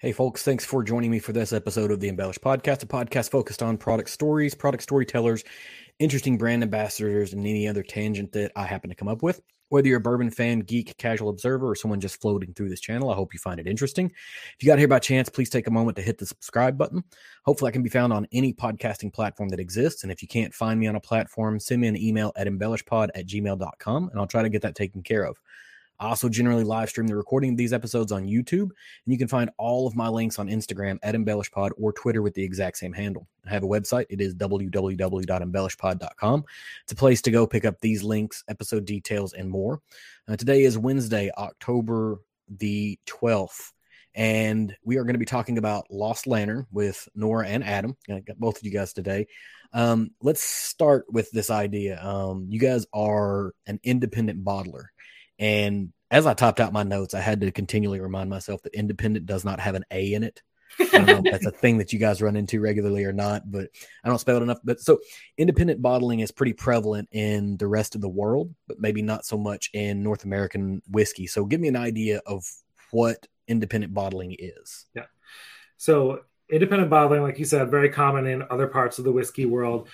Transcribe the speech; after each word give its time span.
Hey, 0.00 0.12
folks, 0.12 0.42
thanks 0.42 0.64
for 0.64 0.82
joining 0.82 1.10
me 1.10 1.18
for 1.18 1.34
this 1.34 1.52
episode 1.52 1.90
of 1.90 2.00
the 2.00 2.08
Embellish 2.08 2.38
Podcast, 2.38 2.82
a 2.82 2.86
podcast 2.86 3.30
focused 3.30 3.62
on 3.62 3.76
product 3.76 4.08
stories, 4.08 4.54
product 4.54 4.82
storytellers, 4.82 5.44
interesting 5.98 6.38
brand 6.38 6.62
ambassadors, 6.62 7.34
and 7.34 7.46
any 7.46 7.68
other 7.68 7.82
tangent 7.82 8.32
that 8.32 8.50
I 8.56 8.64
happen 8.64 8.88
to 8.88 8.96
come 8.96 9.08
up 9.08 9.22
with. 9.22 9.42
Whether 9.68 9.88
you're 9.88 9.98
a 9.98 10.00
bourbon 10.00 10.30
fan, 10.30 10.60
geek, 10.60 10.96
casual 10.96 11.28
observer, 11.28 11.68
or 11.68 11.74
someone 11.74 12.00
just 12.00 12.18
floating 12.18 12.54
through 12.54 12.70
this 12.70 12.80
channel, 12.80 13.10
I 13.10 13.14
hope 13.14 13.34
you 13.34 13.38
find 13.40 13.60
it 13.60 13.66
interesting. 13.66 14.06
If 14.06 14.62
you 14.62 14.68
got 14.68 14.78
here 14.78 14.88
by 14.88 15.00
chance, 15.00 15.28
please 15.28 15.50
take 15.50 15.66
a 15.66 15.70
moment 15.70 15.96
to 15.96 16.02
hit 16.02 16.16
the 16.16 16.24
subscribe 16.24 16.78
button. 16.78 17.04
Hopefully, 17.44 17.68
I 17.68 17.72
can 17.72 17.82
be 17.82 17.90
found 17.90 18.10
on 18.10 18.26
any 18.32 18.54
podcasting 18.54 19.12
platform 19.12 19.50
that 19.50 19.60
exists. 19.60 20.02
And 20.02 20.10
if 20.10 20.22
you 20.22 20.28
can't 20.28 20.54
find 20.54 20.80
me 20.80 20.86
on 20.86 20.96
a 20.96 21.00
platform, 21.00 21.60
send 21.60 21.82
me 21.82 21.88
an 21.88 21.96
email 21.98 22.32
at 22.36 22.46
embellishpod 22.46 23.10
at 23.14 23.26
gmail.com 23.26 24.08
and 24.08 24.18
I'll 24.18 24.26
try 24.26 24.40
to 24.40 24.48
get 24.48 24.62
that 24.62 24.74
taken 24.74 25.02
care 25.02 25.24
of. 25.24 25.36
I 26.00 26.08
also 26.08 26.28
generally 26.30 26.64
live 26.64 26.88
stream 26.88 27.06
the 27.06 27.14
recording 27.14 27.50
of 27.50 27.58
these 27.58 27.74
episodes 27.74 28.10
on 28.10 28.24
YouTube, 28.24 28.62
and 28.62 28.72
you 29.06 29.18
can 29.18 29.28
find 29.28 29.50
all 29.58 29.86
of 29.86 29.94
my 29.94 30.08
links 30.08 30.38
on 30.38 30.48
Instagram 30.48 30.98
at 31.02 31.14
embellishpod 31.14 31.72
or 31.76 31.92
Twitter 31.92 32.22
with 32.22 32.32
the 32.32 32.42
exact 32.42 32.78
same 32.78 32.94
handle. 32.94 33.28
I 33.46 33.50
have 33.50 33.64
a 33.64 33.68
website. 33.68 34.06
It 34.08 34.22
is 34.22 34.34
www.embellishpod.com. 34.34 36.44
It's 36.82 36.92
a 36.92 36.96
place 36.96 37.20
to 37.22 37.30
go 37.30 37.46
pick 37.46 37.64
up 37.66 37.78
these 37.80 38.02
links, 38.02 38.42
episode 38.48 38.86
details, 38.86 39.34
and 39.34 39.50
more. 39.50 39.82
Uh, 40.26 40.36
today 40.36 40.62
is 40.62 40.78
Wednesday, 40.78 41.30
October 41.36 42.22
the 42.48 42.98
12th, 43.06 43.72
and 44.14 44.74
we 44.82 44.96
are 44.96 45.04
going 45.04 45.14
to 45.14 45.20
be 45.20 45.26
talking 45.26 45.58
about 45.58 45.84
Lost 45.90 46.26
Lantern 46.26 46.66
with 46.72 47.06
Nora 47.14 47.46
and 47.46 47.62
Adam. 47.62 47.94
I 48.10 48.20
got 48.20 48.40
both 48.40 48.56
of 48.56 48.64
you 48.64 48.70
guys 48.70 48.94
today. 48.94 49.26
Um, 49.74 50.12
let's 50.22 50.42
start 50.42 51.04
with 51.12 51.30
this 51.30 51.50
idea. 51.50 52.02
Um, 52.02 52.46
you 52.48 52.58
guys 52.58 52.86
are 52.94 53.52
an 53.66 53.80
independent 53.84 54.42
bottler. 54.44 54.84
And 55.40 55.92
as 56.10 56.26
I 56.26 56.34
topped 56.34 56.60
out 56.60 56.72
my 56.72 56.84
notes, 56.84 57.14
I 57.14 57.20
had 57.20 57.40
to 57.40 57.50
continually 57.50 57.98
remind 57.98 58.30
myself 58.30 58.62
that 58.62 58.74
independent 58.74 59.26
does 59.26 59.44
not 59.44 59.58
have 59.58 59.74
an 59.74 59.84
A 59.90 60.12
in 60.12 60.22
it. 60.22 60.42
That's 60.78 61.46
a 61.46 61.50
thing 61.50 61.78
that 61.78 61.92
you 61.92 61.98
guys 61.98 62.22
run 62.22 62.36
into 62.36 62.60
regularly 62.60 63.04
or 63.04 63.12
not, 63.12 63.50
but 63.50 63.70
I 64.04 64.08
don't 64.08 64.18
spell 64.18 64.36
it 64.36 64.42
enough. 64.42 64.60
But 64.62 64.80
so 64.80 64.98
independent 65.36 65.82
bottling 65.82 66.20
is 66.20 66.30
pretty 66.30 66.52
prevalent 66.52 67.08
in 67.10 67.56
the 67.56 67.66
rest 67.66 67.94
of 67.94 68.00
the 68.00 68.08
world, 68.08 68.54
but 68.68 68.78
maybe 68.78 69.02
not 69.02 69.24
so 69.24 69.36
much 69.36 69.70
in 69.72 70.02
North 70.02 70.24
American 70.24 70.82
whiskey. 70.88 71.26
So 71.26 71.44
give 71.44 71.60
me 71.60 71.68
an 71.68 71.76
idea 71.76 72.20
of 72.26 72.44
what 72.92 73.26
independent 73.48 73.94
bottling 73.94 74.36
is. 74.38 74.86
Yeah. 74.94 75.06
So 75.76 76.20
independent 76.48 76.90
bottling, 76.90 77.22
like 77.22 77.38
you 77.38 77.44
said, 77.44 77.70
very 77.70 77.88
common 77.88 78.26
in 78.26 78.44
other 78.50 78.66
parts 78.66 78.98
of 78.98 79.04
the 79.04 79.12
whiskey 79.12 79.46
world 79.46 79.88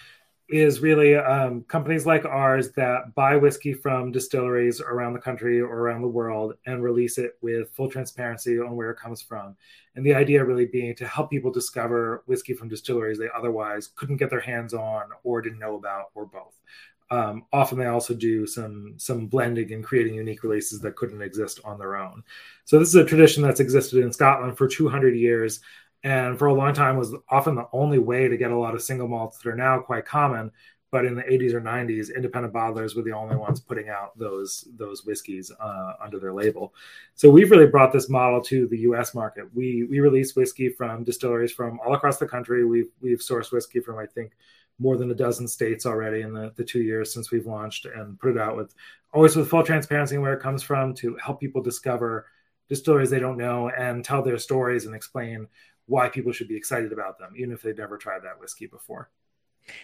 is 0.48 0.80
really 0.80 1.16
um, 1.16 1.62
companies 1.64 2.06
like 2.06 2.24
ours 2.24 2.70
that 2.72 3.14
buy 3.14 3.36
whiskey 3.36 3.72
from 3.72 4.12
distilleries 4.12 4.80
around 4.80 5.12
the 5.12 5.20
country 5.20 5.60
or 5.60 5.78
around 5.78 6.02
the 6.02 6.08
world 6.08 6.54
and 6.66 6.82
release 6.82 7.18
it 7.18 7.32
with 7.42 7.70
full 7.70 7.90
transparency 7.90 8.60
on 8.60 8.76
where 8.76 8.90
it 8.90 8.98
comes 8.98 9.20
from. 9.20 9.56
And 9.96 10.06
the 10.06 10.14
idea 10.14 10.44
really 10.44 10.66
being 10.66 10.94
to 10.96 11.06
help 11.06 11.30
people 11.30 11.50
discover 11.50 12.22
whiskey 12.26 12.52
from 12.54 12.68
distilleries 12.68 13.18
they 13.18 13.28
otherwise 13.36 13.88
couldn't 13.96 14.18
get 14.18 14.30
their 14.30 14.40
hands 14.40 14.72
on 14.72 15.06
or 15.24 15.42
didn't 15.42 15.58
know 15.58 15.74
about, 15.74 16.10
or 16.14 16.26
both. 16.26 16.60
Um, 17.10 17.44
often 17.52 17.78
they 17.78 17.86
also 17.86 18.14
do 18.14 18.46
some 18.46 18.94
some 18.96 19.26
blending 19.26 19.72
and 19.72 19.84
creating 19.84 20.14
unique 20.14 20.42
releases 20.42 20.80
that 20.80 20.96
couldn't 20.96 21.22
exist 21.22 21.60
on 21.64 21.78
their 21.78 21.96
own. 21.96 22.22
So 22.64 22.78
this 22.78 22.88
is 22.88 22.96
a 22.96 23.04
tradition 23.04 23.42
that's 23.42 23.60
existed 23.60 24.02
in 24.02 24.12
Scotland 24.12 24.58
for 24.58 24.66
200 24.66 25.14
years 25.16 25.60
and 26.06 26.38
for 26.38 26.46
a 26.46 26.54
long 26.54 26.72
time 26.72 26.96
was 26.96 27.14
often 27.28 27.56
the 27.56 27.66
only 27.72 27.98
way 27.98 28.28
to 28.28 28.36
get 28.36 28.52
a 28.52 28.58
lot 28.58 28.74
of 28.74 28.82
single 28.82 29.08
malts 29.08 29.38
that 29.38 29.48
are 29.50 29.56
now 29.56 29.80
quite 29.80 30.06
common 30.06 30.52
but 30.92 31.04
in 31.04 31.16
the 31.16 31.22
80s 31.22 31.52
or 31.52 31.60
90s 31.60 32.14
independent 32.14 32.54
bottlers 32.54 32.94
were 32.94 33.02
the 33.02 33.12
only 33.12 33.34
ones 33.34 33.58
putting 33.60 33.88
out 33.88 34.16
those 34.16 34.68
those 34.76 35.04
whiskeys 35.04 35.50
uh, 35.60 35.94
under 36.02 36.20
their 36.20 36.32
label. 36.32 36.72
So 37.16 37.28
we've 37.28 37.50
really 37.50 37.66
brought 37.66 37.92
this 37.92 38.08
model 38.08 38.40
to 38.42 38.68
the 38.68 38.78
us 38.78 39.14
market. 39.14 39.52
We 39.52 39.84
we 39.90 39.98
release 39.98 40.36
whiskey 40.36 40.68
from 40.68 41.02
distilleries 41.02 41.52
from 41.52 41.80
all 41.80 41.94
across 41.94 42.18
the 42.18 42.28
country. 42.28 42.64
We've 42.64 42.88
we've 43.00 43.18
sourced 43.18 43.52
whiskey 43.52 43.80
from 43.80 43.98
i 43.98 44.06
think 44.06 44.32
more 44.78 44.96
than 44.96 45.10
a 45.10 45.14
dozen 45.14 45.48
states 45.48 45.86
already 45.86 46.20
in 46.20 46.34
the, 46.34 46.52
the 46.56 46.64
two 46.64 46.82
years 46.82 47.12
since 47.12 47.30
we've 47.30 47.46
launched 47.46 47.86
and 47.86 48.20
put 48.20 48.30
it 48.30 48.38
out 48.38 48.56
with 48.56 48.74
always 49.12 49.34
with 49.34 49.48
full 49.48 49.62
transparency 49.62 50.18
where 50.18 50.34
it 50.34 50.42
comes 50.42 50.62
from 50.62 50.94
to 50.94 51.16
help 51.16 51.40
people 51.40 51.62
discover 51.62 52.26
distilleries 52.68 53.10
they 53.10 53.18
don't 53.18 53.38
know 53.38 53.70
and 53.70 54.04
tell 54.04 54.22
their 54.22 54.38
stories 54.38 54.84
and 54.86 54.94
explain 54.94 55.46
why 55.86 56.08
people 56.08 56.32
should 56.32 56.48
be 56.48 56.56
excited 56.56 56.92
about 56.92 57.18
them, 57.18 57.32
even 57.36 57.52
if 57.52 57.62
they've 57.62 57.76
never 57.76 57.96
tried 57.96 58.22
that 58.24 58.40
whiskey 58.40 58.66
before. 58.66 59.10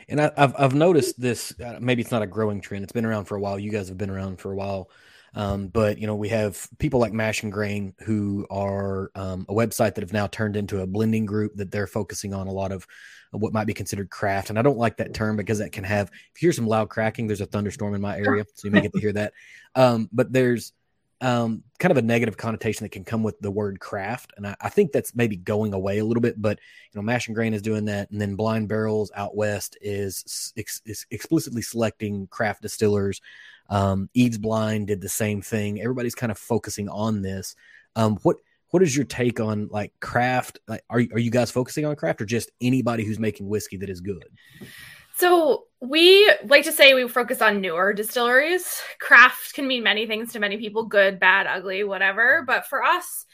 And 0.09 0.21
I, 0.21 0.31
have 0.37 0.55
I've 0.59 0.75
noticed 0.75 1.21
this. 1.21 1.59
Uh, 1.61 1.79
maybe 1.81 2.03
it's 2.03 2.11
not 2.11 2.23
a 2.23 2.27
growing 2.27 2.61
trend. 2.61 2.85
It's 2.85 2.93
been 2.93 3.07
around 3.07 3.25
for 3.25 3.37
a 3.37 3.41
while. 3.41 3.59
You 3.59 3.71
guys 3.71 3.89
have 3.89 3.99
been 3.99 4.11
around 4.11 4.39
for 4.39 4.53
a 4.53 4.57
while. 4.57 4.91
Um, 5.35 5.69
but 5.69 5.99
you 5.99 6.07
know, 6.07 6.15
we 6.15 6.29
have 6.29 6.69
people 6.79 7.01
like 7.01 7.13
Mash 7.13 7.43
and 7.43 7.51
Grain 7.51 7.95
who 8.05 8.47
are 8.51 9.11
um, 9.15 9.47
a 9.49 9.55
website 9.55 9.95
that 9.95 10.03
have 10.03 10.13
now 10.13 10.27
turned 10.27 10.57
into 10.57 10.81
a 10.81 10.87
blending 10.87 11.25
group 11.25 11.55
that 11.57 11.71
they're 11.71 11.87
focusing 11.87 12.35
on 12.35 12.49
a 12.49 12.53
lot 12.53 12.71
of 12.71 12.87
what 13.31 13.53
might 13.53 13.67
be 13.67 13.73
considered 13.73 14.11
craft. 14.11 14.51
And 14.51 14.59
I 14.59 14.63
don't 14.63 14.77
like 14.77 14.99
that 14.99 15.15
term 15.15 15.37
because 15.37 15.59
that 15.59 15.73
can 15.73 15.85
have. 15.85 16.11
If 16.35 16.43
you 16.43 16.47
hear 16.47 16.53
some 16.53 16.67
loud 16.67 16.91
cracking, 16.91 17.27
there's 17.27 17.41
a 17.41 17.47
thunderstorm 17.47 17.95
in 17.95 18.01
my 18.01 18.19
area, 18.19 18.45
so 18.55 18.69
you 18.69 18.73
may 18.73 18.83
get 18.83 18.93
to 18.93 19.01
hear 19.01 19.13
that. 19.15 19.33
Um, 19.75 20.11
but 20.13 20.33
there's 20.33 20.75
um, 21.23 21.63
kind 21.79 21.93
of 21.93 21.99
a 21.99 22.03
negative 22.03 22.37
connotation 22.37 22.85
that 22.85 22.91
can 22.91 23.05
come 23.05 23.23
with 23.23 23.39
the 23.39 23.51
word 23.51 23.79
craft. 23.79 24.33
And 24.37 24.45
I, 24.45 24.57
I, 24.61 24.69
think 24.69 24.91
that's 24.91 25.15
maybe 25.15 25.37
going 25.37 25.73
away 25.73 25.99
a 25.99 26.05
little 26.05 26.21
bit, 26.21 26.43
but 26.43 26.59
you 26.59 26.99
know, 26.99 27.03
Mash 27.03 27.29
and 27.29 27.37
Grain 27.37 27.55
is 27.55 27.63
doing 27.63 27.85
that. 27.85 28.11
And 28.11 28.21
then 28.21 28.35
Blind 28.35 28.69
Barrels 28.69 29.13
out 29.15 29.37
West 29.37 29.79
is, 29.81 30.53
ex- 30.57 30.83
is 30.85 31.07
explicitly 31.13 31.63
selecting 31.63 32.27
craft 32.27 32.63
distillers. 32.63 33.21
Um, 33.71 34.11
Eads 34.15 34.37
Blind 34.37 34.89
did 34.89 35.01
the 35.01 35.09
same 35.09 35.41
thing. 35.41 35.81
Everybody's 35.81 36.17
kind 36.17 36.33
of 36.33 36.39
focusing 36.39 36.89
on 36.89 37.23
this. 37.23 37.55
Um, 37.95 38.19
what, 38.25 38.39
what 38.71 38.83
is 38.83 38.97
your 38.97 39.07
take 39.07 39.39
on 39.39 39.69
like 39.71 39.93
craft? 40.01 40.59
Like, 40.67 40.83
are, 40.91 40.99
are 41.13 41.21
you 41.21 41.31
guys 41.31 41.53
focusing 41.53 41.87
on 41.87 41.95
craft 41.95 42.21
or 42.21 42.25
just 42.25 42.51
anybody 42.61 43.05
who's 43.05 43.21
making 43.21 43.49
whiskey 43.49 43.77
that 43.77 43.91
is 43.91 44.01
good? 44.01 44.27
So 45.15 45.67
we 45.83 46.33
like 46.45 46.63
to 46.65 46.73
say 46.73 46.95
we 46.95 47.09
focus 47.09 47.43
on 47.43 47.61
newer 47.61 47.93
distilleries. 47.93 48.81
Craft 49.01 49.53
can 49.55 49.67
mean 49.67 49.83
many 49.83 50.07
things 50.07 50.33
to 50.33 50.39
many 50.39 50.57
people 50.57 50.85
good, 50.85 51.19
bad, 51.19 51.49
ugly, 51.49 51.83
whatever. 51.83 52.45
But 52.47 52.69
for 52.69 52.85
us, 52.85 53.27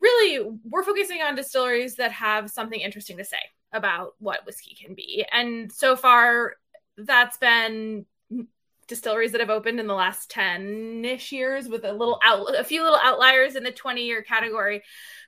really, 0.00 0.58
we're 0.64 0.82
focusing 0.82 1.22
on 1.22 1.36
distilleries 1.36 1.94
that 1.96 2.10
have 2.10 2.50
something 2.50 2.80
interesting 2.80 3.18
to 3.18 3.24
say 3.24 3.36
about 3.72 4.14
what 4.18 4.44
whiskey 4.44 4.74
can 4.74 4.96
be. 4.96 5.24
And 5.30 5.70
so 5.70 5.94
far, 5.94 6.54
that's 6.96 7.38
been 7.38 8.06
distilleries 8.88 9.30
that 9.32 9.40
have 9.40 9.50
opened 9.50 9.78
in 9.78 9.86
the 9.86 9.94
last 9.94 10.30
10-ish 10.32 11.30
years 11.30 11.68
with 11.68 11.84
a 11.84 11.92
little 11.92 12.18
out 12.24 12.54
a 12.58 12.64
few 12.64 12.82
little 12.82 12.98
outliers 13.02 13.56
in 13.56 13.62
the 13.62 13.70
20 13.70 14.04
year 14.04 14.20
category 14.20 14.82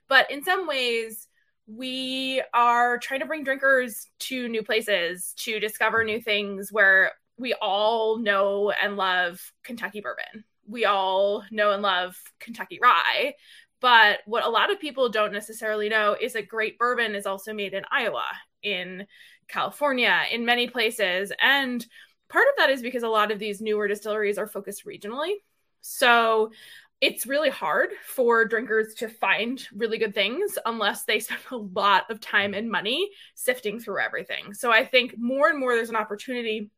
but 0.07 0.29
in 0.29 0.43
some 0.43 0.67
ways 0.67 1.27
we 1.67 2.41
are 2.53 2.97
trying 2.97 3.19
to 3.19 3.25
bring 3.25 3.43
drinkers 3.43 4.07
to 4.19 4.47
new 4.47 4.63
places 4.63 5.33
to 5.37 5.59
discover 5.59 6.03
new 6.03 6.21
things 6.21 6.71
where 6.71 7.11
we 7.37 7.53
all 7.55 8.17
know 8.17 8.71
and 8.71 8.95
love 8.95 9.51
Kentucky 9.63 10.01
bourbon. 10.01 10.45
We 10.65 10.85
all 10.85 11.43
know 11.51 11.71
and 11.71 11.81
love 11.81 12.17
Kentucky 12.39 12.79
rye. 12.81 13.35
But 13.79 14.19
what 14.25 14.45
a 14.45 14.49
lot 14.49 14.71
of 14.71 14.79
people 14.79 15.09
don't 15.09 15.33
necessarily 15.33 15.89
know 15.89 16.15
is 16.19 16.33
that 16.33 16.47
great 16.47 16.79
bourbon 16.79 17.13
is 17.13 17.25
also 17.25 17.53
made 17.53 17.73
in 17.73 17.83
Iowa, 17.91 18.25
in 18.63 19.05
California, 19.47 20.23
in 20.31 20.45
many 20.45 20.67
places. 20.67 21.31
And 21.39 21.85
part 22.29 22.47
of 22.47 22.55
that 22.57 22.69
is 22.69 22.81
because 22.81 23.03
a 23.03 23.09
lot 23.09 23.31
of 23.31 23.39
these 23.39 23.61
newer 23.61 23.87
distilleries 23.87 24.37
are 24.37 24.47
focused 24.47 24.85
regionally. 24.85 25.33
So 25.81 26.51
it's 26.99 27.27
really 27.27 27.49
hard 27.49 27.89
for 28.05 28.45
drinkers 28.45 28.95
to 28.95 29.07
find 29.07 29.67
really 29.75 29.97
good 29.97 30.15
things 30.15 30.57
unless 30.65 31.03
they 31.03 31.19
spend 31.19 31.41
a 31.51 31.57
lot 31.57 32.09
of 32.09 32.19
time 32.19 32.53
and 32.53 32.69
money 32.69 33.09
sifting 33.35 33.79
through 33.79 33.99
everything. 33.99 34.53
So 34.53 34.71
I 34.71 34.85
think 34.85 35.15
more 35.17 35.49
and 35.49 35.59
more 35.59 35.75
there's 35.75 35.89
an 35.89 35.95
opportunity 35.95 36.71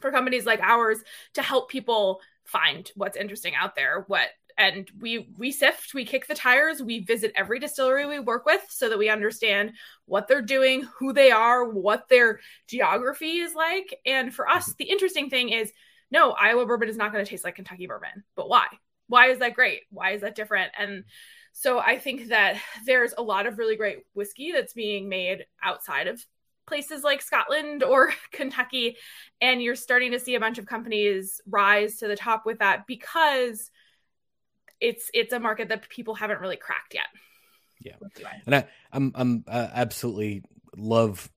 for 0.00 0.10
companies 0.10 0.46
like 0.46 0.60
ours 0.60 0.98
to 1.34 1.42
help 1.42 1.68
people 1.70 2.20
find 2.44 2.90
what's 2.96 3.16
interesting 3.16 3.54
out 3.54 3.74
there, 3.74 4.04
what 4.08 4.28
and 4.58 4.90
we 4.98 5.32
we 5.38 5.52
sift, 5.52 5.94
we 5.94 6.04
kick 6.04 6.26
the 6.26 6.34
tires, 6.34 6.82
we 6.82 7.00
visit 7.00 7.32
every 7.34 7.58
distillery 7.58 8.06
we 8.06 8.18
work 8.18 8.44
with 8.44 8.62
so 8.68 8.88
that 8.88 8.98
we 8.98 9.08
understand 9.08 9.72
what 10.06 10.28
they're 10.28 10.42
doing, 10.42 10.86
who 10.98 11.12
they 11.12 11.30
are, 11.30 11.68
what 11.68 12.08
their 12.08 12.40
geography 12.66 13.38
is 13.38 13.54
like. 13.54 13.98
And 14.04 14.34
for 14.34 14.48
us, 14.48 14.64
mm-hmm. 14.64 14.72
the 14.78 14.90
interesting 14.90 15.30
thing 15.30 15.50
is 15.50 15.72
no, 16.10 16.32
Iowa 16.32 16.66
bourbon 16.66 16.88
is 16.88 16.96
not 16.96 17.12
going 17.12 17.24
to 17.24 17.28
taste 17.28 17.44
like 17.44 17.54
Kentucky 17.54 17.86
bourbon. 17.86 18.24
But 18.34 18.48
why? 18.48 18.66
Why 19.10 19.26
is 19.26 19.40
that 19.40 19.54
great? 19.54 19.82
Why 19.90 20.12
is 20.12 20.20
that 20.20 20.36
different? 20.36 20.70
And 20.78 21.04
so 21.52 21.80
I 21.80 21.98
think 21.98 22.28
that 22.28 22.56
there's 22.86 23.12
a 23.18 23.22
lot 23.22 23.46
of 23.46 23.58
really 23.58 23.76
great 23.76 23.98
whiskey 24.14 24.52
that's 24.52 24.72
being 24.72 25.08
made 25.08 25.44
outside 25.62 26.06
of 26.06 26.24
places 26.66 27.02
like 27.02 27.20
Scotland 27.20 27.82
or 27.82 28.14
Kentucky. 28.32 28.96
And 29.40 29.60
you're 29.60 29.74
starting 29.74 30.12
to 30.12 30.20
see 30.20 30.36
a 30.36 30.40
bunch 30.40 30.58
of 30.58 30.66
companies 30.66 31.40
rise 31.44 31.96
to 31.96 32.06
the 32.06 32.16
top 32.16 32.46
with 32.46 32.60
that 32.60 32.86
because 32.86 33.70
it's 34.80 35.10
it's 35.12 35.32
a 35.32 35.40
market 35.40 35.68
that 35.68 35.88
people 35.88 36.14
haven't 36.14 36.40
really 36.40 36.56
cracked 36.56 36.94
yet. 36.94 37.06
Yeah, 37.80 37.94
and 38.46 38.54
I, 38.54 38.68
I'm 38.92 39.12
I'm 39.14 39.44
uh, 39.48 39.68
absolutely 39.72 40.44
love 40.76 41.28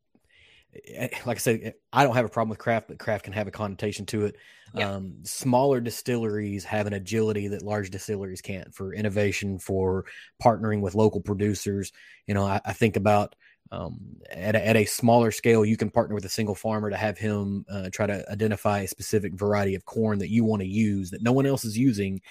like 1.25 1.37
I 1.37 1.39
said, 1.39 1.73
I 1.91 2.03
don't 2.03 2.15
have 2.15 2.25
a 2.25 2.29
problem 2.29 2.49
with 2.49 2.59
craft, 2.59 2.87
but 2.87 2.99
craft 2.99 3.25
can 3.25 3.33
have 3.33 3.47
a 3.47 3.51
connotation 3.51 4.05
to 4.07 4.25
it. 4.25 4.35
Yeah. 4.75 4.91
Um, 4.91 5.17
smaller 5.23 5.79
distilleries 5.79 6.63
have 6.63 6.87
an 6.87 6.93
agility 6.93 7.47
that 7.49 7.61
large 7.61 7.91
distilleries 7.91 8.41
can't 8.41 8.73
for 8.73 8.93
innovation, 8.93 9.59
for 9.59 10.05
partnering 10.43 10.81
with 10.81 10.95
local 10.95 11.21
producers. 11.21 11.91
You 12.27 12.33
know, 12.33 12.43
I, 12.43 12.59
I 12.65 12.73
think 12.73 12.95
about 12.95 13.35
um, 13.71 13.99
at, 14.31 14.55
a, 14.55 14.67
at 14.67 14.75
a 14.75 14.85
smaller 14.85 15.31
scale, 15.31 15.65
you 15.65 15.77
can 15.77 15.89
partner 15.89 16.15
with 16.15 16.25
a 16.25 16.29
single 16.29 16.55
farmer 16.55 16.89
to 16.89 16.97
have 16.97 17.17
him 17.17 17.65
uh, 17.71 17.89
try 17.91 18.07
to 18.07 18.29
identify 18.31 18.79
a 18.79 18.87
specific 18.87 19.33
variety 19.33 19.75
of 19.75 19.85
corn 19.85 20.19
that 20.19 20.29
you 20.29 20.43
want 20.43 20.61
to 20.61 20.67
use 20.67 21.11
that 21.11 21.23
no 21.23 21.31
one 21.31 21.45
else 21.45 21.65
is 21.65 21.77
using. 21.77 22.21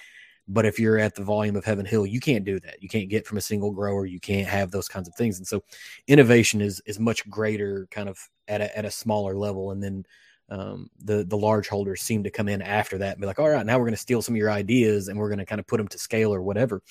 But 0.47 0.65
if 0.65 0.79
you're 0.79 0.99
at 0.99 1.15
the 1.15 1.23
volume 1.23 1.55
of 1.55 1.65
Heaven 1.65 1.85
Hill, 1.85 2.05
you 2.05 2.19
can't 2.19 2.43
do 2.45 2.59
that. 2.61 2.81
You 2.81 2.89
can't 2.89 3.09
get 3.09 3.25
from 3.25 3.37
a 3.37 3.41
single 3.41 3.71
grower. 3.71 4.05
You 4.05 4.19
can't 4.19 4.47
have 4.47 4.71
those 4.71 4.87
kinds 4.89 5.07
of 5.07 5.15
things. 5.15 5.37
And 5.37 5.47
so, 5.47 5.63
innovation 6.07 6.61
is 6.61 6.81
is 6.85 6.99
much 6.99 7.27
greater, 7.29 7.87
kind 7.91 8.09
of 8.09 8.17
at 8.47 8.61
a 8.61 8.77
at 8.77 8.85
a 8.85 8.91
smaller 8.91 9.37
level. 9.37 9.71
And 9.71 9.81
then 9.81 10.05
um, 10.49 10.89
the 11.03 11.23
the 11.23 11.37
large 11.37 11.67
holders 11.67 12.01
seem 12.01 12.23
to 12.23 12.29
come 12.29 12.49
in 12.49 12.61
after 12.61 12.97
that 12.99 13.13
and 13.13 13.21
be 13.21 13.27
like, 13.27 13.39
all 13.39 13.49
right, 13.49 13.65
now 13.65 13.77
we're 13.77 13.85
going 13.85 13.93
to 13.93 13.97
steal 13.97 14.21
some 14.21 14.35
of 14.35 14.37
your 14.37 14.51
ideas 14.51 15.07
and 15.07 15.17
we're 15.17 15.29
going 15.29 15.39
to 15.39 15.45
kind 15.45 15.59
of 15.59 15.67
put 15.67 15.77
them 15.77 15.87
to 15.87 15.97
scale 15.97 16.33
or 16.33 16.41
whatever. 16.41 16.81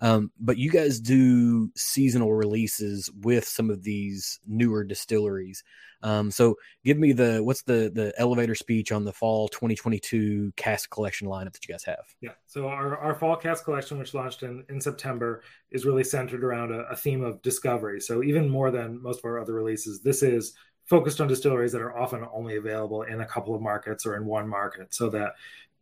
Um, 0.00 0.30
but 0.38 0.58
you 0.58 0.70
guys 0.70 1.00
do 1.00 1.70
seasonal 1.76 2.34
releases 2.34 3.10
with 3.22 3.46
some 3.46 3.70
of 3.70 3.82
these 3.82 4.40
newer 4.46 4.84
distilleries. 4.84 5.62
Um, 6.02 6.30
so 6.30 6.56
give 6.84 6.98
me 6.98 7.12
the 7.12 7.42
what's 7.42 7.62
the 7.62 7.90
the 7.94 8.12
elevator 8.18 8.54
speech 8.54 8.92
on 8.92 9.04
the 9.04 9.12
fall 9.12 9.48
2022 9.48 10.52
cask 10.56 10.90
collection 10.90 11.26
lineup 11.26 11.52
that 11.52 11.66
you 11.66 11.72
guys 11.72 11.84
have? 11.84 12.04
Yeah, 12.20 12.32
so 12.46 12.68
our, 12.68 12.98
our 12.98 13.14
fall 13.14 13.36
cask 13.36 13.64
collection, 13.64 13.98
which 13.98 14.14
launched 14.14 14.42
in, 14.42 14.64
in 14.68 14.80
September, 14.80 15.42
is 15.70 15.86
really 15.86 16.04
centered 16.04 16.44
around 16.44 16.72
a, 16.72 16.80
a 16.90 16.96
theme 16.96 17.24
of 17.24 17.40
discovery. 17.42 18.00
So 18.00 18.22
even 18.22 18.48
more 18.48 18.70
than 18.70 19.02
most 19.02 19.20
of 19.20 19.24
our 19.24 19.40
other 19.40 19.54
releases, 19.54 20.00
this 20.00 20.22
is 20.22 20.54
focused 20.86 21.20
on 21.20 21.28
distilleries 21.28 21.72
that 21.72 21.82
are 21.82 21.98
often 21.98 22.26
only 22.32 22.56
available 22.56 23.02
in 23.02 23.20
a 23.20 23.26
couple 23.26 23.54
of 23.54 23.60
markets 23.60 24.06
or 24.06 24.16
in 24.16 24.24
one 24.24 24.48
market 24.48 24.94
so 24.94 25.10
that 25.10 25.34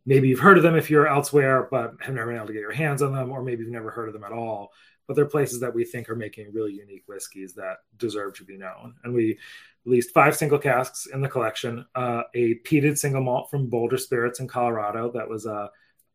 maybe 0.05 0.27
you've 0.27 0.39
heard 0.39 0.57
of 0.57 0.63
them 0.63 0.75
if 0.75 0.89
you're 0.89 1.07
elsewhere 1.07 1.67
but 1.71 1.93
have 2.01 2.13
never 2.13 2.27
been 2.27 2.37
able 2.37 2.47
to 2.47 2.53
get 2.53 2.59
your 2.59 2.71
hands 2.71 3.01
on 3.01 3.13
them 3.13 3.31
or 3.31 3.41
maybe 3.41 3.63
you've 3.63 3.71
never 3.71 3.91
heard 3.91 4.07
of 4.07 4.13
them 4.13 4.23
at 4.23 4.31
all. 4.31 4.71
But 5.07 5.15
they're 5.15 5.25
places 5.25 5.59
that 5.59 5.73
we 5.73 5.85
think 5.85 6.09
are 6.09 6.15
making 6.15 6.51
really 6.51 6.73
unique 6.73 7.03
whiskeys 7.07 7.53
that 7.55 7.77
deserve 7.97 8.33
to 8.35 8.43
be 8.43 8.57
known. 8.57 8.95
And 9.03 9.13
we 9.13 9.37
released 9.85 10.13
five 10.15 10.35
single 10.35 10.57
casks 10.57 11.05
in 11.05 11.21
the 11.21 11.29
collection 11.29 11.85
uh, 11.93 12.23
a 12.33 12.55
peated 12.59 12.97
single 12.97 13.21
malt 13.21 13.51
from 13.51 13.69
boulder 13.69 13.97
spirits 13.97 14.39
in 14.39 14.47
colorado 14.47 15.11
that 15.11 15.29
was 15.29 15.45
a 15.45 15.69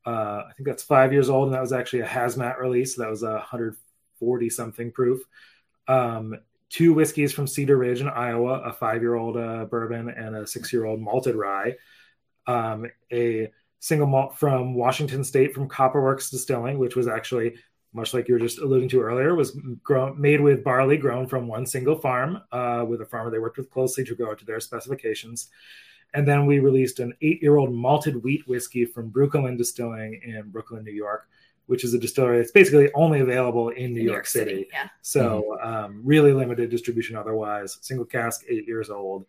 uh, 0.06 0.44
I 0.48 0.52
think 0.56 0.66
that's 0.66 0.82
five 0.82 1.12
years 1.12 1.28
old 1.28 1.46
and 1.46 1.54
that 1.54 1.60
was 1.60 1.72
actually 1.72 2.00
a 2.00 2.06
hazmat 2.06 2.58
release. 2.58 2.96
That 2.96 3.10
was 3.10 3.22
a 3.22 3.32
140 3.32 4.50
something 4.50 4.92
proof. 4.92 5.20
Um, 5.88 6.36
two 6.70 6.94
whiskeys 6.94 7.32
from 7.32 7.46
Cedar 7.46 7.76
Ridge 7.76 8.00
in 8.00 8.08
Iowa, 8.08 8.60
a 8.60 8.72
five 8.72 9.02
year 9.02 9.16
old 9.16 9.36
uh, 9.36 9.66
bourbon 9.66 10.08
and 10.08 10.36
a 10.36 10.46
six 10.46 10.72
year 10.72 10.86
old 10.86 11.00
malted 11.00 11.34
rye, 11.34 11.76
um, 12.46 12.86
a 13.12 13.50
single 13.80 14.06
malt 14.06 14.38
from 14.38 14.74
Washington 14.74 15.24
State 15.24 15.52
from 15.52 15.68
Copperworks 15.68 16.30
Distilling, 16.30 16.78
which 16.78 16.96
was 16.96 17.08
actually 17.08 17.56
much 17.92 18.14
like 18.14 18.28
you 18.28 18.34
were 18.34 18.40
just 18.40 18.60
alluding 18.60 18.88
to 18.88 19.00
earlier, 19.00 19.34
was 19.34 19.58
grown 19.82 20.20
made 20.20 20.40
with 20.40 20.62
barley 20.62 20.96
grown 20.96 21.26
from 21.26 21.48
one 21.48 21.66
single 21.66 21.96
farm 21.96 22.40
uh, 22.52 22.84
with 22.88 23.00
a 23.00 23.06
farmer 23.06 23.30
they 23.30 23.38
worked 23.38 23.58
with 23.58 23.70
closely 23.70 24.04
to 24.04 24.14
grow 24.14 24.30
it 24.30 24.38
to 24.38 24.44
their 24.44 24.60
specifications. 24.60 25.48
And 26.14 26.26
then 26.26 26.46
we 26.46 26.60
released 26.60 27.00
an 27.00 27.14
eight 27.20 27.42
year 27.42 27.56
old 27.56 27.72
malted 27.72 28.22
wheat 28.22 28.46
whiskey 28.46 28.84
from 28.84 29.10
Brooklyn 29.10 29.56
Distilling 29.56 30.20
in 30.24 30.50
Brooklyn, 30.50 30.84
New 30.84 30.92
York, 30.92 31.28
which 31.70 31.84
is 31.84 31.94
a 31.94 31.98
distillery 32.00 32.38
that's 32.38 32.50
basically 32.50 32.92
only 32.94 33.20
available 33.20 33.68
in 33.68 33.94
New, 33.94 34.00
New 34.00 34.06
York, 34.06 34.14
York, 34.14 34.26
City. 34.26 34.50
City. 34.50 34.68
Yeah. 34.72 34.88
So 35.02 35.56
mm-hmm. 35.62 35.68
um, 35.68 36.00
really 36.02 36.32
limited 36.32 36.68
distribution 36.68 37.14
otherwise. 37.14 37.78
Single 37.80 38.06
cask, 38.06 38.42
eight 38.48 38.66
years 38.66 38.90
old. 38.90 39.26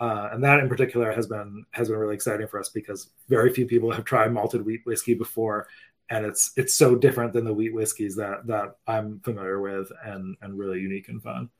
Uh, 0.00 0.30
and 0.32 0.42
that 0.42 0.58
in 0.60 0.70
particular 0.70 1.12
has 1.12 1.26
been 1.26 1.66
has 1.72 1.90
been 1.90 1.98
really 1.98 2.14
exciting 2.14 2.48
for 2.48 2.58
us 2.58 2.70
because 2.70 3.10
very 3.28 3.52
few 3.52 3.66
people 3.66 3.92
have 3.92 4.06
tried 4.06 4.32
malted 4.32 4.64
wheat 4.64 4.80
whiskey 4.86 5.12
before, 5.12 5.68
and 6.08 6.24
it's 6.24 6.52
it's 6.56 6.72
so 6.72 6.96
different 6.96 7.34
than 7.34 7.44
the 7.44 7.52
wheat 7.52 7.74
whiskeys 7.74 8.16
that 8.16 8.46
that 8.46 8.76
I'm 8.86 9.20
familiar 9.20 9.60
with, 9.60 9.92
and 10.02 10.34
and 10.40 10.58
really 10.58 10.80
unique 10.80 11.10
and 11.10 11.22
fun. 11.22 11.50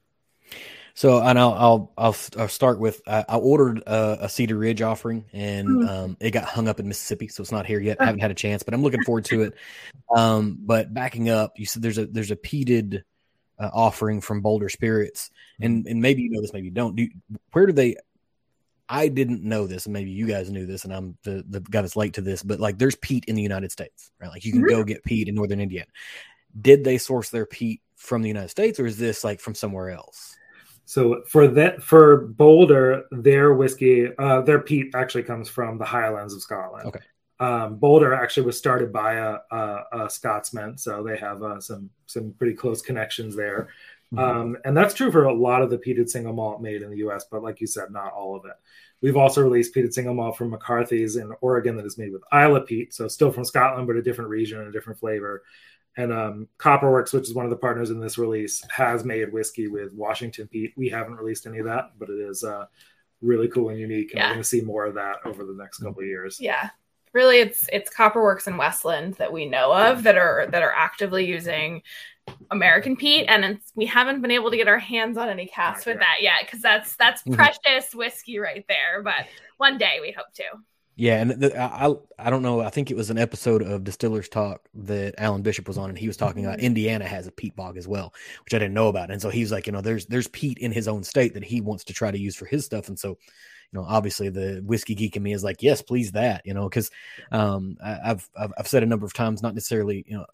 So, 0.94 1.22
and 1.22 1.38
I'll 1.38 1.52
I'll 1.52 1.92
I'll, 1.96 2.16
I'll 2.38 2.48
start 2.48 2.78
with 2.78 3.00
I, 3.06 3.24
I 3.28 3.36
ordered 3.36 3.78
a, 3.86 4.24
a, 4.24 4.28
Cedar 4.28 4.56
Ridge 4.56 4.82
offering, 4.82 5.24
and 5.32 5.68
mm. 5.68 5.88
um, 5.88 6.16
it 6.20 6.32
got 6.32 6.44
hung 6.44 6.68
up 6.68 6.80
in 6.80 6.88
Mississippi, 6.88 7.28
so 7.28 7.40
it's 7.42 7.52
not 7.52 7.66
here 7.66 7.80
yet. 7.80 8.00
I 8.00 8.04
haven't 8.04 8.20
had 8.20 8.30
a 8.30 8.34
chance, 8.34 8.62
but 8.62 8.74
I'm 8.74 8.82
looking 8.82 9.02
forward 9.04 9.24
to 9.26 9.42
it. 9.42 9.54
Um, 10.14 10.58
but 10.60 10.92
backing 10.92 11.30
up, 11.30 11.58
you 11.58 11.64
said 11.64 11.82
there's 11.82 11.98
a 11.98 12.06
there's 12.06 12.30
a 12.30 12.36
peated 12.36 13.02
uh, 13.58 13.70
offering 13.72 14.20
from 14.20 14.42
Boulder 14.42 14.68
Spirits, 14.68 15.30
and 15.60 15.86
and 15.86 16.02
maybe 16.02 16.22
you 16.22 16.30
know 16.30 16.42
this, 16.42 16.52
maybe 16.52 16.66
you 16.66 16.72
don't. 16.72 16.94
Do 16.94 17.08
where 17.52 17.66
do 17.66 17.72
they? 17.72 17.96
I 18.88 19.08
didn't 19.08 19.42
know 19.42 19.66
this, 19.66 19.86
and 19.86 19.94
maybe 19.94 20.10
you 20.10 20.26
guys 20.26 20.50
knew 20.50 20.66
this, 20.66 20.84
and 20.84 20.92
I'm 20.92 21.16
the 21.22 21.42
the 21.48 21.60
guy 21.60 21.80
that's 21.80 21.96
late 21.96 22.14
to 22.14 22.20
this. 22.20 22.42
But 22.42 22.60
like, 22.60 22.78
there's 22.78 22.96
peat 22.96 23.24
in 23.26 23.36
the 23.36 23.42
United 23.42 23.72
States, 23.72 24.10
right? 24.20 24.28
Like, 24.28 24.44
you 24.44 24.52
can 24.52 24.60
mm-hmm. 24.60 24.76
go 24.76 24.84
get 24.84 25.04
peat 25.04 25.28
in 25.28 25.34
northern 25.34 25.60
Indiana. 25.60 25.86
Did 26.60 26.84
they 26.84 26.98
source 26.98 27.30
their 27.30 27.46
peat 27.46 27.80
from 27.96 28.20
the 28.20 28.28
United 28.28 28.50
States, 28.50 28.78
or 28.78 28.84
is 28.84 28.98
this 28.98 29.24
like 29.24 29.40
from 29.40 29.54
somewhere 29.54 29.90
else? 29.90 30.36
So 30.84 31.22
for 31.26 31.48
that 31.48 31.82
for 31.82 32.26
Boulder, 32.26 33.04
their 33.10 33.54
whiskey, 33.54 34.08
uh, 34.18 34.42
their 34.42 34.60
peat 34.60 34.94
actually 34.94 35.22
comes 35.22 35.48
from 35.48 35.78
the 35.78 35.84
Highlands 35.84 36.34
of 36.34 36.42
Scotland. 36.42 36.88
Okay. 36.88 37.00
Um, 37.40 37.76
Boulder 37.76 38.14
actually 38.14 38.46
was 38.46 38.58
started 38.58 38.92
by 38.92 39.14
a, 39.14 39.38
a, 39.50 39.84
a 39.92 40.10
Scotsman, 40.10 40.78
so 40.78 41.02
they 41.02 41.16
have 41.16 41.42
uh, 41.42 41.60
some 41.60 41.90
some 42.06 42.34
pretty 42.38 42.54
close 42.54 42.82
connections 42.82 43.34
there. 43.34 43.68
Mm-hmm. 44.12 44.18
Um, 44.18 44.56
and 44.64 44.76
that's 44.76 44.94
true 44.94 45.10
for 45.10 45.24
a 45.24 45.32
lot 45.32 45.62
of 45.62 45.70
the 45.70 45.78
peated 45.78 46.08
single 46.08 46.34
malt 46.34 46.60
made 46.60 46.82
in 46.82 46.90
the 46.90 46.98
U.S., 46.98 47.24
but 47.30 47.42
like 47.42 47.60
you 47.60 47.66
said, 47.66 47.90
not 47.90 48.12
all 48.12 48.36
of 48.36 48.44
it. 48.44 48.52
We've 49.00 49.16
also 49.16 49.42
released 49.42 49.74
peated 49.74 49.92
single 49.92 50.14
malt 50.14 50.36
from 50.36 50.50
McCarthy's 50.50 51.16
in 51.16 51.32
Oregon 51.40 51.76
that 51.76 51.86
is 51.86 51.98
made 51.98 52.12
with 52.12 52.22
Islay 52.32 52.60
peat, 52.66 52.94
so 52.94 53.08
still 53.08 53.32
from 53.32 53.44
Scotland, 53.44 53.86
but 53.86 53.96
a 53.96 54.02
different 54.02 54.30
region 54.30 54.58
and 54.58 54.68
a 54.68 54.72
different 54.72 55.00
flavor. 55.00 55.42
And 55.96 56.12
um, 56.12 56.48
Copperworks, 56.58 57.12
which 57.12 57.28
is 57.28 57.34
one 57.34 57.44
of 57.44 57.50
the 57.50 57.56
partners 57.56 57.90
in 57.90 58.00
this 58.00 58.16
release, 58.16 58.62
has 58.70 59.04
made 59.04 59.32
whiskey 59.32 59.68
with 59.68 59.92
Washington 59.92 60.48
peat. 60.48 60.72
We 60.76 60.88
haven't 60.88 61.16
released 61.16 61.46
any 61.46 61.58
of 61.58 61.66
that, 61.66 61.92
but 61.98 62.08
it 62.08 62.18
is 62.18 62.44
uh, 62.44 62.66
really 63.20 63.48
cool 63.48 63.68
and 63.68 63.78
unique. 63.78 64.12
And 64.12 64.18
yeah. 64.18 64.28
we're 64.28 64.34
going 64.34 64.42
to 64.42 64.48
see 64.48 64.62
more 64.62 64.86
of 64.86 64.94
that 64.94 65.16
over 65.24 65.44
the 65.44 65.54
next 65.54 65.78
couple 65.78 66.00
of 66.00 66.06
years. 66.06 66.40
Yeah, 66.40 66.70
really, 67.12 67.40
it's 67.40 67.68
it's 67.72 67.94
Copperworks 67.94 68.46
and 68.46 68.56
Westland 68.56 69.14
that 69.14 69.32
we 69.32 69.46
know 69.46 69.72
of 69.72 70.02
that 70.04 70.16
are 70.16 70.46
that 70.50 70.62
are 70.62 70.72
actively 70.72 71.26
using 71.26 71.82
American 72.50 72.96
peat, 72.96 73.26
and 73.28 73.60
we 73.74 73.84
haven't 73.86 74.22
been 74.22 74.30
able 74.30 74.50
to 74.50 74.56
get 74.56 74.68
our 74.68 74.78
hands 74.78 75.18
on 75.18 75.28
any 75.28 75.46
casks 75.46 75.86
with 75.86 75.98
that 75.98 76.18
yet 76.20 76.40
because 76.44 76.62
that's 76.62 76.96
that's 76.96 77.22
mm-hmm. 77.22 77.34
precious 77.34 77.94
whiskey 77.94 78.38
right 78.38 78.64
there. 78.68 79.02
But 79.02 79.26
one 79.58 79.78
day 79.78 79.98
we 80.00 80.12
hope 80.12 80.32
to. 80.34 80.44
Yeah, 81.02 81.20
and 81.20 81.32
the, 81.32 81.60
I 81.60 81.92
I 82.16 82.30
don't 82.30 82.44
know. 82.44 82.60
I 82.60 82.70
think 82.70 82.92
it 82.92 82.96
was 82.96 83.10
an 83.10 83.18
episode 83.18 83.60
of 83.60 83.82
Distillers 83.82 84.28
Talk 84.28 84.68
that 84.72 85.16
Alan 85.18 85.42
Bishop 85.42 85.66
was 85.66 85.76
on, 85.76 85.88
and 85.88 85.98
he 85.98 86.06
was 86.06 86.16
talking 86.16 86.44
about 86.44 86.58
mm-hmm. 86.58 86.66
Indiana 86.66 87.04
has 87.04 87.26
a 87.26 87.32
peat 87.32 87.56
bog 87.56 87.76
as 87.76 87.88
well, 87.88 88.14
which 88.44 88.54
I 88.54 88.60
didn't 88.60 88.74
know 88.74 88.86
about. 88.86 89.10
And 89.10 89.20
so 89.20 89.28
he's 89.28 89.50
like, 89.50 89.66
you 89.66 89.72
know, 89.72 89.80
there's 89.80 90.06
there's 90.06 90.28
peat 90.28 90.58
in 90.58 90.70
his 90.70 90.86
own 90.86 91.02
state 91.02 91.34
that 91.34 91.42
he 91.42 91.60
wants 91.60 91.82
to 91.86 91.92
try 91.92 92.12
to 92.12 92.18
use 92.18 92.36
for 92.36 92.46
his 92.46 92.64
stuff, 92.64 92.86
and 92.86 92.96
so 92.96 93.08
you 93.08 93.80
know, 93.80 93.84
obviously 93.84 94.28
the 94.28 94.62
whiskey 94.64 94.94
geek 94.94 95.16
in 95.16 95.24
me 95.24 95.32
is 95.32 95.42
like, 95.42 95.60
yes, 95.60 95.82
please 95.82 96.12
that, 96.12 96.42
you 96.44 96.54
know, 96.54 96.68
because 96.68 96.88
um, 97.32 97.76
I've, 97.84 98.30
I've 98.38 98.52
I've 98.58 98.68
said 98.68 98.84
a 98.84 98.86
number 98.86 99.04
of 99.04 99.12
times, 99.12 99.42
not 99.42 99.54
necessarily, 99.54 100.04
you 100.06 100.18
know, 100.18 100.26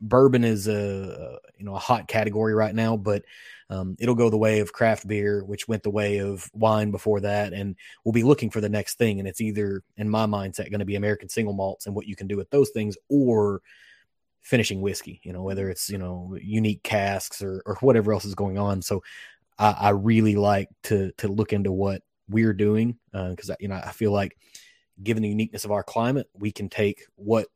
bourbon 0.00 0.44
is 0.44 0.68
a 0.68 1.38
you 1.58 1.64
know 1.64 1.74
a 1.74 1.78
hot 1.80 2.08
category 2.08 2.54
right 2.54 2.74
now, 2.74 2.96
but 2.96 3.24
um, 3.70 3.96
it'll 3.98 4.14
go 4.14 4.30
the 4.30 4.36
way 4.36 4.60
of 4.60 4.72
craft 4.72 5.06
beer, 5.08 5.42
which 5.44 5.66
went 5.66 5.82
the 5.82 5.90
way 5.90 6.18
of 6.18 6.50
wine 6.52 6.90
before 6.90 7.20
that, 7.20 7.52
and 7.52 7.76
we'll 8.04 8.12
be 8.12 8.22
looking 8.22 8.50
for 8.50 8.60
the 8.60 8.68
next 8.68 8.98
thing. 8.98 9.18
And 9.18 9.28
it's 9.28 9.40
either, 9.40 9.82
in 9.96 10.08
my 10.08 10.26
mindset, 10.26 10.70
going 10.70 10.80
to 10.80 10.84
be 10.84 10.96
American 10.96 11.28
single 11.28 11.54
malts 11.54 11.86
and 11.86 11.94
what 11.94 12.06
you 12.06 12.16
can 12.16 12.26
do 12.26 12.36
with 12.36 12.50
those 12.50 12.70
things, 12.70 12.96
or 13.08 13.62
finishing 14.42 14.80
whiskey. 14.80 15.20
You 15.24 15.32
know, 15.32 15.42
whether 15.42 15.70
it's 15.70 15.88
you 15.88 15.98
know 15.98 16.36
unique 16.40 16.82
casks 16.82 17.42
or 17.42 17.62
or 17.66 17.76
whatever 17.80 18.12
else 18.12 18.24
is 18.24 18.34
going 18.34 18.58
on. 18.58 18.82
So 18.82 19.02
I, 19.58 19.70
I 19.72 19.90
really 19.90 20.36
like 20.36 20.68
to 20.84 21.12
to 21.18 21.28
look 21.28 21.52
into 21.52 21.72
what 21.72 22.02
we're 22.28 22.54
doing 22.54 22.98
because 23.12 23.50
uh, 23.50 23.56
you 23.60 23.68
know 23.68 23.80
I 23.82 23.92
feel 23.92 24.12
like 24.12 24.36
given 25.02 25.22
the 25.22 25.28
uniqueness 25.28 25.64
of 25.64 25.72
our 25.72 25.82
climate, 25.82 26.28
we 26.34 26.52
can 26.52 26.68
take 26.68 27.04
what 27.16 27.48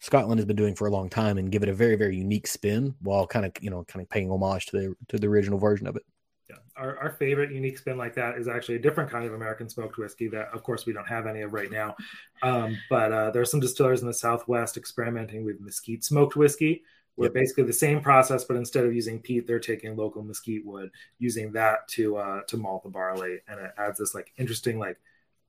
Scotland 0.00 0.38
has 0.38 0.46
been 0.46 0.56
doing 0.56 0.74
for 0.74 0.86
a 0.86 0.90
long 0.90 1.08
time 1.08 1.38
and 1.38 1.50
give 1.50 1.62
it 1.62 1.68
a 1.68 1.74
very 1.74 1.96
very 1.96 2.16
unique 2.16 2.46
spin 2.46 2.94
while 3.00 3.26
kind 3.26 3.46
of 3.46 3.52
you 3.60 3.70
know 3.70 3.84
kind 3.84 4.02
of 4.02 4.10
paying 4.10 4.30
homage 4.30 4.66
to 4.66 4.76
the 4.76 4.94
to 5.08 5.18
the 5.18 5.26
original 5.26 5.58
version 5.58 5.86
of 5.86 5.96
it. 5.96 6.02
Yeah, 6.48 6.56
our, 6.76 6.96
our 6.98 7.10
favorite 7.10 7.50
unique 7.50 7.78
spin 7.78 7.98
like 7.98 8.14
that 8.14 8.38
is 8.38 8.46
actually 8.46 8.76
a 8.76 8.80
different 8.80 9.10
kind 9.10 9.26
of 9.26 9.34
American 9.34 9.68
smoked 9.68 9.98
whiskey 9.98 10.28
that, 10.28 10.48
of 10.52 10.62
course, 10.62 10.86
we 10.86 10.92
don't 10.92 11.08
have 11.08 11.26
any 11.26 11.40
of 11.40 11.52
right 11.52 11.72
now. 11.72 11.96
Um, 12.40 12.78
but 12.88 13.12
uh, 13.12 13.30
there 13.32 13.42
are 13.42 13.46
some 13.46 13.58
distillers 13.58 14.00
in 14.00 14.06
the 14.06 14.14
Southwest 14.14 14.76
experimenting 14.76 15.44
with 15.44 15.60
mesquite 15.60 16.04
smoked 16.04 16.36
whiskey, 16.36 16.84
where 17.16 17.26
yep. 17.26 17.34
basically 17.34 17.64
the 17.64 17.72
same 17.72 18.00
process, 18.00 18.44
but 18.44 18.56
instead 18.56 18.84
of 18.84 18.94
using 18.94 19.20
peat, 19.20 19.48
they're 19.48 19.58
taking 19.58 19.96
local 19.96 20.22
mesquite 20.22 20.64
wood, 20.64 20.90
using 21.18 21.50
that 21.52 21.88
to 21.88 22.16
uh, 22.16 22.42
to 22.46 22.56
malt 22.56 22.84
the 22.84 22.90
barley, 22.90 23.40
and 23.48 23.58
it 23.58 23.72
adds 23.76 23.98
this 23.98 24.14
like 24.14 24.32
interesting 24.36 24.78
like 24.78 24.98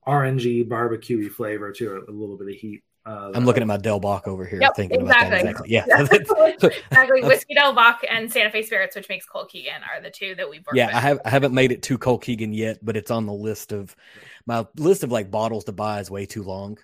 orangey 0.04 0.66
barbecuey 0.66 1.30
flavor 1.30 1.70
to 1.70 1.98
it, 1.98 2.08
a 2.08 2.10
little 2.10 2.36
bit 2.36 2.48
of 2.48 2.54
heat 2.54 2.82
Uh, 3.08 3.32
I'm 3.34 3.46
looking 3.46 3.62
at 3.62 3.66
my 3.66 3.78
Del 3.78 4.00
Bac 4.00 4.28
over 4.28 4.44
here, 4.44 4.60
Yep, 4.60 4.76
thinking 4.76 5.00
exactly. 5.00 5.28
about 5.28 5.30
that 5.30 5.48
exactly. 5.48 5.70
Yeah, 5.70 5.84
Yeah. 5.88 6.70
exactly. 6.90 7.22
Whiskey 7.26 7.54
Del 7.54 7.72
Bac 7.72 8.04
and 8.08 8.30
Santa 8.30 8.50
Fe 8.50 8.62
Spirits, 8.62 8.94
which 8.94 9.08
makes 9.08 9.26
Colkegan, 9.26 9.80
are 9.90 10.02
the 10.02 10.10
two 10.10 10.34
that 10.34 10.48
we've 10.48 10.60
worked 10.66 10.76
yeah. 10.76 10.88
with. 10.88 10.94
I 10.96 11.00
have 11.00 11.20
I 11.24 11.30
haven't 11.30 11.54
made 11.54 11.72
it 11.72 11.82
to 11.84 11.96
Colkegan 11.96 12.54
yet, 12.54 12.84
but 12.84 12.98
it's 12.98 13.10
on 13.10 13.24
the 13.24 13.32
list 13.32 13.72
of 13.72 13.96
my 14.44 14.66
list 14.76 15.04
of 15.04 15.10
like 15.10 15.30
bottles 15.30 15.64
to 15.64 15.72
buy 15.72 16.00
is 16.00 16.10
way 16.10 16.26
too 16.26 16.42
long. 16.42 16.76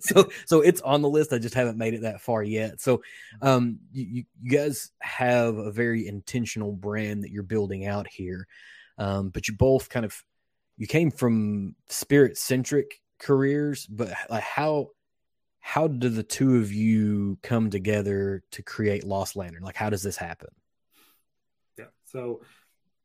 so 0.00 0.30
so 0.46 0.62
it's 0.62 0.80
on 0.80 1.02
the 1.02 1.08
list. 1.08 1.34
I 1.34 1.38
just 1.38 1.54
haven't 1.54 1.76
made 1.76 1.92
it 1.92 2.02
that 2.02 2.22
far 2.22 2.42
yet. 2.42 2.80
So 2.80 3.02
um, 3.42 3.78
you 3.92 4.24
you 4.40 4.50
guys 4.50 4.90
have 5.02 5.58
a 5.58 5.70
very 5.70 6.08
intentional 6.08 6.72
brand 6.72 7.24
that 7.24 7.30
you're 7.30 7.42
building 7.42 7.84
out 7.84 8.06
here, 8.08 8.46
um, 8.96 9.28
but 9.28 9.48
you 9.48 9.54
both 9.54 9.90
kind 9.90 10.06
of 10.06 10.24
you 10.78 10.86
came 10.86 11.10
from 11.10 11.74
spirit 11.88 12.38
centric 12.38 13.02
careers, 13.18 13.86
but 13.86 14.14
like 14.30 14.42
how 14.42 14.88
how 15.68 15.86
do 15.86 16.08
the 16.08 16.22
two 16.22 16.56
of 16.56 16.72
you 16.72 17.36
come 17.42 17.68
together 17.68 18.42
to 18.52 18.62
create 18.62 19.04
Lost 19.04 19.36
Lantern? 19.36 19.62
Like, 19.62 19.76
how 19.76 19.90
does 19.90 20.02
this 20.02 20.16
happen? 20.16 20.48
Yeah. 21.78 21.84
So 22.06 22.40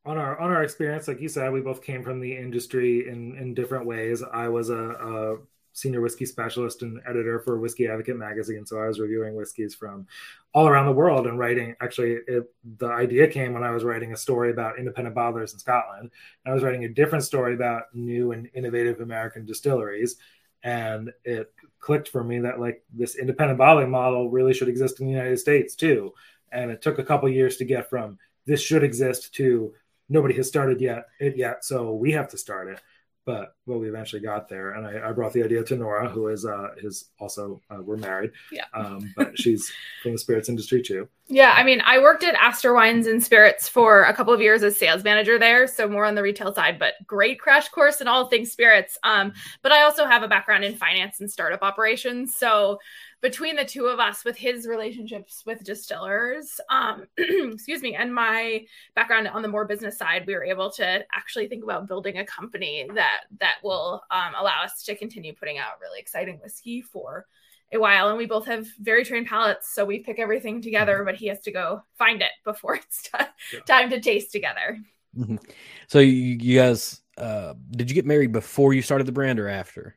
on 0.06 0.16
our 0.16 0.40
on 0.40 0.50
our 0.50 0.62
experience, 0.62 1.06
like 1.06 1.20
you 1.20 1.28
said, 1.28 1.52
we 1.52 1.60
both 1.60 1.82
came 1.82 2.02
from 2.02 2.20
the 2.20 2.34
industry 2.34 3.06
in 3.06 3.36
in 3.36 3.52
different 3.52 3.84
ways. 3.84 4.22
I 4.22 4.48
was 4.48 4.70
a, 4.70 4.78
a 4.78 5.36
senior 5.74 6.00
whiskey 6.00 6.24
specialist 6.24 6.80
and 6.80 7.02
editor 7.06 7.38
for 7.38 7.58
Whiskey 7.58 7.86
Advocate 7.86 8.16
magazine, 8.16 8.64
so 8.64 8.78
I 8.78 8.86
was 8.86 8.98
reviewing 8.98 9.34
whiskeys 9.34 9.74
from 9.74 10.06
all 10.54 10.66
around 10.66 10.86
the 10.86 10.92
world 10.92 11.26
and 11.26 11.38
writing. 11.38 11.76
Actually, 11.82 12.16
it, 12.26 12.44
the 12.78 12.88
idea 12.88 13.28
came 13.28 13.52
when 13.52 13.62
I 13.62 13.72
was 13.72 13.84
writing 13.84 14.14
a 14.14 14.16
story 14.16 14.50
about 14.50 14.78
independent 14.78 15.14
bottlers 15.14 15.52
in 15.52 15.58
Scotland. 15.58 16.12
I 16.46 16.54
was 16.54 16.62
writing 16.62 16.84
a 16.84 16.88
different 16.88 17.24
story 17.24 17.52
about 17.52 17.94
new 17.94 18.32
and 18.32 18.48
innovative 18.54 19.02
American 19.02 19.44
distilleries, 19.44 20.16
and 20.62 21.12
it 21.24 21.52
clicked 21.84 22.08
for 22.08 22.24
me 22.24 22.38
that 22.40 22.58
like 22.58 22.82
this 22.94 23.14
independent 23.14 23.58
bottling 23.58 23.90
model 23.90 24.30
really 24.30 24.54
should 24.54 24.70
exist 24.70 25.00
in 25.00 25.06
the 25.06 25.12
United 25.12 25.36
States 25.36 25.74
too. 25.74 26.14
And 26.50 26.70
it 26.70 26.80
took 26.80 26.98
a 26.98 27.04
couple 27.04 27.28
years 27.28 27.58
to 27.58 27.66
get 27.66 27.90
from 27.90 28.18
this 28.46 28.62
should 28.62 28.82
exist 28.82 29.34
to 29.34 29.74
nobody 30.08 30.34
has 30.34 30.48
started 30.48 30.80
yet 30.80 31.04
it 31.20 31.36
yet, 31.36 31.62
so 31.62 31.92
we 31.92 32.12
have 32.12 32.28
to 32.28 32.38
start 32.38 32.68
it. 32.68 32.80
But 33.26 33.54
well, 33.64 33.78
we 33.78 33.88
eventually 33.88 34.20
got 34.20 34.50
there, 34.50 34.72
and 34.72 34.86
I, 34.86 35.08
I 35.08 35.12
brought 35.12 35.32
the 35.32 35.42
idea 35.42 35.64
to 35.64 35.76
Nora, 35.76 36.10
who 36.10 36.28
is 36.28 36.44
uh, 36.44 36.68
is 36.82 37.08
also 37.18 37.62
uh, 37.70 37.78
we're 37.80 37.96
married, 37.96 38.32
Yeah. 38.52 38.64
um, 38.74 39.14
but 39.16 39.38
she's 39.38 39.72
from 40.02 40.12
the 40.12 40.18
spirits 40.18 40.50
industry 40.50 40.82
too. 40.82 41.08
Yeah, 41.28 41.54
I 41.56 41.62
mean, 41.64 41.80
I 41.86 42.00
worked 42.00 42.22
at 42.22 42.34
Astor 42.34 42.74
Wines 42.74 43.06
and 43.06 43.24
Spirits 43.24 43.66
for 43.66 44.02
a 44.02 44.12
couple 44.12 44.34
of 44.34 44.42
years 44.42 44.62
as 44.62 44.76
sales 44.76 45.04
manager 45.04 45.38
there, 45.38 45.66
so 45.66 45.88
more 45.88 46.04
on 46.04 46.14
the 46.14 46.22
retail 46.22 46.54
side, 46.54 46.78
but 46.78 46.94
great 47.06 47.40
crash 47.40 47.70
course 47.70 48.02
in 48.02 48.08
all 48.08 48.26
things 48.26 48.52
spirits. 48.52 48.98
Um, 49.04 49.32
but 49.62 49.72
I 49.72 49.84
also 49.84 50.04
have 50.04 50.22
a 50.22 50.28
background 50.28 50.64
in 50.64 50.74
finance 50.74 51.20
and 51.20 51.30
startup 51.30 51.62
operations, 51.62 52.36
so 52.36 52.78
between 53.24 53.56
the 53.56 53.64
two 53.64 53.86
of 53.86 53.98
us, 53.98 54.22
with 54.22 54.36
his 54.36 54.66
relationships 54.66 55.42
with 55.46 55.64
distillers, 55.64 56.60
um, 56.68 57.06
excuse 57.16 57.80
me, 57.80 57.94
and 57.94 58.14
my 58.14 58.66
background 58.94 59.26
on 59.28 59.40
the 59.40 59.48
more 59.48 59.64
business 59.64 59.96
side, 59.96 60.26
we 60.26 60.34
were 60.34 60.44
able 60.44 60.70
to 60.72 61.02
actually 61.10 61.48
think 61.48 61.64
about 61.64 61.88
building 61.88 62.18
a 62.18 62.26
company 62.26 62.86
that 62.94 63.22
that 63.40 63.54
will 63.64 64.02
um, 64.10 64.34
allow 64.38 64.62
us 64.62 64.82
to 64.82 64.94
continue 64.94 65.32
putting 65.34 65.56
out 65.56 65.80
really 65.80 65.98
exciting 65.98 66.38
whiskey 66.42 66.82
for 66.82 67.24
a 67.72 67.78
while 67.78 68.10
and 68.10 68.18
we 68.18 68.26
both 68.26 68.44
have 68.44 68.66
very 68.78 69.02
trained 69.02 69.26
palates 69.26 69.74
so 69.74 69.86
we 69.86 69.98
pick 70.00 70.18
everything 70.18 70.60
together 70.60 71.02
but 71.02 71.16
he 71.16 71.26
has 71.26 71.40
to 71.40 71.50
go 71.50 71.82
find 71.98 72.20
it 72.20 72.30
before 72.44 72.74
it's 72.82 73.04
t- 73.04 73.10
Yeah. 73.54 73.60
time 73.60 73.88
to 73.90 74.00
taste 74.00 74.30
together 74.32 74.78
Mhm. 75.16 75.40
So 75.88 75.98
you, 76.00 76.12
you 76.12 76.58
guys, 76.58 77.00
uh, 77.16 77.54
did 77.70 77.88
you 77.88 77.94
get 77.94 78.04
married 78.04 78.32
before 78.32 78.74
you 78.74 78.82
started 78.82 79.06
the 79.06 79.12
brand 79.12 79.38
or 79.40 79.48
after? 79.48 79.96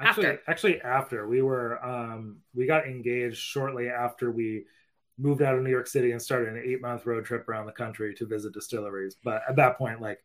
Actually, 0.00 0.26
After. 0.26 0.42
actually, 0.50 0.80
after 0.82 1.26
we 1.28 1.42
were, 1.42 1.84
um, 1.84 2.36
we 2.54 2.66
got 2.66 2.86
engaged 2.86 3.36
shortly 3.38 3.88
after 3.88 4.30
we 4.30 4.64
moved 5.18 5.42
out 5.42 5.56
of 5.56 5.62
New 5.64 5.70
York 5.70 5.88
City 5.88 6.12
and 6.12 6.22
started 6.22 6.50
an 6.54 6.62
eight 6.64 6.80
month 6.80 7.04
road 7.04 7.24
trip 7.24 7.48
around 7.48 7.66
the 7.66 7.72
country 7.72 8.14
to 8.14 8.26
visit 8.26 8.52
distilleries. 8.54 9.16
But 9.24 9.42
at 9.48 9.56
that 9.56 9.76
point, 9.76 10.00
like 10.00 10.22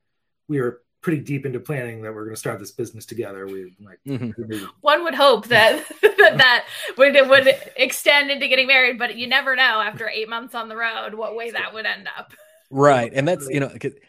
we 0.48 0.62
were 0.62 0.84
pretty 1.02 1.22
deep 1.22 1.46
into 1.48 1.60
planning 1.60 2.02
that 2.04 2.12
we 2.12 2.18
are 2.20 2.24
going 2.24 2.36
to 2.36 2.40
start 2.40 2.60
this 2.60 2.72
business 2.72 3.06
together. 3.06 3.48
We 3.48 3.76
like 3.84 4.00
Mhm. 4.08 4.68
one 4.82 5.04
would 5.04 5.16
hope 5.16 5.48
that 5.48 5.84
that, 6.02 6.38
that 6.38 6.66
would 6.98 7.14
would 7.28 7.48
extend 7.76 8.30
into 8.32 8.48
getting 8.48 8.68
married 8.68 8.98
but 8.98 9.18
you 9.18 9.28
never 9.28 9.56
know 9.56 9.82
after 9.82 10.08
eight 10.08 10.30
months 10.30 10.56
on 10.56 10.70
the 10.70 10.78
road 10.78 11.14
what 11.16 11.36
way 11.36 11.52
that 11.52 11.74
would 11.74 11.86
end 11.86 12.08
up 12.18 12.34
Right. 12.70 13.12
And 13.14 13.28
that's, 13.28 13.48
you 13.50 13.60
know, 13.60 13.68
'cause 13.68 13.94
p- 13.94 14.00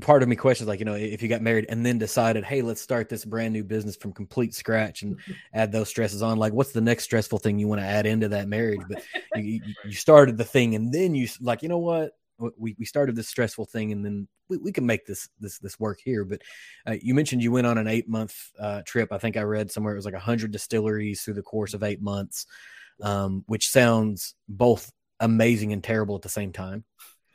part 0.00 0.22
of 0.22 0.28
me 0.28 0.36
questions 0.36 0.68
like, 0.68 0.78
you 0.78 0.84
know, 0.84 0.94
if 0.94 1.22
you 1.22 1.28
got 1.28 1.40
married 1.40 1.66
and 1.68 1.84
then 1.84 1.98
decided, 1.98 2.44
hey, 2.44 2.60
let's 2.60 2.80
start 2.80 3.08
this 3.08 3.24
brand 3.24 3.52
new 3.52 3.64
business 3.64 3.96
from 3.96 4.12
complete 4.12 4.54
scratch 4.54 5.02
and 5.02 5.18
add 5.54 5.72
those 5.72 5.88
stresses 5.88 6.22
on, 6.22 6.38
like, 6.38 6.52
what's 6.52 6.72
the 6.72 6.80
next 6.80 7.04
stressful 7.04 7.38
thing 7.38 7.58
you 7.58 7.66
want 7.68 7.80
to 7.80 7.86
add 7.86 8.06
into 8.06 8.28
that 8.28 8.48
marriage? 8.48 8.80
But 8.88 9.02
you, 9.42 9.60
you- 9.84 9.92
started 9.92 10.36
the 10.36 10.44
thing 10.44 10.74
and 10.74 10.92
then 10.92 11.14
you, 11.14 11.28
like, 11.40 11.62
you 11.62 11.68
know 11.68 11.78
what? 11.78 12.12
We, 12.58 12.74
we 12.78 12.84
started 12.84 13.14
this 13.16 13.28
stressful 13.28 13.66
thing 13.66 13.92
and 13.92 14.04
then 14.04 14.28
we, 14.48 14.58
we 14.58 14.72
can 14.72 14.84
make 14.84 15.06
this 15.06 15.28
this 15.38 15.58
this 15.60 15.78
work 15.78 16.00
here. 16.04 16.24
But 16.24 16.42
uh, 16.86 16.96
you 17.00 17.14
mentioned 17.14 17.42
you 17.42 17.52
went 17.52 17.66
on 17.66 17.78
an 17.78 17.86
eight 17.86 18.08
month 18.08 18.50
uh, 18.58 18.82
trip. 18.84 19.12
I 19.12 19.18
think 19.18 19.36
I 19.36 19.42
read 19.42 19.70
somewhere 19.70 19.92
it 19.94 19.96
was 19.96 20.04
like 20.04 20.14
hundred 20.14 20.50
distilleries 20.50 21.22
through 21.22 21.34
the 21.34 21.42
course 21.42 21.74
of 21.74 21.82
eight 21.84 22.02
months, 22.02 22.46
um, 23.02 23.44
which 23.46 23.68
sounds 23.68 24.34
both 24.48 24.90
amazing 25.20 25.72
and 25.72 25.82
terrible 25.82 26.16
at 26.16 26.22
the 26.22 26.28
same 26.28 26.52
time, 26.52 26.84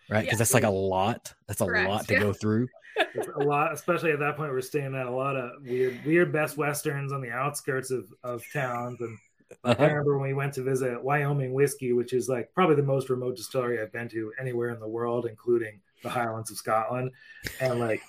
right? 0.09 0.21
Because 0.21 0.33
Yeah. 0.33 0.37
that's 0.37 0.53
like 0.53 0.63
a 0.63 0.69
lot. 0.69 1.33
That's 1.47 1.61
a 1.61 1.65
Correct, 1.65 1.89
lot 1.89 2.07
to 2.07 2.13
yeah. 2.13 2.19
go 2.19 2.33
through. 2.33 2.67
it's 3.13 3.27
a 3.35 3.39
lot, 3.39 3.71
especially 3.73 4.11
at 4.11 4.19
that 4.19 4.35
point. 4.35 4.51
We're 4.51 4.61
staying 4.61 4.95
at 4.95 5.05
a 5.05 5.11
lot 5.11 5.35
of 5.35 5.61
weird, 5.63 6.03
weird 6.05 6.31
Best 6.33 6.57
Westerns 6.57 7.11
on 7.13 7.21
the 7.21 7.31
outskirts 7.31 7.91
of 7.91 8.11
of 8.23 8.43
towns 8.53 8.99
and. 9.01 9.17
I 9.63 9.71
Uh-huh. 9.71 9.83
remember 9.87 10.15
when 10.19 10.27
we 10.27 10.35
went 10.35 10.53
to 10.53 10.61
visit 10.61 11.03
Wyoming 11.03 11.53
Whiskey, 11.53 11.91
which 11.91 12.13
is 12.13 12.29
like 12.29 12.53
probably 12.53 12.75
the 12.75 12.83
most 12.83 13.09
remote 13.09 13.35
distillery 13.35 13.81
I've 13.81 13.91
been 13.91 14.07
to 14.09 14.31
anywhere 14.39 14.69
in 14.69 14.79
the 14.79 14.87
world, 14.87 15.25
including 15.25 15.81
the 16.03 16.09
Highlands 16.09 16.51
of 16.51 16.57
Scotland. 16.57 17.09
And 17.59 17.79
like, 17.79 18.03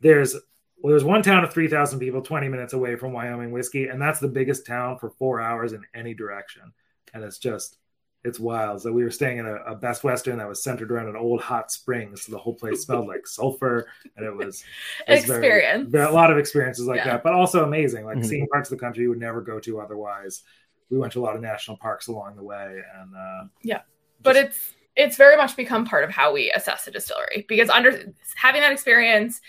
there's 0.00 0.34
well, 0.78 0.92
there's 0.92 1.04
one 1.04 1.22
town 1.22 1.44
of 1.44 1.52
three 1.52 1.68
thousand 1.68 1.98
people, 1.98 2.22
twenty 2.22 2.48
minutes 2.48 2.72
away 2.72 2.96
from 2.96 3.12
Wyoming 3.12 3.50
Whiskey, 3.50 3.88
and 3.88 4.00
that's 4.00 4.20
the 4.20 4.28
biggest 4.28 4.64
town 4.66 4.98
for 4.98 5.10
four 5.10 5.38
hours 5.42 5.74
in 5.74 5.84
any 5.94 6.14
direction. 6.14 6.72
And 7.12 7.22
it's 7.24 7.36
just, 7.38 7.76
it's 8.24 8.38
wild. 8.38 8.82
So 8.82 8.92
we 8.92 9.02
were 9.02 9.10
staying 9.10 9.38
in 9.38 9.46
a, 9.46 9.54
a 9.56 9.74
Best 9.74 10.04
Western 10.04 10.38
that 10.38 10.48
was 10.48 10.62
centered 10.62 10.90
around 10.92 11.08
an 11.08 11.16
old 11.16 11.40
hot 11.40 11.72
spring, 11.72 12.14
so 12.16 12.32
the 12.32 12.38
whole 12.38 12.54
place 12.54 12.82
smelled 12.82 13.08
like 13.08 13.26
sulfur, 13.26 13.86
and 14.16 14.26
it 14.26 14.34
was 14.34 14.62
it 15.06 15.12
was 15.12 15.20
experience 15.20 15.90
there 15.90 16.02
are 16.02 16.10
a 16.10 16.14
lot 16.14 16.30
of 16.30 16.38
experiences 16.38 16.86
like 16.86 16.98
Yeah. 16.98 17.12
that, 17.12 17.22
but 17.22 17.32
also 17.32 17.64
amazing, 17.64 18.04
like 18.04 18.18
Mhm. 18.18 18.26
seeing 18.26 18.48
parts 18.48 18.70
of 18.70 18.78
the 18.78 18.84
country 18.84 19.04
you 19.04 19.08
would 19.08 19.18
never 19.18 19.40
go 19.40 19.58
to 19.60 19.80
otherwise. 19.80 20.42
We 20.90 20.98
went 20.98 21.12
to 21.14 21.20
a 21.20 21.24
lot 21.24 21.36
of 21.36 21.40
national 21.40 21.76
parks 21.78 22.08
along 22.08 22.36
the 22.36 22.42
way, 22.42 22.82
and 22.98 23.14
uh, 23.16 23.44
Yeah. 23.62 23.82
but 24.22 24.36
it's 24.36 24.74
it's 24.96 25.16
very 25.16 25.36
much 25.36 25.56
become 25.56 25.86
part 25.86 26.04
of 26.04 26.10
how 26.10 26.32
we 26.32 26.50
assess 26.50 26.86
a 26.88 26.90
distillery 26.90 27.46
because 27.48 27.70
under 27.70 28.12
having 28.34 28.60
that 28.60 28.72
experience 28.72 29.40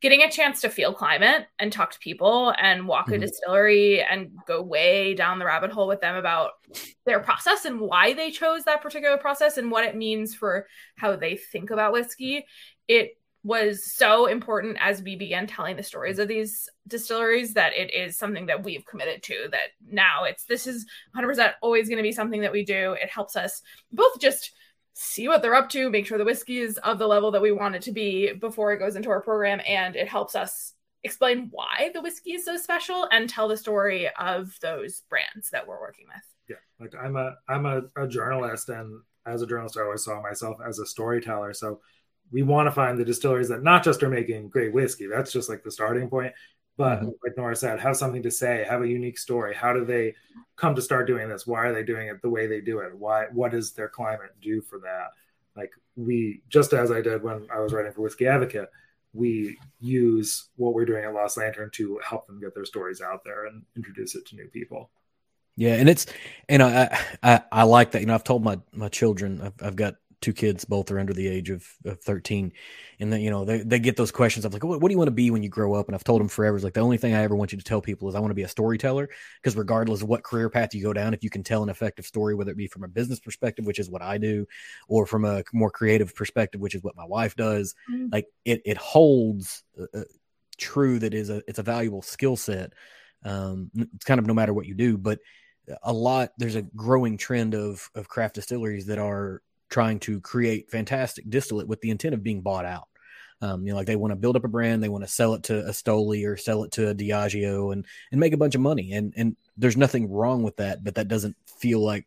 getting 0.00 0.22
a 0.22 0.30
chance 0.30 0.60
to 0.62 0.70
feel 0.70 0.94
climate 0.94 1.46
and 1.58 1.72
talk 1.72 1.92
to 1.92 1.98
people 1.98 2.54
and 2.58 2.88
walk 2.88 3.08
a 3.08 3.12
Mhm. 3.12 3.20
distillery 3.20 4.02
and 4.02 4.30
go 4.46 4.62
way 4.62 5.14
down 5.14 5.38
the 5.38 5.44
rabbit 5.44 5.70
hole 5.70 5.86
with 5.86 6.00
them 6.00 6.16
about 6.16 6.52
their 7.04 7.20
process 7.20 7.64
and 7.64 7.80
why 7.80 8.12
they 8.14 8.30
chose 8.30 8.64
that 8.64 8.82
particular 8.82 9.18
process 9.18 9.58
and 9.58 9.70
what 9.70 9.84
it 9.84 9.96
means 9.96 10.34
for 10.34 10.66
how 10.96 11.16
they 11.16 11.36
think 11.36 11.70
about 11.70 11.92
whiskey 11.92 12.46
it 12.88 13.16
was 13.42 13.82
so 13.84 14.26
important 14.26 14.76
as 14.80 15.02
we 15.02 15.16
began 15.16 15.46
telling 15.46 15.74
the 15.74 15.82
stories 15.82 16.18
of 16.18 16.28
these 16.28 16.68
distilleries 16.88 17.54
that 17.54 17.72
it 17.74 17.92
is 17.94 18.18
something 18.18 18.44
that 18.46 18.62
we've 18.62 18.84
committed 18.84 19.22
to 19.22 19.48
that 19.50 19.70
now 19.90 20.24
it's 20.24 20.44
this 20.44 20.66
is 20.66 20.84
100% 21.14 21.54
always 21.62 21.88
going 21.88 21.96
to 21.96 22.02
be 22.02 22.12
something 22.12 22.42
that 22.42 22.52
we 22.52 22.64
do 22.64 22.92
it 23.00 23.08
helps 23.08 23.36
us 23.36 23.62
both 23.92 24.20
just 24.20 24.52
see 24.92 25.28
what 25.28 25.42
they're 25.42 25.54
up 25.54 25.68
to 25.70 25.90
make 25.90 26.06
sure 26.06 26.18
the 26.18 26.24
whiskey 26.24 26.58
is 26.58 26.78
of 26.78 26.98
the 26.98 27.06
level 27.06 27.30
that 27.30 27.42
we 27.42 27.52
want 27.52 27.74
it 27.74 27.82
to 27.82 27.92
be 27.92 28.32
before 28.32 28.72
it 28.72 28.78
goes 28.78 28.96
into 28.96 29.10
our 29.10 29.20
program 29.20 29.60
and 29.66 29.96
it 29.96 30.08
helps 30.08 30.34
us 30.34 30.74
explain 31.02 31.48
why 31.50 31.90
the 31.94 32.02
whiskey 32.02 32.32
is 32.32 32.44
so 32.44 32.56
special 32.56 33.08
and 33.10 33.28
tell 33.28 33.48
the 33.48 33.56
story 33.56 34.08
of 34.18 34.54
those 34.60 35.02
brands 35.08 35.48
that 35.50 35.66
we're 35.66 35.80
working 35.80 36.06
with 36.06 36.24
yeah, 36.50 36.56
like 36.80 36.94
I'm 37.00 37.16
a 37.16 37.36
I'm 37.48 37.64
a, 37.64 37.82
a 37.96 38.08
journalist, 38.08 38.68
and 38.68 39.00
as 39.24 39.40
a 39.40 39.46
journalist, 39.46 39.78
I 39.78 39.82
always 39.82 40.04
saw 40.04 40.20
myself 40.20 40.58
as 40.66 40.80
a 40.80 40.86
storyteller. 40.86 41.54
So 41.54 41.80
we 42.32 42.42
want 42.42 42.66
to 42.66 42.72
find 42.72 42.98
the 42.98 43.04
distilleries 43.04 43.48
that 43.48 43.62
not 43.62 43.84
just 43.84 44.02
are 44.02 44.10
making 44.10 44.48
great 44.48 44.74
whiskey. 44.74 45.06
That's 45.06 45.32
just 45.32 45.48
like 45.48 45.62
the 45.62 45.70
starting 45.70 46.10
point. 46.10 46.32
But 46.80 47.02
Mhm. 47.02 47.12
like 47.22 47.36
Nora 47.36 47.54
said, 47.54 47.78
have 47.78 47.94
something 47.98 48.22
to 48.22 48.30
say, 48.30 48.64
have 48.66 48.80
a 48.80 48.88
unique 48.88 49.18
story. 49.18 49.54
How 49.54 49.74
do 49.74 49.84
they 49.84 50.14
come 50.56 50.74
to 50.74 50.80
start 50.80 51.06
doing 51.06 51.28
this? 51.28 51.46
Why 51.46 51.66
are 51.66 51.74
they 51.74 51.82
doing 51.82 52.08
it 52.08 52.22
the 52.22 52.30
way 52.30 52.46
they 52.46 52.62
do 52.62 52.78
it? 52.78 52.96
Why? 52.96 53.26
What 53.26 53.50
does 53.52 53.72
their 53.72 53.88
climate 53.88 54.30
do 54.40 54.62
for 54.62 54.78
that? 54.78 55.08
Like 55.54 55.72
we, 55.96 56.40
just 56.48 56.72
as 56.72 56.90
I 56.90 57.02
did 57.02 57.22
when 57.22 57.46
I 57.52 57.60
was 57.60 57.74
writing 57.74 57.92
for 57.92 58.00
Whiskey 58.00 58.26
Advocate, 58.26 58.70
we 59.12 59.58
use 59.78 60.48
what 60.56 60.72
we're 60.72 60.86
doing 60.86 61.04
at 61.04 61.12
Lost 61.12 61.36
Lantern 61.36 61.68
to 61.72 62.00
help 62.02 62.26
them 62.26 62.40
get 62.40 62.54
their 62.54 62.64
stories 62.64 63.02
out 63.02 63.24
there 63.24 63.44
and 63.44 63.62
introduce 63.76 64.14
it 64.14 64.24
to 64.28 64.36
new 64.36 64.48
people. 64.48 64.88
Yeah, 65.56 65.74
and 65.74 65.86
it's 65.86 66.06
and 66.48 66.62
I, 66.62 66.98
I 67.22 67.42
I 67.52 67.62
like 67.64 67.90
that. 67.90 68.00
You 68.00 68.06
know, 68.06 68.14
I've 68.14 68.24
told 68.24 68.42
my 68.42 68.58
my 68.72 68.88
children. 68.88 69.42
I've, 69.42 69.52
I've 69.60 69.76
got 69.76 69.96
two 70.20 70.32
kids, 70.32 70.64
both 70.64 70.90
are 70.90 70.98
under 70.98 71.12
the 71.12 71.26
age 71.26 71.50
of, 71.50 71.66
of 71.84 72.00
13. 72.00 72.52
And 72.98 73.12
then, 73.12 73.20
you 73.20 73.30
know, 73.30 73.44
they, 73.44 73.58
they 73.62 73.78
get 73.78 73.96
those 73.96 74.10
questions 74.10 74.44
of 74.44 74.52
like, 74.52 74.62
what, 74.62 74.80
what 74.80 74.88
do 74.88 74.92
you 74.92 74.98
want 74.98 75.08
to 75.08 75.12
be 75.12 75.30
when 75.30 75.42
you 75.42 75.48
grow 75.48 75.74
up? 75.74 75.86
And 75.86 75.94
I've 75.94 76.04
told 76.04 76.20
them 76.20 76.28
forever, 76.28 76.56
it's 76.56 76.64
like, 76.64 76.74
the 76.74 76.80
only 76.80 76.98
thing 76.98 77.14
I 77.14 77.22
ever 77.22 77.34
want 77.34 77.52
you 77.52 77.58
to 77.58 77.64
tell 77.64 77.80
people 77.80 78.08
is 78.08 78.14
I 78.14 78.20
want 78.20 78.30
to 78.30 78.34
be 78.34 78.42
a 78.42 78.48
storyteller. 78.48 79.08
Because 79.42 79.56
regardless 79.56 80.02
of 80.02 80.08
what 80.08 80.22
career 80.22 80.50
path 80.50 80.74
you 80.74 80.82
go 80.82 80.92
down, 80.92 81.14
if 81.14 81.24
you 81.24 81.30
can 81.30 81.42
tell 81.42 81.62
an 81.62 81.70
effective 81.70 82.04
story, 82.04 82.34
whether 82.34 82.50
it 82.50 82.56
be 82.56 82.66
from 82.66 82.84
a 82.84 82.88
business 82.88 83.20
perspective, 83.20 83.66
which 83.66 83.78
is 83.78 83.88
what 83.88 84.02
I 84.02 84.18
do, 84.18 84.46
or 84.88 85.06
from 85.06 85.24
a 85.24 85.42
more 85.52 85.70
creative 85.70 86.14
perspective, 86.14 86.60
which 86.60 86.74
is 86.74 86.82
what 86.82 86.96
my 86.96 87.04
wife 87.04 87.34
does, 87.34 87.74
mm-hmm. 87.90 88.08
like 88.12 88.26
it, 88.44 88.60
it 88.66 88.76
holds 88.76 89.62
uh, 89.80 89.98
uh, 89.98 90.04
true 90.58 90.98
that 90.98 91.14
is 91.14 91.30
a, 91.30 91.42
it's 91.48 91.58
a 91.58 91.64
valuable 91.64 92.02
skill 92.02 92.36
set. 92.36 92.74
Um, 93.24 93.70
it's 93.74 94.04
kind 94.04 94.20
of 94.20 94.26
no 94.26 94.34
matter 94.34 94.52
what 94.52 94.66
you 94.66 94.74
do, 94.74 94.98
but 94.98 95.18
a 95.82 95.92
lot, 95.92 96.32
there's 96.38 96.56
a 96.56 96.62
growing 96.62 97.16
trend 97.16 97.54
of, 97.54 97.90
of 97.94 98.08
craft 98.08 98.34
distilleries 98.34 98.86
that 98.86 98.98
are 98.98 99.42
trying 99.70 100.00
to 100.00 100.20
create 100.20 100.70
fantastic 100.70 101.28
distillate 101.30 101.68
with 101.68 101.80
the 101.80 101.90
intent 101.90 102.14
of 102.14 102.22
being 102.22 102.42
bought 102.42 102.64
out. 102.64 102.88
Um, 103.42 103.64
you 103.64 103.72
know, 103.72 103.78
like 103.78 103.86
they 103.86 103.96
want 103.96 104.12
to 104.12 104.16
build 104.16 104.36
up 104.36 104.44
a 104.44 104.48
brand, 104.48 104.82
they 104.82 104.90
want 104.90 105.04
to 105.04 105.10
sell 105.10 105.32
it 105.32 105.44
to 105.44 105.66
a 105.66 105.70
Stoli 105.70 106.26
or 106.26 106.36
sell 106.36 106.64
it 106.64 106.72
to 106.72 106.90
a 106.90 106.94
Diageo 106.94 107.72
and 107.72 107.86
and 108.10 108.20
make 108.20 108.34
a 108.34 108.36
bunch 108.38 108.54
of 108.54 108.60
money. 108.60 108.92
And 108.92 109.14
and 109.16 109.36
there's 109.56 109.78
nothing 109.78 110.10
wrong 110.10 110.42
with 110.42 110.56
that, 110.56 110.84
but 110.84 110.96
that 110.96 111.08
doesn't 111.08 111.36
feel 111.46 111.80
like 111.80 112.06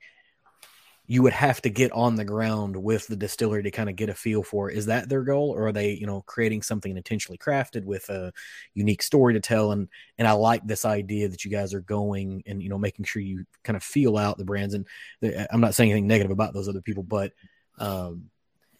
you 1.06 1.22
would 1.22 1.34
have 1.34 1.62
to 1.62 1.70
get 1.70 1.92
on 1.92 2.16
the 2.16 2.24
ground 2.24 2.78
with 2.78 3.08
the 3.08 3.16
distillery 3.16 3.62
to 3.64 3.72
kind 3.72 3.90
of 3.90 3.96
get 3.96 4.10
a 4.10 4.14
feel 4.14 4.42
for 4.42 4.70
is 4.70 4.86
that 4.86 5.10
their 5.10 5.24
goal 5.24 5.50
or 5.52 5.68
are 5.68 5.72
they 5.72 5.92
you 5.92 6.08
know 6.08 6.22
creating 6.26 6.62
something 6.62 6.96
intentionally 6.96 7.38
crafted 7.38 7.84
with 7.84 8.10
a 8.10 8.32
unique 8.74 9.04
story 9.04 9.34
to 9.34 9.40
tell 9.42 9.74
and 9.74 9.90
and 10.18 10.28
i 10.28 10.32
like 10.32 10.66
this 10.66 10.86
idea 10.86 11.28
that 11.28 11.44
you 11.44 11.52
guys 11.52 11.74
are 11.74 11.82
going 11.82 12.42
and 12.46 12.64
you 12.64 12.70
know 12.70 12.78
making 12.78 13.04
sure 13.04 13.22
you 13.22 13.46
kind 13.64 13.76
of 13.76 13.84
feel 13.84 14.18
out 14.18 14.38
the 14.38 14.46
brands 14.46 14.74
and 14.74 14.88
the, 15.20 15.54
i'm 15.54 15.62
not 15.62 15.76
saying 15.76 15.92
anything 15.92 16.08
negative 16.08 16.32
about 16.32 16.54
those 16.54 16.70
other 16.70 16.82
people 16.82 17.04
but 17.04 17.34
um, 17.80 18.30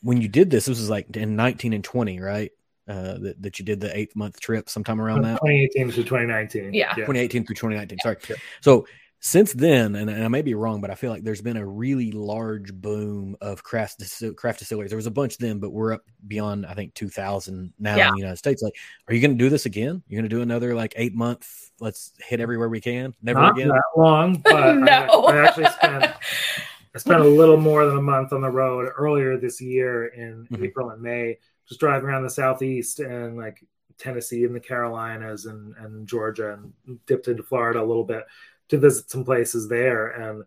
when 0.02 0.22
you 0.22 0.28
did 0.28 0.50
this, 0.50 0.66
this 0.66 0.80
was 0.80 0.90
like 0.90 1.16
in 1.16 1.36
19 1.36 1.74
and 1.74 1.84
20, 1.84 2.20
right? 2.20 2.52
Uh, 2.86 3.18
that, 3.20 3.42
that 3.42 3.60
you 3.60 3.66
did 3.66 3.80
the 3.80 3.98
eighth 3.98 4.14
month 4.14 4.38
trip 4.42 4.68
sometime 4.68 5.00
around 5.00 5.22
that 5.22 5.40
2018 5.42 5.88
to 5.92 5.96
2019. 6.04 6.74
Yeah. 6.74 6.94
2018 6.96 7.46
through 7.46 7.56
2019. 7.56 8.00
Sorry. 8.00 8.18
Yeah. 8.30 8.36
So 8.60 8.86
since 9.26 9.54
then, 9.54 9.96
and, 9.96 10.10
and, 10.10 10.22
I 10.22 10.28
may 10.28 10.42
be 10.42 10.54
wrong, 10.54 10.82
but 10.82 10.90
I 10.90 10.96
feel 10.96 11.10
like 11.10 11.24
there's 11.24 11.42
been 11.42 11.56
a 11.56 11.66
really 11.66 12.12
large 12.12 12.74
boom 12.74 13.38
of 13.40 13.64
craft 13.64 14.04
craft 14.36 14.60
distilleries. 14.60 14.92
There 14.92 14.98
was 14.98 15.06
a 15.06 15.12
bunch 15.12 15.38
then, 15.38 15.60
but 15.60 15.72
we're 15.72 15.94
up 15.94 16.02
beyond 16.28 16.66
I 16.66 16.74
think 16.74 16.94
2,000 16.96 17.72
now 17.80 17.96
yeah. 17.96 18.10
in 18.10 18.16
the 18.16 18.20
United 18.20 18.36
States. 18.36 18.62
Like, 18.62 18.76
are 19.08 19.14
you 19.14 19.22
going 19.22 19.32
to 19.32 19.38
do 19.38 19.50
this 19.50 19.66
again? 19.66 20.04
You're 20.10 20.20
going 20.20 20.30
to 20.30 20.36
do 20.36 20.42
another 20.42 20.76
like 20.76 20.94
eight 20.98 21.16
month? 21.16 21.72
Let's 21.80 22.12
hit 22.20 22.42
everywhere 22.42 22.68
we 22.68 22.82
can. 22.82 23.16
Never 23.22 23.40
Not 23.40 23.58
again. 23.58 23.70
That 23.70 23.84
long, 23.96 24.40
but 24.40 24.76
no. 24.76 24.86
I, 25.28 25.38
I 25.38 25.46
actually 25.46 25.68
spent 25.68 26.14
I 26.96 27.00
spent 27.00 27.22
a 27.22 27.28
little 27.28 27.58
more 27.58 27.86
than 27.86 27.98
a 27.98 28.02
month 28.02 28.34
on 28.34 28.42
the 28.42 28.50
road 28.50 28.90
earlier 28.98 29.38
this 29.38 29.60
year 29.60 30.06
in 30.08 30.46
mm-hmm. 30.46 30.64
April 30.64 30.90
and 30.92 31.02
May, 31.02 31.40
just 31.68 31.80
driving 31.80 32.08
around 32.08 32.24
the 32.24 32.30
southeast 32.30 33.00
and 33.00 33.36
like 33.38 33.66
Tennessee 33.98 34.44
and 34.44 34.56
the 34.56 34.60
Carolinas 34.60 35.46
and, 35.46 35.76
and 35.78 36.08
Georgia 36.08 36.54
and 36.54 37.06
dipped 37.06 37.28
into 37.28 37.44
Florida 37.44 37.82
a 37.82 37.86
little 37.86 38.04
bit 38.04 38.26
to 38.70 38.78
visit 38.78 39.10
some 39.10 39.24
places 39.24 39.68
there 39.68 40.08
and 40.08 40.44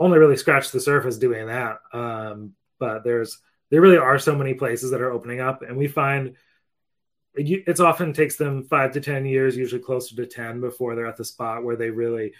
only 0.00 0.18
really 0.18 0.36
scratched 0.36 0.72
the 0.72 0.80
surface 0.80 1.18
doing 1.18 1.46
that. 1.46 1.78
Um, 1.92 2.54
but 2.78 3.04
there's 3.04 3.38
there 3.70 3.80
really 3.80 3.98
are 3.98 4.18
so 4.18 4.34
many 4.34 4.54
places 4.54 4.90
that 4.90 5.00
are 5.00 5.12
opening 5.12 5.40
up, 5.40 5.62
and 5.62 5.76
we 5.76 5.88
find 5.88 6.36
it, 7.34 7.64
it's 7.66 7.80
often 7.80 8.12
takes 8.12 8.36
them 8.36 8.64
five 8.64 8.92
to 8.92 9.00
ten 9.00 9.24
years, 9.24 9.56
usually 9.56 9.80
closer 9.80 10.16
to 10.16 10.26
ten, 10.26 10.60
before 10.60 10.94
they're 10.94 11.06
at 11.06 11.16
the 11.16 11.24
spot 11.24 11.64
where 11.64 11.76
they 11.76 11.90
really 11.90 12.32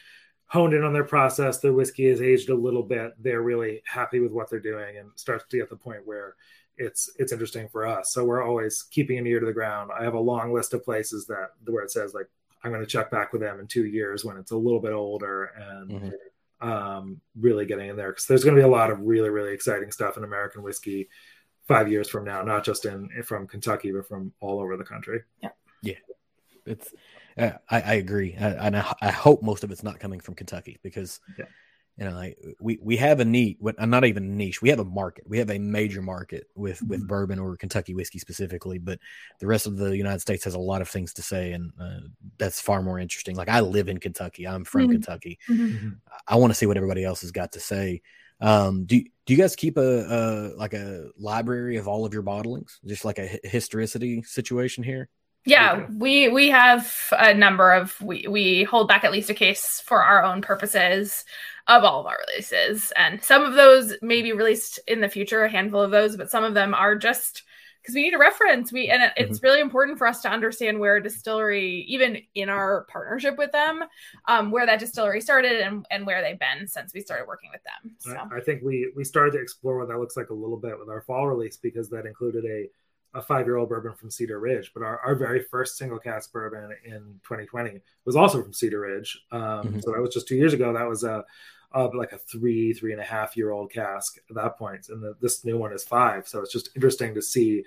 honed 0.53 0.75
in 0.75 0.85
on 0.85 0.93
their 0.93 1.03
process. 1.03 1.59
Their 1.59 1.73
whiskey 1.73 2.05
is 2.07 2.21
aged 2.21 2.51
a 2.51 2.55
little 2.55 2.83
bit. 2.83 3.13
They're 3.19 3.41
really 3.41 3.83
happy 3.87 4.21
with 4.21 4.33
what 4.33 4.51
they're 4.51 4.61
doing 4.61 4.99
and 4.99 5.09
starts 5.17 5.45
to 5.49 5.57
get 5.57 5.71
the 5.71 5.77
point 5.77 6.07
where 6.07 6.37
it's 6.77 7.11
it's 7.19 7.33
interesting 7.33 7.71
for 7.71 7.87
us. 7.87 8.13
So 8.13 8.23
we're 8.25 8.43
always 8.43 8.83
keeping 8.83 9.17
an 9.17 9.27
ear 9.27 9.41
to 9.41 9.47
the 9.47 9.53
ground. 9.55 9.91
I 9.99 10.05
have 10.05 10.13
a 10.13 10.21
long 10.21 10.53
list 10.53 10.75
of 10.75 10.85
places 10.85 11.27
that 11.27 11.53
where 11.65 11.83
it 11.83 11.91
says 11.91 12.13
like 12.13 12.27
I'm 12.63 12.71
going 12.71 12.83
to 12.83 12.91
check 12.91 13.11
back 13.11 13.33
with 13.33 13.41
them 13.41 13.61
in 13.61 13.67
two 13.67 13.87
years 13.87 14.27
when 14.27 14.37
it's 14.37 14.51
a 14.51 14.57
little 14.57 14.79
bit 14.79 14.93
older 14.93 15.45
and 15.57 15.91
mm-hmm. 15.91 16.69
um, 16.69 17.21
really 17.41 17.65
getting 17.65 17.89
in 17.89 17.97
there 17.97 18.11
because 18.11 18.27
there's 18.27 18.45
going 18.45 18.55
to 18.55 18.61
be 18.61 18.67
a 18.67 18.71
lot 18.71 18.91
of 18.91 19.01
really 19.01 19.31
really 19.31 19.55
exciting 19.55 19.91
stuff 19.91 20.19
in 20.19 20.25
American 20.25 20.63
whiskey 20.63 21.09
five 21.67 21.91
years 21.91 22.11
from 22.11 22.27
now, 22.27 22.43
not 22.43 22.63
just 22.63 22.85
in 22.85 23.09
from 23.25 23.47
Kentucky 23.47 23.91
but 23.91 24.07
from 24.07 24.35
all 24.41 24.61
over 24.61 24.77
the 24.77 24.85
country. 24.85 25.23
Yeah, 25.43 25.51
yeah, 25.81 25.95
it's 26.67 26.93
I, 27.37 27.55
I 27.71 27.95
agree, 27.95 28.37
I, 28.39 28.51
and 28.51 28.77
I, 28.77 28.95
I, 29.01 29.11
hope 29.11 29.43
most 29.43 29.65
of 29.65 29.71
it's 29.71 29.83
not 29.83 30.01
coming 30.01 30.21
from 30.21 30.35
Kentucky 30.35 30.79
because 30.83 31.21
yeah. 31.39 31.47
you 31.97 32.05
know 32.05 32.15
like, 32.15 32.39
we 32.61 32.79
we 32.83 32.97
have 32.97 33.21
a 33.21 33.25
niche, 33.25 33.57
uh, 33.79 33.87
not 33.87 34.05
even 34.05 34.37
niche. 34.37 34.61
We 34.61 34.69
have 34.71 34.81
a 34.81 34.85
market. 34.85 35.25
We 35.27 35.39
have 35.39 35.51
a 35.51 35.59
major 35.59 36.03
market 36.03 36.49
with 36.55 36.79
mm-hmm. 36.79 36.89
with 36.89 37.09
bourbon 37.09 37.39
or 37.39 37.57
Kentucky 37.57 37.95
whiskey 37.95 38.19
specifically, 38.19 38.79
but 38.79 38.99
the 39.41 39.47
rest 39.47 39.67
of 39.67 39.77
the 39.77 39.97
United 39.97 40.21
States 40.21 40.45
has 40.45 40.55
a 40.55 40.59
lot 40.59 40.83
of 40.83 40.89
things 40.89 41.13
to 41.15 41.23
say, 41.23 41.53
and 41.53 41.73
uh, 41.81 42.01
that's 42.39 42.61
far 42.61 42.83
more 42.83 42.99
interesting. 42.99 43.37
Like 43.37 43.49
I 43.49 43.61
live 43.61 43.89
in 43.89 43.99
Kentucky. 43.99 44.47
I'm 44.47 44.65
from 44.65 44.83
mm-hmm. 44.83 44.93
Kentucky. 44.93 45.39
Mm-hmm. 45.49 45.65
mm-hmm. 45.65 45.89
I 46.29 46.37
want 46.37 46.53
to 46.53 46.55
see 46.55 46.67
what 46.67 46.77
everybody 46.77 47.05
else 47.05 47.23
has 47.23 47.33
got 47.33 47.53
to 47.53 47.61
say. 47.61 48.03
Um, 48.41 48.85
do 48.85 49.03
do 49.25 49.33
you 49.33 49.37
guys 49.37 49.55
keep 49.55 49.77
a, 49.77 49.81
a 49.81 50.21
like 50.57 50.75
a 50.75 51.11
library 51.17 51.77
of 51.77 51.87
all 51.87 52.05
of 52.05 52.13
your 52.13 52.25
bottlings, 52.25 52.79
just 52.85 53.05
like 53.05 53.19
a 53.19 53.39
historicity 53.45 54.23
situation 54.23 54.83
here? 54.83 55.09
Yeah, 55.45 55.87
we 55.97 56.29
we 56.29 56.51
have 56.51 56.95
a 57.13 57.35
number 57.35 57.73
of 57.73 58.01
we 58.01 58.27
we 58.29 58.63
hold 58.65 58.89
back 58.89 59.03
at 59.05 59.13
least 59.13 59.31
a 59.31 59.35
case 59.35 59.83
for 59.85 60.03
our 60.03 60.23
own 60.23 60.41
purposes 60.41 61.25
of 61.69 61.85
all 61.85 62.01
of 62.01 62.07
our 62.07 62.19
releases, 62.29 62.93
and 62.97 63.23
some 63.23 63.43
of 63.43 63.55
those 63.55 63.95
may 64.03 64.23
be 64.23 64.33
released 64.33 64.79
in 64.87 65.01
the 65.01 65.09
future. 65.09 65.45
A 65.45 65.51
handful 65.51 65.83
of 65.83 65.91
those, 65.91 66.17
but 66.17 66.31
some 66.31 66.45
of 66.45 66.55
them 66.55 66.75
are 66.75 66.97
just 66.97 67.43
because 67.83 67.97
we 67.97 68.03
need 68.03 68.15
a 68.15 68.19
reference. 68.19 68.73
We 68.73 68.89
and 68.89 69.11
it's 69.17 69.39
mm-hmm. 69.39 69.47
really 69.47 69.61
important 69.61 69.99
for 69.99 70.07
us 70.07 70.23
to 70.23 70.31
understand 70.31 70.79
where 70.79 70.97
a 70.97 71.03
distillery, 71.03 71.85
even 71.89 72.19
in 72.35 72.49
our 72.49 72.87
partnership 72.89 73.37
with 73.37 73.51
them, 73.51 73.83
um, 74.29 74.53
where 74.53 74.67
that 74.67 74.79
distillery 74.79 75.21
started 75.21 75.61
and 75.61 75.85
and 75.91 76.07
where 76.07 76.23
they've 76.23 76.39
been 76.39 76.69
since 76.69 76.95
we 76.95 77.01
started 77.01 77.27
working 77.27 77.51
with 77.53 77.63
them. 77.65 77.97
So. 77.99 78.17
I, 78.17 78.39
I 78.39 78.41
think 78.41 78.63
we 78.63 78.93
we 78.95 79.03
started 79.03 79.33
to 79.33 79.41
explore 79.41 79.79
what 79.79 79.89
that 79.89 79.99
looks 79.99 80.17
like 80.17 80.31
a 80.31 80.35
little 80.35 80.59
bit 80.59 80.79
with 80.79 80.89
our 80.89 81.03
fall 81.03 81.27
release 81.27 81.57
because 81.57 81.91
that 81.91 82.07
included 82.07 82.45
a 82.45 82.69
a 83.15 83.23
five 83.23 83.47
year 83.47 83.57
old 83.57 83.69
bourbon 83.69 83.95
from 83.95 84.11
Cedar 84.11 84.39
Ridge, 84.39 84.73
but 84.75 84.83
our, 84.83 84.99
our 85.01 85.15
very 85.15 85.43
first 85.43 85.77
single 85.77 85.99
cask 85.99 86.33
bourbon 86.33 86.71
in 86.85 87.21
2020 87.25 87.81
was 88.05 88.17
also 88.17 88.43
from 88.43 88.53
Cedar 88.53 88.81
Ridge. 88.81 89.21
Um, 89.31 89.41
mm-hmm. 89.41 89.81
So 89.81 89.93
that 89.93 90.01
was 90.01 90.15
just 90.15 90.29
two 90.29 90.37
years 90.37 90.55
ago. 90.55 90.73
That 90.73 90.89
was 90.89 91.05
a, 91.05 91.25
a, 91.73 91.85
like 91.87 92.13
a 92.13 92.19
three, 92.19 92.73
three 92.73 92.93
and 92.93 93.01
a 93.01 93.05
half 93.05 93.37
year 93.37 93.51
old 93.51 93.71
cask 93.71 94.17
at 94.31 94.37
that 94.37 94.59
point. 94.59 94.89
And 94.89 95.03
the, 95.03 95.15
this 95.21 95.45
new 95.45 95.59
one 95.59 95.73
is 95.73 95.85
five. 95.85 96.27
So 96.27 96.41
it's 96.41 96.53
just 96.53 96.71
interesting 96.75 97.15
to 97.15 97.23
see 97.23 97.65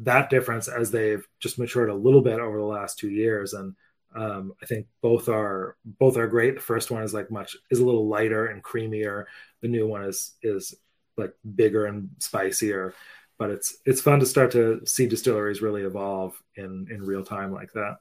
that 0.00 0.28
difference 0.28 0.68
as 0.68 0.90
they've 0.90 1.26
just 1.40 1.58
matured 1.58 1.88
a 1.88 1.94
little 1.94 2.20
bit 2.20 2.38
over 2.38 2.58
the 2.58 2.64
last 2.64 2.98
two 2.98 3.10
years. 3.10 3.54
And 3.54 3.74
um, 4.14 4.52
I 4.62 4.66
think 4.66 4.86
both 5.00 5.28
are 5.28 5.76
both 5.84 6.16
are 6.16 6.26
great. 6.26 6.56
The 6.56 6.60
first 6.60 6.90
one 6.90 7.02
is 7.02 7.14
like 7.14 7.30
much 7.30 7.56
is 7.70 7.78
a 7.78 7.84
little 7.84 8.08
lighter 8.08 8.46
and 8.46 8.62
creamier. 8.62 9.24
The 9.62 9.68
new 9.68 9.86
one 9.86 10.04
is 10.04 10.34
is 10.42 10.74
like 11.16 11.34
bigger 11.54 11.86
and 11.86 12.10
spicier 12.18 12.94
but 13.38 13.50
it's 13.50 13.78
it's 13.84 14.00
fun 14.00 14.20
to 14.20 14.26
start 14.26 14.50
to 14.52 14.80
see 14.86 15.06
distilleries 15.06 15.62
really 15.62 15.82
evolve 15.82 16.40
in 16.56 16.86
in 16.90 17.02
real 17.02 17.24
time 17.24 17.52
like 17.52 17.72
that. 17.72 17.96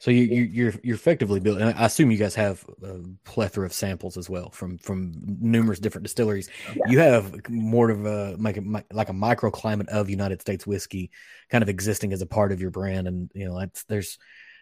So 0.00 0.12
you, 0.12 0.22
you 0.22 0.42
you're 0.42 0.74
you're 0.84 0.94
effectively 0.94 1.40
building. 1.40 1.64
I 1.64 1.86
assume 1.86 2.12
you 2.12 2.18
guys 2.18 2.36
have 2.36 2.64
a 2.84 3.00
plethora 3.24 3.66
of 3.66 3.72
samples 3.72 4.16
as 4.16 4.30
well 4.30 4.50
from 4.50 4.78
from 4.78 5.12
numerous 5.40 5.80
different 5.80 6.04
distilleries. 6.04 6.48
Yeah. 6.76 6.82
You 6.86 6.98
have 7.00 7.50
more 7.50 7.90
of 7.90 8.06
a 8.06 8.36
like 8.38 8.58
a 8.58 8.84
like 8.92 9.08
a 9.08 9.12
microclimate 9.12 9.88
of 9.88 10.08
United 10.08 10.40
States 10.40 10.66
whiskey, 10.66 11.10
kind 11.50 11.62
of 11.62 11.68
existing 11.68 12.12
as 12.12 12.22
a 12.22 12.26
part 12.26 12.52
of 12.52 12.60
your 12.60 12.70
brand, 12.70 13.08
and 13.08 13.30
you 13.34 13.48
know 13.48 13.58
that's 13.58 13.82
there's 13.84 14.18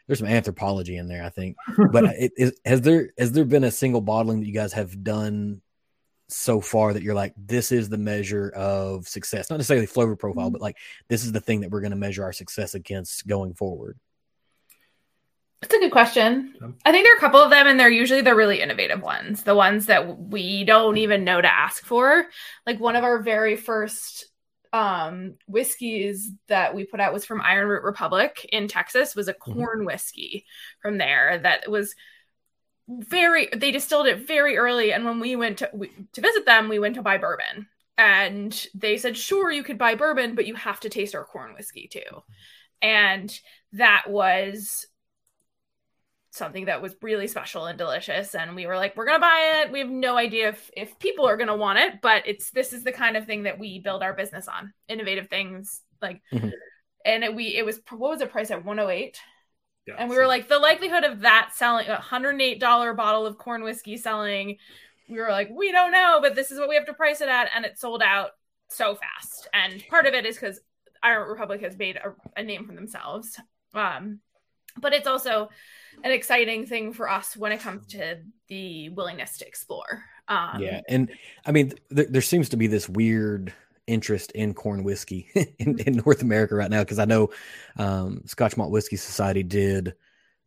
there's 0.07 0.21
some 0.21 0.29
anthropology 0.29 0.97
in 0.97 1.07
there, 1.07 1.23
I 1.23 1.29
think. 1.31 1.57
But 1.93 2.05
it, 2.19 2.33
it, 2.37 2.55
has 2.65 2.81
there 2.81 3.11
has 3.19 3.33
there 3.33 3.45
been 3.45 3.65
a 3.65 3.71
single 3.71 4.01
bottling 4.01 4.41
that 4.41 4.47
you 4.47 4.55
guys 4.55 4.73
have 4.73 5.05
done 5.05 5.61
so 6.29 6.61
far 6.61 6.93
that 6.93 7.03
you're 7.03 7.15
like, 7.15 7.35
this 7.37 7.73
is 7.73 7.89
the 7.89 7.99
measure 7.99 8.51
of 8.51 9.07
success? 9.07 9.51
Not 9.51 9.57
necessarily 9.57 9.87
flavor 9.87 10.17
profile, 10.17 10.47
mm-hmm. 10.47 10.53
but 10.53 10.61
like 10.61 10.79
this 11.09 11.25
is 11.25 11.33
the 11.33 11.41
thing 11.41 11.61
that 11.61 11.71
we're 11.71 11.81
going 11.81 11.91
to 11.91 11.97
measure 11.97 12.25
our 12.25 12.33
success 12.33 12.75
against 12.75 13.27
going 13.27 13.55
forward. 13.55 13.99
That's 15.63 15.75
a 15.75 15.79
good 15.79 15.93
question. 15.93 16.55
I 16.85 16.93
think 16.93 17.05
there 17.05 17.15
are 17.15 17.17
a 17.17 17.21
couple 17.21 17.41
of 17.41 17.51
them, 17.51 17.67
and 17.67 17.81
they're 17.81 17.89
usually 17.89 18.21
the 18.21 18.35
really 18.35 18.61
innovative 18.61 19.03
ones, 19.03 19.43
the 19.43 19.55
ones 19.55 19.87
that 19.87 20.19
we 20.19 20.65
don't 20.65 20.99
even 20.99 21.25
know 21.25 21.41
to 21.41 21.53
ask 21.53 21.85
for. 21.85 22.27
Like 22.67 22.79
one 22.79 22.95
of 22.95 23.05
our 23.05 23.21
very 23.21 23.57
first 23.57 24.27
um 24.73 25.35
whiskeys 25.47 26.33
that 26.49 26.75
we 26.75 26.85
put 26.85 27.01
out 27.01 27.13
was 27.13 27.25
from 27.25 27.41
Iron 27.41 27.69
Root 27.69 27.85
Republic 27.85 28.47
in 28.53 28.69
Texas, 28.69 29.15
was 29.15 29.29
a 29.29 29.33
mm-hmm. 29.33 29.55
corn 29.55 29.79
mm-hmm. 29.79 29.87
whiskey 29.87 30.45
from 30.83 30.99
there 30.99 31.39
that 31.39 31.71
was 31.71 31.95
very 32.89 33.49
they 33.55 33.71
distilled 33.71 34.07
it 34.07 34.27
very 34.27 34.57
early 34.57 34.93
and 34.93 35.05
when 35.05 35.19
we 35.19 35.35
went 35.35 35.59
to 35.59 35.71
we, 35.73 35.91
to 36.13 36.21
visit 36.21 36.47
them 36.47 36.69
we 36.69 36.79
went 36.79 36.95
to 36.95 37.03
buy 37.03 37.19
bourbon. 37.19 37.69
And 37.99 38.67
they 38.75 38.99
said 38.99 39.17
sure 39.17 39.51
you 39.51 39.63
could 39.63 39.79
buy 39.79 39.95
bourbon 39.95 40.35
but 40.35 40.47
you 40.47 40.55
have 40.55 40.81
to 40.81 40.89
taste 40.89 41.15
our 41.15 41.25
corn 41.25 41.55
whiskey 41.55 41.89
too. 41.89 42.23
And 42.83 43.37
that 43.73 44.05
was 44.09 44.87
something 46.31 46.67
that 46.67 46.83
was 46.83 46.95
really 47.01 47.27
special 47.27 47.65
and 47.65 47.79
delicious 47.79 48.35
and 48.35 48.55
we 48.55 48.67
were 48.67 48.77
like 48.77 48.95
we're 48.97 49.07
gonna 49.07 49.19
buy 49.19 49.63
it. 49.63 49.73
We 49.73 49.79
have 49.81 49.89
no 49.89 50.17
idea 50.17 50.51
if, 50.51 50.71
if 50.77 50.99
people 50.99 51.27
are 51.27 51.37
gonna 51.37 51.57
want 51.57 51.79
it 51.79 52.01
but 52.03 52.23
it's 52.27 52.51
this 52.51 52.73
is 52.73 52.85
the 52.85 52.93
kind 52.93 53.17
of 53.17 53.27
thing 53.27 53.45
that 53.45 53.59
we 53.59 53.81
build 53.81 54.03
our 54.03 54.13
business 54.13 54.47
on 54.47 54.73
innovative 54.89 55.29
things 55.29 55.81
like 56.03 56.21
mm-hmm. 56.33 56.51
and 57.05 57.25
it, 57.25 57.35
we 57.35 57.47
it 57.57 57.65
was 57.65 57.81
what 57.91 58.11
was 58.11 58.19
the 58.21 58.27
price 58.27 58.51
at 58.51 58.65
108 58.65 59.19
yeah, 59.87 59.95
and 59.99 60.09
we 60.09 60.17
so. 60.17 60.23
were 60.23 60.29
like 60.29 60.49
the 60.49 60.59
likelihood 60.59 61.05
of 61.05 61.21
that 61.21 61.51
selling 61.55 61.87
a 61.89 61.97
$108 61.97 62.97
bottle 62.97 63.27
of 63.27 63.39
corn 63.39 63.63
whiskey 63.63 63.97
selling 63.97 64.57
we 65.09 65.19
were 65.19 65.31
like 65.31 65.49
we 65.51 65.71
don't 65.73 65.93
know 65.93 66.19
but 66.21 66.35
this 66.35 66.51
is 66.51 66.59
what 66.59 66.69
we 66.69 66.75
have 66.75 66.87
to 66.87 66.95
price 66.95 67.21
it 67.21 67.29
at 67.29 67.49
and 67.55 67.65
it 67.65 67.79
sold 67.79 68.03
out 68.03 68.31
so 68.69 68.97
fast 68.97 69.49
and 69.53 69.85
part 69.89 70.07
of 70.07 70.15
it 70.15 70.27
is 70.27 70.37
because 70.37 70.61
Iron 71.03 71.23
Root 71.23 71.33
Republic 71.33 71.61
has 71.61 71.77
made 71.77 71.97
a, 71.97 72.15
a 72.37 72.43
name 72.43 72.67
for 72.67 72.75
themselves 72.75 73.39
um 73.75 74.21
but 74.81 74.93
it's 74.93 75.07
also 75.07 75.49
an 76.05 76.13
exciting 76.13 76.67
thing 76.67 76.93
for 76.93 77.09
us 77.09 77.37
when 77.37 77.53
it 77.53 77.61
comes 77.61 77.87
to 77.89 78.19
the 78.49 78.91
willingness 78.91 79.39
to 79.39 79.47
explore. 79.47 80.05
Um, 80.29 80.61
yeah, 80.61 80.81
and 80.89 81.11
I 81.45 81.53
mean, 81.53 81.73
th- 81.95 82.09
there 82.09 82.23
seems 82.23 82.49
to 82.51 82.57
be 82.57 82.67
this 82.67 82.89
weird 82.89 83.53
interest 83.87 84.33
in 84.33 84.55
corn 84.55 84.85
whiskey 84.85 85.29
in, 85.59 85.79
in 85.81 86.03
North 86.05 86.23
America 86.23 86.55
right 86.55 86.71
now 86.71 86.81
because 86.83 86.99
I 86.99 87.05
know 87.05 87.31
um, 87.79 88.23
Scotch 88.27 88.57
Malt 88.57 88.71
Whiskey 88.71 88.97
Society 88.97 89.43
did 89.43 89.95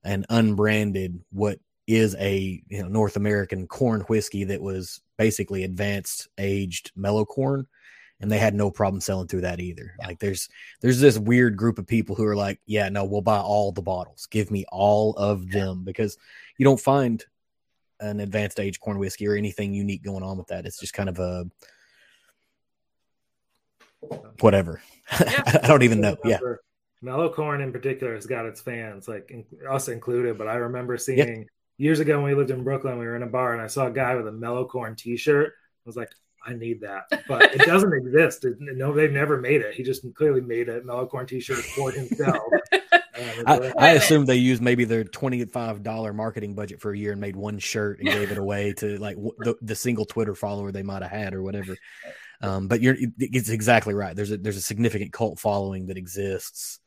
an 0.03 0.25
unbranded 0.29 1.21
what 1.31 1.59
is 1.87 2.15
a 2.19 2.61
you 2.67 2.81
know 2.81 2.87
North 2.87 3.15
American 3.15 3.67
corn 3.67 4.01
whiskey 4.01 4.45
that 4.45 4.61
was 4.61 5.01
basically 5.17 5.63
advanced 5.63 6.27
aged 6.37 6.91
mellow 6.95 7.25
corn 7.25 7.67
and 8.21 8.31
they 8.31 8.37
had 8.37 8.53
no 8.53 8.69
problem 8.69 8.99
selling 9.01 9.27
through 9.27 9.41
that 9.41 9.59
either. 9.59 9.95
Yeah. 9.99 10.07
Like 10.07 10.19
there's 10.19 10.49
there's 10.81 10.99
this 10.99 11.17
weird 11.17 11.57
group 11.57 11.79
of 11.79 11.87
people 11.87 12.15
who 12.15 12.25
are 12.25 12.35
like, 12.35 12.59
yeah, 12.65 12.89
no, 12.89 13.05
we'll 13.05 13.21
buy 13.21 13.39
all 13.39 13.71
the 13.71 13.81
bottles. 13.81 14.27
Give 14.29 14.51
me 14.51 14.65
all 14.69 15.13
of 15.13 15.49
them 15.49 15.83
because 15.83 16.17
you 16.57 16.65
don't 16.65 16.79
find 16.79 17.23
an 17.99 18.19
advanced 18.19 18.59
age 18.59 18.79
corn 18.79 18.97
whiskey 18.99 19.27
or 19.27 19.35
anything 19.35 19.73
unique 19.73 20.03
going 20.03 20.23
on 20.23 20.37
with 20.37 20.47
that. 20.47 20.65
It's 20.65 20.79
just 20.79 20.93
kind 20.93 21.09
of 21.09 21.19
a 21.19 21.45
whatever. 24.39 24.81
Yeah. 25.19 25.43
I 25.63 25.67
don't 25.67 25.83
even 25.83 26.01
know. 26.01 26.17
Yeah. 26.23 26.39
Mellow 27.01 27.31
corn 27.31 27.61
in 27.61 27.71
particular 27.71 28.13
has 28.15 28.25
got 28.25 28.45
its 28.45 28.61
fans, 28.61 29.07
like 29.07 29.31
us 29.69 29.87
included. 29.87 30.37
But 30.37 30.47
I 30.47 30.55
remember 30.55 30.97
seeing 30.97 31.47
years 31.77 31.99
ago 31.99 32.17
when 32.17 32.31
we 32.31 32.35
lived 32.35 32.51
in 32.51 32.63
Brooklyn, 32.63 32.99
we 32.99 33.05
were 33.05 33.15
in 33.15 33.23
a 33.23 33.27
bar 33.27 33.53
and 33.53 33.61
I 33.61 33.67
saw 33.67 33.87
a 33.87 33.91
guy 33.91 34.15
with 34.15 34.27
a 34.27 34.31
mellow 34.31 34.65
corn 34.65 34.95
T-shirt. 34.95 35.53
I 35.55 35.81
was 35.85 35.95
like, 35.95 36.11
I 36.45 36.53
need 36.53 36.81
that, 36.81 37.03
but 37.27 37.53
it 37.53 37.65
doesn't 37.65 37.93
exist. 38.05 38.45
no, 38.59 38.93
they've 38.93 39.11
never 39.11 39.39
made 39.39 39.61
it. 39.61 39.75
He 39.75 39.83
just 39.83 40.05
clearly 40.15 40.41
made 40.41 40.69
a 40.69 40.81
Mellow 40.83 41.05
Corn 41.05 41.25
T-shirt 41.25 41.57
for 41.57 41.91
himself. 41.91 42.41
I, 43.45 43.73
I 43.77 43.89
assume 43.91 44.25
they 44.25 44.37
used 44.37 44.61
maybe 44.61 44.85
their 44.85 45.03
twenty-five 45.03 45.83
dollar 45.83 46.13
marketing 46.13 46.55
budget 46.55 46.79
for 46.79 46.93
a 46.93 46.97
year 46.97 47.11
and 47.11 47.19
made 47.19 47.35
one 47.35 47.59
shirt 47.59 47.99
and 47.99 48.07
gave 48.07 48.31
it 48.31 48.37
away 48.37 48.71
to 48.73 48.97
like 48.97 49.17
the, 49.17 49.55
the 49.61 49.75
single 49.75 50.05
Twitter 50.05 50.33
follower 50.33 50.71
they 50.71 50.83
might 50.83 51.01
have 51.01 51.11
had 51.11 51.33
or 51.33 51.43
whatever. 51.43 51.75
Um, 52.41 52.67
but 52.67 52.81
you're 52.81 52.95
it's 53.17 53.49
exactly 53.49 53.93
right. 53.93 54.15
There's 54.15 54.31
a 54.31 54.37
there's 54.37 54.57
a 54.57 54.61
significant 54.61 55.11
cult 55.11 55.39
following 55.39 55.87
that 55.87 55.97
exists 55.97 56.79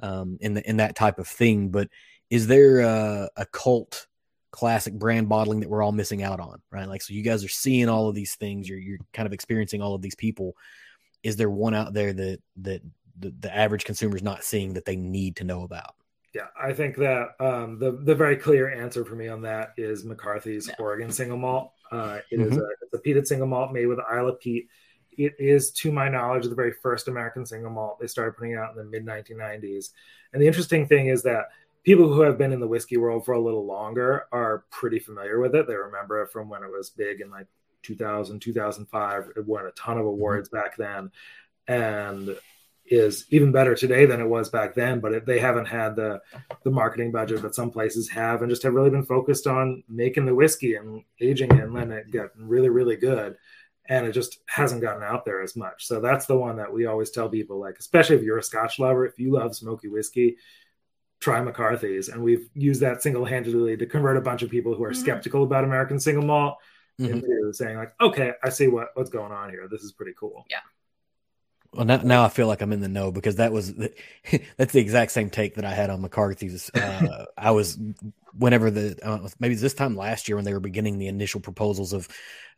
um, 0.00 0.38
in 0.40 0.54
the 0.54 0.68
in 0.68 0.78
that 0.78 0.96
type 0.96 1.18
of 1.18 1.28
thing. 1.28 1.68
But 1.68 1.88
is 2.30 2.46
there 2.46 2.80
a, 2.80 3.28
a 3.36 3.46
cult 3.46 4.06
classic 4.50 4.94
brand 4.94 5.28
bottling 5.28 5.60
that 5.60 5.68
we're 5.68 5.82
all 5.82 5.92
missing 5.92 6.22
out 6.22 6.40
on, 6.40 6.62
right? 6.70 6.88
Like, 6.88 7.02
so 7.02 7.12
you 7.12 7.22
guys 7.22 7.44
are 7.44 7.48
seeing 7.48 7.90
all 7.90 8.08
of 8.08 8.14
these 8.14 8.36
things, 8.36 8.68
you're 8.68 8.78
you're 8.78 8.98
kind 9.12 9.26
of 9.26 9.32
experiencing 9.32 9.82
all 9.82 9.94
of 9.94 10.02
these 10.02 10.14
people. 10.14 10.56
Is 11.22 11.36
there 11.36 11.50
one 11.50 11.74
out 11.74 11.92
there 11.92 12.12
that 12.12 12.38
that 12.62 12.82
the, 13.18 13.34
the 13.40 13.54
average 13.54 13.84
consumer 13.84 14.16
is 14.16 14.22
not 14.22 14.44
seeing 14.44 14.74
that 14.74 14.86
they 14.86 14.96
need 14.96 15.36
to 15.36 15.44
know 15.44 15.62
about? 15.62 15.94
Yeah, 16.34 16.48
I 16.60 16.72
think 16.72 16.96
that 16.96 17.30
um, 17.40 17.78
the 17.78 17.92
the 18.02 18.14
very 18.14 18.36
clear 18.36 18.70
answer 18.70 19.04
for 19.04 19.14
me 19.14 19.28
on 19.28 19.42
that 19.42 19.72
is 19.76 20.04
McCarthy's 20.04 20.68
yeah. 20.68 20.74
Oregon 20.78 21.12
single 21.12 21.38
malt. 21.38 21.72
Uh, 21.92 22.18
it 22.30 22.38
mm-hmm. 22.38 22.52
is 22.52 22.58
a, 22.58 22.66
it's 22.82 22.94
a 22.94 22.98
peated 22.98 23.26
single 23.26 23.46
malt 23.46 23.72
made 23.72 23.86
with 23.86 23.98
Islay 24.00 24.32
peat. 24.40 24.68
It 25.16 25.34
is, 25.38 25.70
to 25.72 25.92
my 25.92 26.08
knowledge, 26.08 26.44
the 26.44 26.54
very 26.54 26.72
first 26.72 27.08
American 27.08 27.46
single 27.46 27.70
malt 27.70 27.98
they 28.00 28.06
started 28.06 28.36
putting 28.36 28.54
out 28.54 28.70
in 28.70 28.76
the 28.76 28.84
mid 28.84 29.06
1990s. 29.06 29.90
And 30.32 30.42
the 30.42 30.46
interesting 30.46 30.86
thing 30.86 31.08
is 31.08 31.22
that 31.22 31.46
people 31.84 32.12
who 32.12 32.22
have 32.22 32.36
been 32.36 32.52
in 32.52 32.60
the 32.60 32.66
whiskey 32.66 32.96
world 32.96 33.24
for 33.24 33.32
a 33.32 33.40
little 33.40 33.64
longer 33.64 34.26
are 34.32 34.64
pretty 34.70 34.98
familiar 34.98 35.40
with 35.40 35.54
it. 35.54 35.66
They 35.66 35.74
remember 35.74 36.22
it 36.22 36.32
from 36.32 36.48
when 36.48 36.62
it 36.62 36.70
was 36.70 36.90
big 36.90 37.20
in 37.20 37.30
like 37.30 37.46
2000, 37.82 38.40
2005. 38.40 39.32
It 39.36 39.46
won 39.46 39.66
a 39.66 39.70
ton 39.70 39.96
of 39.96 40.00
mm-hmm. 40.00 40.08
awards 40.08 40.48
mm-hmm. 40.48 40.56
back 40.56 40.76
then 40.76 41.10
and 41.68 42.36
is 42.88 43.26
even 43.30 43.50
better 43.52 43.74
today 43.74 44.06
than 44.06 44.20
it 44.20 44.28
was 44.28 44.48
back 44.48 44.74
then. 44.74 45.00
But 45.00 45.12
it, 45.12 45.26
they 45.26 45.38
haven't 45.38 45.66
had 45.66 45.96
the, 45.96 46.20
the 46.64 46.70
marketing 46.70 47.12
budget 47.12 47.42
that 47.42 47.54
some 47.54 47.70
places 47.70 48.08
have 48.10 48.42
and 48.42 48.50
just 48.50 48.62
have 48.62 48.74
really 48.74 48.90
been 48.90 49.06
focused 49.06 49.46
on 49.46 49.82
making 49.88 50.26
the 50.26 50.34
whiskey 50.34 50.74
and 50.74 51.04
aging 51.20 51.52
it 51.52 51.62
and 51.62 51.74
letting 51.74 51.92
it 51.92 52.10
get 52.10 52.30
really, 52.36 52.68
really 52.68 52.96
good. 52.96 53.36
And 53.88 54.06
it 54.06 54.12
just 54.12 54.38
hasn't 54.46 54.82
gotten 54.82 55.02
out 55.02 55.24
there 55.24 55.42
as 55.42 55.56
much. 55.56 55.86
So 55.86 56.00
that's 56.00 56.26
the 56.26 56.36
one 56.36 56.56
that 56.56 56.72
we 56.72 56.86
always 56.86 57.10
tell 57.10 57.28
people, 57.28 57.60
like, 57.60 57.78
especially 57.78 58.16
if 58.16 58.22
you're 58.22 58.38
a 58.38 58.42
Scotch 58.42 58.78
lover, 58.78 59.06
if 59.06 59.18
you 59.18 59.32
love 59.32 59.54
smoky 59.54 59.88
whiskey, 59.88 60.36
try 61.20 61.40
McCarthy's, 61.40 62.08
and 62.08 62.22
we've 62.22 62.48
used 62.54 62.80
that 62.82 63.02
single 63.02 63.24
handedly 63.24 63.76
to 63.76 63.86
convert 63.86 64.16
a 64.16 64.20
bunch 64.20 64.42
of 64.42 64.50
people 64.50 64.74
who 64.74 64.84
are 64.84 64.90
mm-hmm. 64.90 65.00
skeptical 65.00 65.42
about 65.44 65.64
American 65.64 65.98
single 65.98 66.24
malt 66.24 66.58
mm-hmm. 67.00 67.14
into 67.14 67.52
saying 67.52 67.76
like, 67.76 67.94
okay, 68.00 68.32
I 68.42 68.50
see 68.50 68.68
what 68.68 68.88
what's 68.94 69.10
going 69.10 69.32
on 69.32 69.50
here. 69.50 69.68
This 69.70 69.82
is 69.82 69.92
pretty 69.92 70.12
cool. 70.18 70.44
Yeah. 70.50 70.58
Well, 71.72 71.84
now, 71.84 71.98
now 71.98 72.24
I 72.24 72.28
feel 72.28 72.46
like 72.46 72.62
I'm 72.62 72.72
in 72.72 72.80
the 72.80 72.88
know 72.88 73.12
because 73.12 73.36
that 73.36 73.52
was 73.52 73.74
that's 74.56 74.72
the 74.72 74.80
exact 74.80 75.12
same 75.12 75.30
take 75.30 75.56
that 75.56 75.64
I 75.64 75.72
had 75.72 75.90
on 75.90 76.00
McCarthy's. 76.00 76.70
Uh, 76.74 77.26
I 77.36 77.50
was 77.50 77.78
whenever 78.38 78.70
the 78.70 78.98
uh, 79.02 79.28
maybe 79.38 79.54
this 79.54 79.74
time 79.74 79.96
last 79.96 80.28
year 80.28 80.36
when 80.36 80.44
they 80.44 80.52
were 80.52 80.60
beginning 80.60 80.98
the 80.98 81.08
initial 81.08 81.40
proposals 81.40 81.92
of 81.92 82.08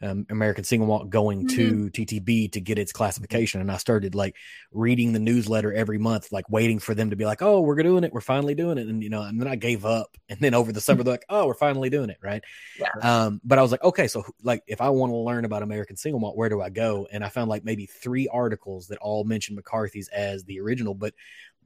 um, 0.00 0.26
American 0.30 0.62
Single 0.62 0.86
Malt 0.86 1.10
going 1.10 1.46
mm-hmm. 1.46 1.88
to 1.88 1.90
TTB 1.90 2.52
to 2.52 2.60
get 2.60 2.78
its 2.78 2.92
classification, 2.92 3.60
and 3.60 3.70
I 3.70 3.78
started 3.78 4.14
like 4.14 4.36
reading 4.70 5.12
the 5.12 5.18
newsletter 5.18 5.72
every 5.72 5.98
month, 5.98 6.30
like 6.30 6.48
waiting 6.48 6.78
for 6.78 6.94
them 6.94 7.10
to 7.10 7.16
be 7.16 7.24
like, 7.24 7.42
"Oh, 7.42 7.60
we're 7.60 7.82
doing 7.82 8.04
it, 8.04 8.12
we're 8.12 8.20
finally 8.20 8.54
doing 8.54 8.78
it," 8.78 8.86
and 8.86 9.02
you 9.02 9.10
know, 9.10 9.22
and 9.22 9.40
then 9.40 9.48
I 9.48 9.56
gave 9.56 9.84
up, 9.84 10.16
and 10.28 10.38
then 10.40 10.54
over 10.54 10.72
the 10.72 10.80
summer 10.80 11.02
they're 11.02 11.14
like, 11.14 11.24
"Oh, 11.28 11.46
we're 11.46 11.54
finally 11.54 11.90
doing 11.90 12.10
it," 12.10 12.18
right? 12.22 12.42
Yeah. 12.78 12.92
Um, 13.02 13.40
but 13.44 13.58
I 13.58 13.62
was 13.62 13.72
like, 13.72 13.82
okay, 13.82 14.06
so 14.06 14.24
like 14.42 14.62
if 14.66 14.80
I 14.80 14.90
want 14.90 15.10
to 15.10 15.16
learn 15.16 15.44
about 15.44 15.62
American 15.62 15.96
Single 15.96 16.20
Malt, 16.20 16.36
where 16.36 16.48
do 16.48 16.60
I 16.60 16.70
go? 16.70 17.08
And 17.10 17.24
I 17.24 17.28
found 17.28 17.48
like 17.48 17.64
maybe 17.64 17.86
three 17.86 18.28
articles 18.28 18.88
that 18.88 18.98
all 18.98 19.24
mentioned 19.24 19.56
McCarthy's 19.56 20.08
as 20.08 20.44
the 20.44 20.60
original, 20.60 20.94
but 20.94 21.14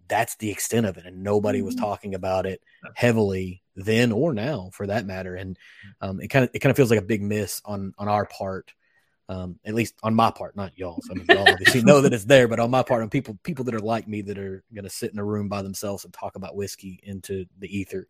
that's 0.09 0.37
the 0.37 0.51
extent 0.51 0.87
of 0.87 0.97
it, 0.97 1.07
and 1.07 1.23
nobody 1.23 1.63
was 1.63 1.75
mm-hmm. 1.75 1.85
talking 1.85 2.15
about 2.15 2.47
it 2.47 2.63
heavily 2.95 3.63
then 3.75 4.13
or 4.13 4.35
now 4.35 4.71
for 4.73 4.87
that 4.87 5.07
matter. 5.07 5.35
And 5.35 5.59
um, 6.01 6.21
it 6.21 6.29
kind 6.29 6.45
of 6.45 6.51
it 6.55 6.59
kind 6.61 6.71
of 6.71 6.77
feels 6.77 6.91
like 6.91 7.01
a 7.01 7.05
big 7.05 7.23
miss 7.23 7.61
on 7.65 7.95
on 7.99 8.09
our 8.09 8.27
part, 8.27 8.73
um, 9.29 9.59
at 9.65 9.75
least 9.75 9.95
on 10.03 10.15
my 10.15 10.31
part, 10.31 10.57
not 10.57 10.77
y'all's. 10.77 11.09
I 11.11 11.15
mean, 11.15 11.27
y'all 11.29 11.49
obviously 11.49 11.83
know 11.83 12.01
that 12.03 12.13
it's 12.13 12.25
there, 12.25 12.49
but 12.49 12.61
on 12.61 12.71
my 12.71 12.83
part, 12.83 13.03
on 13.03 13.11
people 13.11 13.39
people 13.43 13.65
that 13.67 13.75
are 13.75 13.81
like 13.81 14.09
me 14.09 14.23
that 14.23 14.39
are 14.39 14.63
going 14.75 14.85
to 14.85 14.91
sit 14.91 15.13
in 15.13 15.19
a 15.19 15.25
room 15.25 15.49
by 15.49 15.63
themselves 15.63 16.05
and 16.05 16.13
talk 16.13 16.37
about 16.37 16.57
whiskey 16.57 17.01
into 17.03 17.47
the 17.59 17.77
ether. 17.77 18.07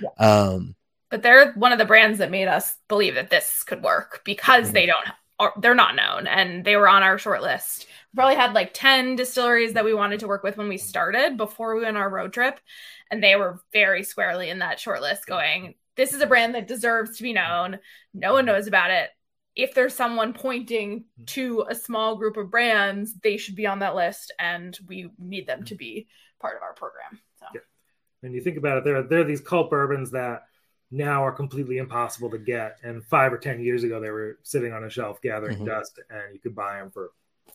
Yeah. 0.00 0.08
Um, 0.18 0.74
but 1.10 1.22
they're 1.22 1.52
one 1.52 1.72
of 1.72 1.78
the 1.78 1.84
brands 1.84 2.18
that 2.18 2.30
made 2.30 2.48
us 2.48 2.76
believe 2.88 3.16
that 3.16 3.30
this 3.30 3.64
could 3.64 3.82
work 3.82 4.22
because 4.24 4.66
mm-hmm. 4.66 4.74
they 4.74 4.86
don't 4.86 5.04
they're 5.58 5.74
not 5.74 5.96
known 5.96 6.26
and 6.26 6.64
they 6.64 6.76
were 6.76 6.88
on 6.88 7.02
our 7.02 7.18
short 7.18 7.42
list. 7.42 7.86
We 8.12 8.16
probably 8.16 8.36
had 8.36 8.54
like 8.54 8.72
10 8.74 9.16
distilleries 9.16 9.74
that 9.74 9.84
we 9.84 9.94
wanted 9.94 10.20
to 10.20 10.26
work 10.26 10.42
with 10.42 10.56
when 10.56 10.68
we 10.68 10.78
started 10.78 11.36
before 11.36 11.74
we 11.74 11.82
went 11.82 11.96
on 11.96 12.02
our 12.02 12.10
road 12.10 12.32
trip 12.32 12.58
and 13.10 13.22
they 13.22 13.36
were 13.36 13.60
very 13.72 14.02
squarely 14.02 14.50
in 14.50 14.58
that 14.58 14.80
short 14.80 15.00
list 15.00 15.26
going 15.26 15.74
this 15.96 16.14
is 16.14 16.22
a 16.22 16.26
brand 16.26 16.54
that 16.54 16.66
deserves 16.66 17.18
to 17.18 17.22
be 17.22 17.34
known. 17.34 17.78
No 18.14 18.32
one 18.32 18.46
knows 18.46 18.66
about 18.66 18.90
it. 18.90 19.10
If 19.54 19.74
there's 19.74 19.94
someone 19.94 20.32
pointing 20.32 21.04
to 21.26 21.66
a 21.68 21.74
small 21.74 22.16
group 22.16 22.38
of 22.38 22.50
brands 22.50 23.14
they 23.22 23.36
should 23.36 23.56
be 23.56 23.66
on 23.66 23.80
that 23.80 23.94
list 23.94 24.32
and 24.38 24.78
we 24.86 25.10
need 25.18 25.46
them 25.46 25.64
to 25.64 25.74
be 25.74 26.06
part 26.40 26.56
of 26.56 26.62
our 26.62 26.72
program 26.72 27.20
so. 27.38 27.46
Yeah. 27.54 27.60
when 28.20 28.32
you 28.32 28.40
think 28.40 28.56
about 28.56 28.78
it 28.78 28.84
there, 28.84 28.96
are, 28.96 29.02
there 29.02 29.20
are 29.20 29.24
these 29.24 29.42
cult 29.42 29.68
bourbons 29.68 30.12
that 30.12 30.44
now 30.90 31.22
are 31.24 31.32
completely 31.32 31.76
impossible 31.76 32.30
to 32.30 32.38
get 32.38 32.78
and 32.82 33.04
five 33.04 33.32
or 33.32 33.38
ten 33.38 33.60
years 33.60 33.84
ago 33.84 34.00
they 34.00 34.10
were 34.10 34.38
sitting 34.42 34.72
on 34.72 34.84
a 34.84 34.88
shelf 34.88 35.20
gathering 35.20 35.56
mm-hmm. 35.56 35.66
dust 35.66 36.00
and 36.08 36.32
you 36.32 36.40
could 36.40 36.54
buy 36.54 36.78
them 36.78 36.90
for 36.90 37.10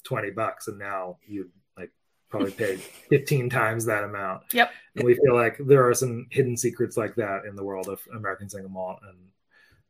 20 0.05 0.31
bucks 0.31 0.67
and 0.67 0.79
now 0.79 1.17
you 1.27 1.49
like 1.77 1.91
probably 2.29 2.51
paid 2.51 2.79
15 3.09 3.49
times 3.49 3.85
that 3.85 4.03
amount. 4.03 4.43
Yep. 4.53 4.71
And 4.95 5.05
we 5.05 5.15
feel 5.15 5.35
like 5.35 5.57
there 5.59 5.87
are 5.87 5.93
some 5.93 6.27
hidden 6.31 6.55
secrets 6.55 6.95
like 6.95 7.15
that 7.15 7.45
in 7.45 7.55
the 7.55 7.63
world 7.63 7.89
of 7.89 8.01
American 8.15 8.49
single 8.49 8.71
malt. 8.71 8.99
And 9.07 9.17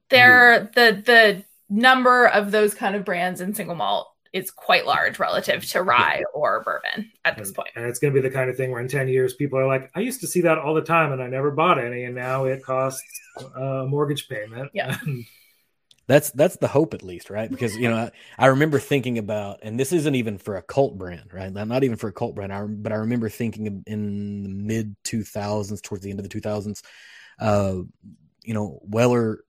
there, 0.10 0.71
the 0.73 1.04
the 1.06 1.43
number 1.69 2.28
of 2.28 2.51
those 2.51 2.73
kind 2.73 2.95
of 2.95 3.06
brands 3.06 3.41
in 3.41 3.54
single 3.54 3.75
malt 3.75 4.08
is 4.36 4.51
quite 4.51 4.86
large 4.86 5.17
relative 5.17 5.65
to 5.65 5.82
rye 5.82 6.21
or 6.34 6.62
bourbon 6.62 7.10
at 7.23 7.38
this 7.38 7.47
and, 7.47 7.56
point. 7.56 7.69
And 7.75 7.86
it's 7.86 7.99
going 7.99 8.13
to 8.13 8.21
be 8.21 8.28
the 8.28 8.34
kind 8.34 8.49
of 8.49 8.58
thing 8.58 8.69
where 8.69 8.82
in 8.82 8.88
10 8.89 9.08
years, 9.08 9.34
people 9.34 9.58
are 9.58 9.65
like, 9.65 9.89
I 9.95 10.01
used 10.01 10.19
to 10.21 10.28
see 10.28 10.41
that 10.41 10.58
all 10.58 10.73
the 10.73 10.82
time 10.82 11.13
and 11.13 11.23
I 11.23 11.28
never 11.28 11.51
bought 11.51 11.82
any. 11.82 12.04
And 12.04 12.13
now 12.13 12.43
it 12.43 12.62
costs 12.62 13.01
a 13.56 13.86
mortgage 13.88 14.28
payment. 14.28 14.71
Yeah. 14.73 14.97
that's 16.08 16.32
that's 16.32 16.58
the 16.58 16.68
hope 16.68 16.94
at 16.94 17.04
least 17.04 17.30
right 17.30 17.50
because 17.50 17.76
you 17.76 17.89
know 17.89 17.96
I, 17.96 18.12
I, 18.38 18.46
remember 18.48 18.80
thinking 18.80 19.18
about 19.18 19.60
and 19.63 19.80
this 19.80 19.91
isn't 19.91 20.15
even 20.15 20.38
for 20.38 20.58
a 20.58 20.62
cult 20.62 20.98
brand 20.98 21.34
right 21.34 21.52
not 21.52 21.84
even 21.84 21.98
for 21.98 22.08
a 22.10 22.13
cult 22.13 22.36
brand 22.36 22.54
I, 22.54 22.62
but 22.63 22.91
i 22.91 22.96
remember 22.96 23.28
thinking 23.28 23.84
in 23.88 24.44
the 24.44 24.50
mid 24.50 24.96
2000s 25.04 25.82
towards 25.82 26.04
the 26.04 26.12
end 26.12 26.20
of 26.20 26.30
the 26.30 26.41
2000s 26.41 26.82
uh, 27.39 27.76
you 28.44 28.54
know, 28.54 28.80
Weller 28.84 29.44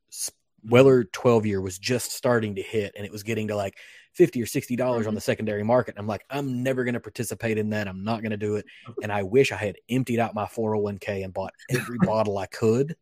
Weller 0.65 1.05
12 1.05 1.47
year 1.47 1.61
was 1.61 1.79
just 1.79 2.13
starting 2.13 2.57
to 2.57 2.63
hit 2.63 2.95
and 2.97 3.07
it 3.07 3.13
was 3.13 3.23
getting 3.23 3.49
to 3.49 3.57
like 3.57 3.77
50 4.15 4.43
or 4.43 4.47
60 4.47 4.75
dollars 4.75 5.01
mm-hmm. 5.01 5.09
on 5.09 5.15
the 5.15 5.21
secondary 5.21 5.63
market. 5.63 5.95
I'm 5.97 6.07
like, 6.07 6.25
I'm 6.29 6.63
never 6.63 6.83
going 6.85 6.95
to 6.95 7.01
participate 7.01 7.59
in 7.59 7.71
that. 7.71 7.87
I'm 7.87 8.03
not 8.03 8.23
going 8.23 8.31
to 8.31 8.37
do 8.37 8.57
it. 8.57 8.65
And 9.03 9.13
I 9.13 9.23
wish 9.23 9.53
I 9.53 9.57
had 9.57 9.77
emptied 9.89 10.19
out 10.19 10.35
my 10.35 10.47
401k 10.47 11.25
and 11.25 11.33
bought 11.33 11.53
every 11.71 11.99
bottle 12.03 12.39
I 12.39 12.47
could 12.47 12.97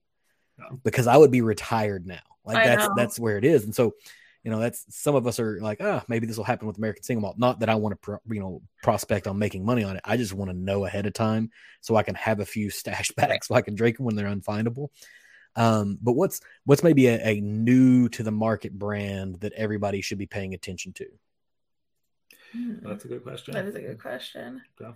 because 0.83 1.07
I 1.07 1.17
would 1.17 1.31
be 1.31 1.41
retired 1.41 2.07
now. 2.07 2.19
Like 2.45 2.57
I 2.57 2.67
that's 2.67 2.89
know. 2.89 2.95
that's 2.97 3.19
where 3.19 3.39
it 3.39 3.45
is. 3.45 3.65
And 3.65 3.75
so, 3.75 3.95
you 4.43 4.51
know, 4.51 4.59
that's 4.59 4.85
some 4.91 5.15
of 5.15 5.27
us 5.27 5.41
are 5.41 5.59
like, 5.61 5.79
ah, 5.81 6.01
oh, 6.01 6.05
maybe 6.09 6.27
this 6.27 6.37
will 6.37 6.45
happen 6.45 6.67
with 6.67 6.79
American 6.79 7.03
single 7.03 7.23
malt. 7.23 7.39
Not 7.39 7.61
that 7.61 7.69
I 7.69 7.77
want 7.77 7.93
to, 7.93 7.97
pro, 7.97 8.19
you 8.29 8.41
know, 8.41 8.63
prospect 8.83 9.27
on 9.27 9.39
making 9.39 9.65
money 9.65 9.85
on 9.85 9.97
it. 9.97 10.03
I 10.05 10.17
just 10.17 10.35
want 10.35 10.51
to 10.51 10.57
know 10.57 10.85
ahead 10.85 11.07
of 11.07 11.15
time 11.15 11.51
so 11.81 11.97
I 11.97 12.03
can 12.03 12.15
have 12.15 12.41
a 12.41 12.47
few 12.47 12.71
stash 12.71 13.11
back 13.13 13.45
so 13.45 13.55
I 13.55 13.63
can 13.63 13.75
drink 13.75 13.97
them 13.97 14.07
when 14.07 14.17
they're 14.17 14.27
unfindable. 14.27 14.89
Um, 15.57 15.99
but 16.03 16.13
what's 16.13 16.41
what's 16.65 16.83
maybe 16.83 17.07
a, 17.07 17.25
a, 17.25 17.41
new 17.41 18.09
to 18.09 18.25
the 18.25 18.33
market 18.33 18.77
brand 18.77 19.37
that 19.41 19.53
everybody 19.53 20.01
should 20.01 20.19
be 20.19 20.27
paying 20.27 20.53
attention 20.53 20.93
to? 20.95 21.07
Hmm. 22.53 22.75
That's 22.83 23.05
a 23.05 23.09
good 23.09 23.23
question. 23.23 23.55
That 23.55 23.67
is 23.67 23.77
a 23.77 23.81
good 23.81 24.01
question. 24.01 24.63
Yeah. 24.81 24.93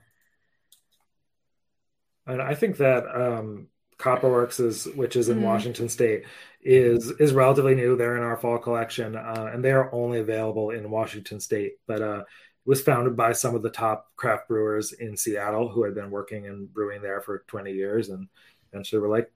And 2.27 2.43
I 2.43 2.55
think 2.55 2.77
that 2.79 3.05
um, 3.07 3.69
Copperworks 3.99 4.61
is, 4.61 4.87
which 4.95 5.17
is 5.17 5.29
in 5.29 5.41
mm. 5.41 5.43
Washington 5.43 5.89
State, 5.89 6.25
is 6.63 7.11
is 7.19 7.33
relatively 7.33 7.75
new. 7.75 7.97
They're 7.97 8.17
in 8.17 8.23
our 8.23 8.37
fall 8.37 8.59
collection, 8.59 9.17
uh, 9.17 9.51
and 9.53 9.65
they 9.65 9.73
are 9.73 9.93
only 9.93 10.21
available 10.21 10.71
in 10.71 10.91
Washington 10.91 11.41
State. 11.41 11.75
But 11.87 12.03
uh, 12.03 12.21
it 12.21 12.69
was 12.69 12.83
founded 12.83 13.17
by 13.17 13.33
some 13.33 13.55
of 13.55 13.63
the 13.63 13.71
top 13.71 14.11
craft 14.17 14.49
brewers 14.49 14.93
in 14.93 15.17
Seattle 15.17 15.69
who 15.69 15.85
had 15.85 15.95
been 15.95 16.11
working 16.11 16.47
and 16.47 16.73
brewing 16.73 17.03
there 17.03 17.21
for 17.21 17.45
20 17.49 17.73
years, 17.73 18.09
and 18.09 18.29
eventually 18.73 19.01
were 19.01 19.09
like, 19.09 19.31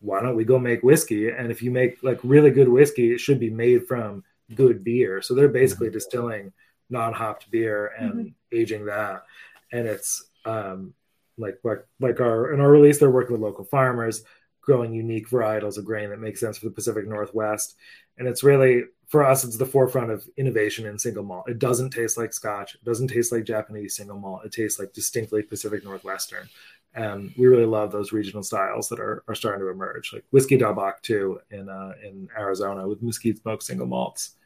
why 0.00 0.20
don't 0.20 0.36
we 0.36 0.44
go 0.44 0.58
make 0.58 0.82
whiskey? 0.82 1.30
And 1.30 1.50
if 1.50 1.62
you 1.62 1.70
make 1.70 2.02
like 2.02 2.18
really 2.22 2.50
good 2.50 2.68
whiskey, 2.68 3.12
it 3.12 3.20
should 3.20 3.38
be 3.38 3.50
made 3.50 3.86
from 3.86 4.24
good 4.54 4.82
beer. 4.82 5.22
So 5.22 5.34
they're 5.34 5.48
basically 5.48 5.88
mm-hmm. 5.88 5.94
distilling 5.94 6.52
non-hopped 6.88 7.50
beer 7.50 7.92
and 7.98 8.12
mm-hmm. 8.12 8.28
aging 8.56 8.86
that. 8.86 9.24
And 9.72 9.86
it's 9.86 10.24
um, 10.44 10.94
like 11.40 11.58
like 12.00 12.20
our 12.20 12.52
in 12.52 12.60
our 12.60 12.70
release, 12.70 12.98
they're 12.98 13.10
working 13.10 13.32
with 13.32 13.42
local 13.42 13.64
farmers, 13.64 14.22
growing 14.60 14.92
unique 14.92 15.28
varietals 15.28 15.78
of 15.78 15.84
grain 15.84 16.10
that 16.10 16.20
make 16.20 16.36
sense 16.36 16.58
for 16.58 16.66
the 16.66 16.74
Pacific 16.74 17.06
Northwest. 17.06 17.76
And 18.18 18.28
it's 18.28 18.42
really 18.42 18.84
for 19.08 19.24
us, 19.24 19.42
it's 19.42 19.56
the 19.56 19.66
forefront 19.66 20.10
of 20.12 20.24
innovation 20.36 20.86
in 20.86 20.98
single 20.98 21.24
malt. 21.24 21.48
It 21.48 21.58
doesn't 21.58 21.90
taste 21.90 22.16
like 22.16 22.32
Scotch. 22.32 22.76
It 22.76 22.84
doesn't 22.84 23.08
taste 23.08 23.32
like 23.32 23.44
Japanese 23.44 23.96
single 23.96 24.18
malt. 24.18 24.44
It 24.44 24.52
tastes 24.52 24.78
like 24.78 24.92
distinctly 24.92 25.42
Pacific 25.42 25.82
Northwestern 25.82 26.48
and 26.94 27.32
we 27.36 27.46
really 27.46 27.66
love 27.66 27.92
those 27.92 28.12
regional 28.12 28.42
styles 28.42 28.88
that 28.88 28.98
are, 28.98 29.22
are 29.28 29.34
starting 29.34 29.60
to 29.60 29.70
emerge, 29.70 30.12
like 30.12 30.24
whiskey 30.30 30.56
Del 30.56 30.74
Bac 30.74 31.02
too 31.02 31.40
in 31.50 31.68
uh, 31.68 31.92
in 32.02 32.28
Arizona 32.36 32.88
with 32.88 33.02
mesquite 33.02 33.38
smoke 33.38 33.62
single 33.62 33.86
malts. 33.86 34.36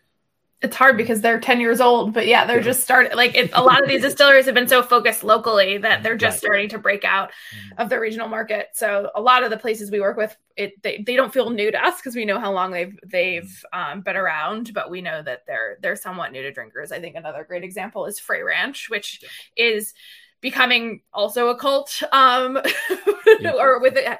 It's 0.62 0.76
hard 0.76 0.96
because 0.96 1.20
they're 1.20 1.40
ten 1.40 1.60
years 1.60 1.80
old, 1.80 2.14
but 2.14 2.26
yeah, 2.26 2.46
they're 2.46 2.58
yeah. 2.58 2.62
just 2.62 2.82
starting. 2.82 3.14
Like 3.14 3.34
it, 3.34 3.50
a 3.52 3.62
lot 3.62 3.82
of 3.82 3.88
these 3.88 4.00
distilleries 4.00 4.46
have 4.46 4.54
been 4.54 4.68
so 4.68 4.82
focused 4.82 5.22
locally 5.22 5.76
that 5.78 6.02
they're 6.02 6.16
just 6.16 6.36
right. 6.36 6.40
starting 6.40 6.68
to 6.70 6.78
break 6.78 7.04
out 7.04 7.30
mm-hmm. 7.30 7.82
of 7.82 7.90
the 7.90 8.00
regional 8.00 8.28
market. 8.28 8.68
So 8.72 9.10
a 9.14 9.20
lot 9.20 9.42
of 9.42 9.50
the 9.50 9.58
places 9.58 9.90
we 9.90 10.00
work 10.00 10.16
with, 10.16 10.34
it 10.56 10.80
they, 10.82 11.04
they 11.06 11.16
don't 11.16 11.32
feel 11.32 11.50
new 11.50 11.70
to 11.70 11.84
us 11.84 11.96
because 11.96 12.16
we 12.16 12.24
know 12.24 12.40
how 12.40 12.52
long 12.52 12.70
they've 12.70 12.98
they've 13.04 13.64
um, 13.72 14.00
been 14.00 14.16
around, 14.16 14.72
but 14.72 14.90
we 14.90 15.02
know 15.02 15.22
that 15.22 15.46
they're 15.46 15.76
they're 15.82 15.96
somewhat 15.96 16.32
new 16.32 16.42
to 16.42 16.50
drinkers. 16.50 16.92
I 16.92 17.00
think 17.00 17.16
another 17.16 17.44
great 17.44 17.64
example 17.64 18.06
is 18.06 18.18
Frey 18.18 18.42
Ranch, 18.42 18.88
which 18.88 19.20
yeah. 19.22 19.66
is 19.66 19.92
becoming 20.40 21.00
also 21.10 21.48
a 21.48 21.56
cult 21.58 22.02
um 22.12 22.58
or 23.58 23.80
with 23.80 23.96
it 23.96 24.18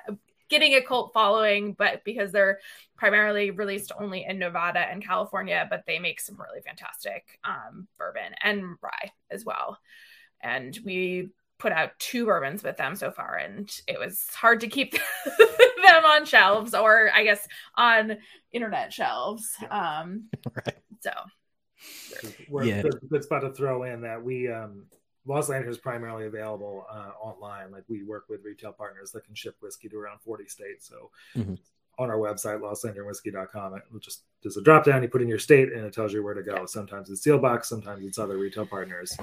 getting 0.49 0.75
a 0.75 0.83
cult 0.83 1.13
following 1.13 1.73
but 1.73 2.03
because 2.05 2.33
they're 2.33 2.59
primarily 2.97 3.51
released 3.51 3.93
only 3.99 4.25
in 4.25 4.39
Nevada 4.39 4.81
and 4.81 5.05
California 5.05 5.67
but 5.69 5.85
they 5.87 5.99
make 5.99 6.21
some 6.21 6.41
really 6.41 6.61
fantastic 6.61 7.39
um 7.45 7.87
bourbon 7.99 8.35
and 8.43 8.77
rye 8.83 9.13
as 9.31 9.45
well 9.45 9.79
and 10.41 10.79
we 10.85 11.31
put 11.59 11.73
out 11.73 11.99
two 11.99 12.27
bourbons 12.27 12.63
with 12.63 12.77
them 12.77 12.95
so 12.95 13.11
far 13.11 13.37
and 13.37 13.71
it 13.87 13.99
was 13.99 14.27
hard 14.35 14.61
to 14.61 14.69
keep 14.69 14.93
them 15.25 16.05
on 16.05 16.25
shelves 16.25 16.75
or 16.75 17.11
i 17.15 17.25
guess 17.25 17.47
on 17.77 18.17
internet 18.53 18.93
shelves 18.93 19.55
um 19.71 20.25
right. 20.55 20.77
so 21.01 21.11
we're 22.49 22.65
yeah. 22.65 22.83
good, 22.83 22.99
good 23.11 23.25
spot 23.25 23.43
to 23.43 23.53
throw 23.53 23.85
in 23.85 24.03
that 24.03 24.23
we 24.23 24.49
um 24.49 24.85
Lost 25.27 25.49
Lantern 25.49 25.71
is 25.71 25.79
primarily 25.79 26.27
available 26.27 26.87
uh, 26.91 27.11
online. 27.21 27.71
Like 27.71 27.85
we 27.89 28.03
work 28.03 28.27
with 28.29 28.45
retail 28.45 28.73
partners 28.73 29.11
that 29.13 29.25
can 29.25 29.35
ship 29.35 29.57
whiskey 29.61 29.89
to 29.89 29.99
around 29.99 30.21
40 30.21 30.47
states. 30.47 30.87
So 30.89 31.11
mm-hmm. 31.35 31.55
on 31.99 32.11
our 32.11 32.19
website, 32.19 32.61
lostlanternwhiskey.com, 32.61 33.75
it 33.77 33.83
just 34.01 34.23
there's 34.43 34.59
a 34.59 34.63
drop 34.63 34.85
down. 34.85 35.03
You 35.03 35.09
put 35.09 35.23
in 35.23 35.29
your 35.29 35.39
state 35.39 35.73
and 35.73 35.85
it 35.85 35.95
tells 35.95 36.13
you 36.13 36.23
where 36.23 36.35
to 36.35 36.43
go. 36.43 36.67
Sometimes 36.67 37.09
it's 37.09 37.27
Seelbach, 37.27 37.65
sometimes 37.65 38.05
it's 38.05 38.19
other 38.19 38.37
retail 38.37 38.67
partners. 38.67 39.17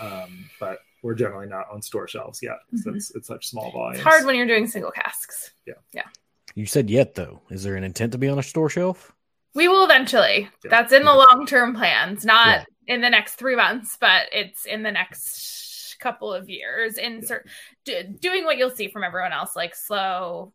Um, 0.00 0.48
but 0.60 0.78
we're 1.02 1.14
generally 1.14 1.48
not 1.48 1.66
on 1.72 1.82
store 1.82 2.06
shelves 2.06 2.40
yet. 2.42 2.58
Mm-hmm. 2.72 2.94
It's, 2.94 3.10
it's 3.16 3.26
such 3.26 3.48
small 3.48 3.72
volumes. 3.72 3.98
It's 3.98 4.06
hard 4.06 4.26
when 4.26 4.36
you're 4.36 4.46
doing 4.46 4.68
single 4.68 4.92
casks. 4.92 5.50
Yeah. 5.66 5.74
Yeah. 5.92 6.06
You 6.54 6.66
said 6.66 6.88
yet 6.88 7.16
though. 7.16 7.40
Is 7.50 7.64
there 7.64 7.74
an 7.74 7.82
intent 7.82 8.12
to 8.12 8.18
be 8.18 8.28
on 8.28 8.38
a 8.38 8.42
store 8.42 8.70
shelf? 8.70 9.12
We 9.52 9.66
will 9.66 9.84
eventually. 9.84 10.48
Yeah. 10.64 10.70
That's 10.70 10.92
in 10.92 11.02
the 11.02 11.12
long 11.12 11.44
term 11.44 11.74
plans, 11.74 12.24
not 12.24 12.46
yeah 12.46 12.64
in 12.90 13.00
the 13.00 13.08
next 13.08 13.36
three 13.36 13.54
months, 13.54 13.96
but 14.00 14.26
it's 14.32 14.66
in 14.66 14.82
the 14.82 14.90
next 14.90 15.96
couple 16.00 16.34
of 16.34 16.50
years. 16.50 16.98
In 16.98 17.24
do, 17.84 18.02
doing 18.20 18.44
what 18.44 18.58
you'll 18.58 18.70
see 18.70 18.88
from 18.88 19.04
everyone 19.04 19.32
else, 19.32 19.54
like 19.54 19.76
slow 19.76 20.52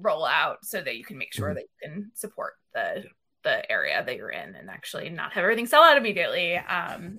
rollout, 0.00 0.58
so 0.62 0.80
that 0.80 0.96
you 0.96 1.04
can 1.04 1.18
make 1.18 1.34
sure 1.34 1.48
mm-hmm. 1.48 1.56
that 1.56 1.62
you 1.62 1.88
can 1.88 2.12
support 2.14 2.54
the 2.72 3.02
the 3.42 3.68
area 3.70 4.00
that 4.06 4.16
you're 4.16 4.30
in 4.30 4.54
and 4.54 4.70
actually 4.70 5.08
not 5.08 5.32
have 5.32 5.42
everything 5.42 5.66
sell 5.66 5.82
out 5.82 5.96
immediately. 5.96 6.56
Um, 6.56 7.18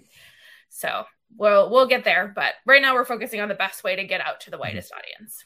so 0.69 1.03
we'll 1.35 1.69
we'll 1.69 1.87
get 1.87 2.05
there, 2.05 2.31
but 2.33 2.53
right 2.65 2.81
now 2.81 2.93
we're 2.93 3.03
focusing 3.03 3.41
on 3.41 3.49
the 3.49 3.55
best 3.55 3.83
way 3.83 3.97
to 3.97 4.05
get 4.05 4.21
out 4.21 4.39
to 4.41 4.49
the 4.49 4.55
mm-hmm. 4.55 4.61
widest 4.61 4.93
audience. 4.93 5.43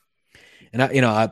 And 0.72 0.84
I, 0.84 0.92
you 0.92 1.02
know, 1.02 1.10
I 1.10 1.32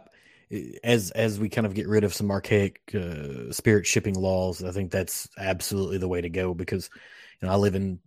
as 0.83 1.11
as 1.11 1.39
we 1.39 1.49
kind 1.49 1.67
of 1.67 1.75
get 1.75 1.87
rid 1.87 2.03
of 2.03 2.15
some 2.15 2.31
archaic 2.31 2.81
uh, 2.95 3.51
spirit 3.51 3.85
shipping 3.85 4.15
laws, 4.15 4.63
I 4.63 4.71
think 4.71 4.89
that's 4.89 5.29
absolutely 5.37 5.99
the 5.99 6.07
way 6.07 6.21
to 6.21 6.29
go 6.29 6.55
because 6.55 6.89
you 7.41 7.47
know, 7.47 7.53
I 7.53 7.57
live 7.57 7.75
in 7.75 7.99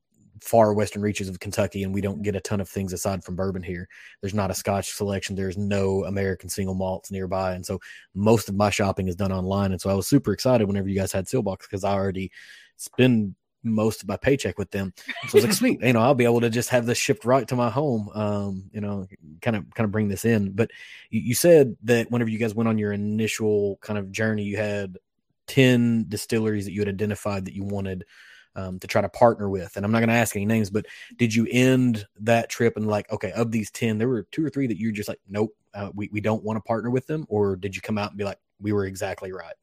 far 0.42 0.72
western 0.72 1.02
reaches 1.02 1.28
of 1.28 1.40
Kentucky, 1.40 1.82
and 1.82 1.92
we 1.92 2.00
don't 2.00 2.22
get 2.22 2.36
a 2.36 2.40
ton 2.40 2.60
of 2.60 2.68
things 2.68 2.92
aside 2.92 3.24
from 3.24 3.36
bourbon 3.36 3.62
here. 3.62 3.88
There's 4.20 4.34
not 4.34 4.50
a 4.50 4.54
Scotch 4.54 4.92
selection. 4.92 5.36
There's 5.36 5.58
no 5.58 6.04
American 6.04 6.48
single 6.48 6.74
malts 6.74 7.10
nearby, 7.10 7.54
and 7.54 7.64
so 7.64 7.80
most 8.14 8.48
of 8.48 8.54
my 8.54 8.70
shopping 8.70 9.08
is 9.08 9.16
done 9.16 9.32
online. 9.32 9.72
And 9.72 9.80
so 9.80 9.90
I 9.90 9.94
was 9.94 10.06
super 10.06 10.32
excited 10.32 10.66
whenever 10.66 10.88
you 10.88 10.98
guys 10.98 11.12
had 11.12 11.26
Seelbach 11.26 11.60
because 11.60 11.84
I 11.84 11.92
already 11.92 12.30
spend 12.76 13.34
most 13.64 14.02
of 14.02 14.08
my 14.08 14.16
paycheck 14.16 14.58
with 14.58 14.70
them. 14.70 14.92
So 14.96 15.12
I 15.12 15.36
was 15.36 15.44
like, 15.44 15.52
sweet, 15.54 15.80
you 15.82 15.92
know, 15.92 16.00
I'll 16.00 16.14
be 16.14 16.24
able 16.24 16.40
to 16.40 16.50
just 16.50 16.70
have 16.70 16.86
this 16.86 16.98
shipped 16.98 17.24
right 17.24 17.46
to 17.48 17.56
my 17.56 17.70
home. 17.70 18.08
Um, 18.14 18.70
you 18.72 18.80
know, 18.80 19.06
kind 19.42 19.56
of 19.56 19.72
kind 19.74 19.84
of 19.84 19.92
bring 19.92 20.08
this 20.08 20.24
in. 20.24 20.52
But 20.52 20.70
you, 21.10 21.20
you 21.20 21.34
said 21.34 21.76
that 21.84 22.10
whenever 22.10 22.30
you 22.30 22.38
guys 22.38 22.54
went 22.54 22.68
on 22.68 22.78
your 22.78 22.92
initial 22.92 23.78
kind 23.80 23.98
of 23.98 24.12
journey, 24.12 24.44
you 24.44 24.56
had 24.56 24.98
ten 25.46 26.06
distilleries 26.08 26.66
that 26.66 26.72
you 26.72 26.80
had 26.80 26.88
identified 26.88 27.46
that 27.46 27.54
you 27.54 27.64
wanted 27.64 28.04
um, 28.58 28.78
to 28.80 28.88
try 28.88 29.00
to 29.00 29.08
partner 29.08 29.48
with. 29.48 29.76
And 29.76 29.84
I'm 29.84 29.92
not 29.92 30.00
going 30.00 30.08
to 30.08 30.14
ask 30.14 30.34
any 30.34 30.44
names, 30.44 30.68
but 30.68 30.86
did 31.16 31.32
you 31.32 31.46
end 31.50 32.04
that 32.20 32.50
trip 32.50 32.76
and 32.76 32.88
like, 32.88 33.10
okay, 33.12 33.30
of 33.32 33.52
these 33.52 33.70
10, 33.70 33.98
there 33.98 34.08
were 34.08 34.24
two 34.32 34.44
or 34.44 34.50
three 34.50 34.66
that 34.66 34.78
you're 34.78 34.90
just 34.90 35.08
like, 35.08 35.20
nope, 35.28 35.54
uh, 35.74 35.90
we, 35.94 36.08
we 36.12 36.20
don't 36.20 36.42
want 36.42 36.56
to 36.56 36.60
partner 36.62 36.90
with 36.90 37.06
them? 37.06 37.24
Or 37.28 37.54
did 37.54 37.76
you 37.76 37.82
come 37.82 37.98
out 37.98 38.10
and 38.10 38.18
be 38.18 38.24
like, 38.24 38.38
we 38.60 38.72
were 38.72 38.84
exactly 38.84 39.32
right? 39.32 39.54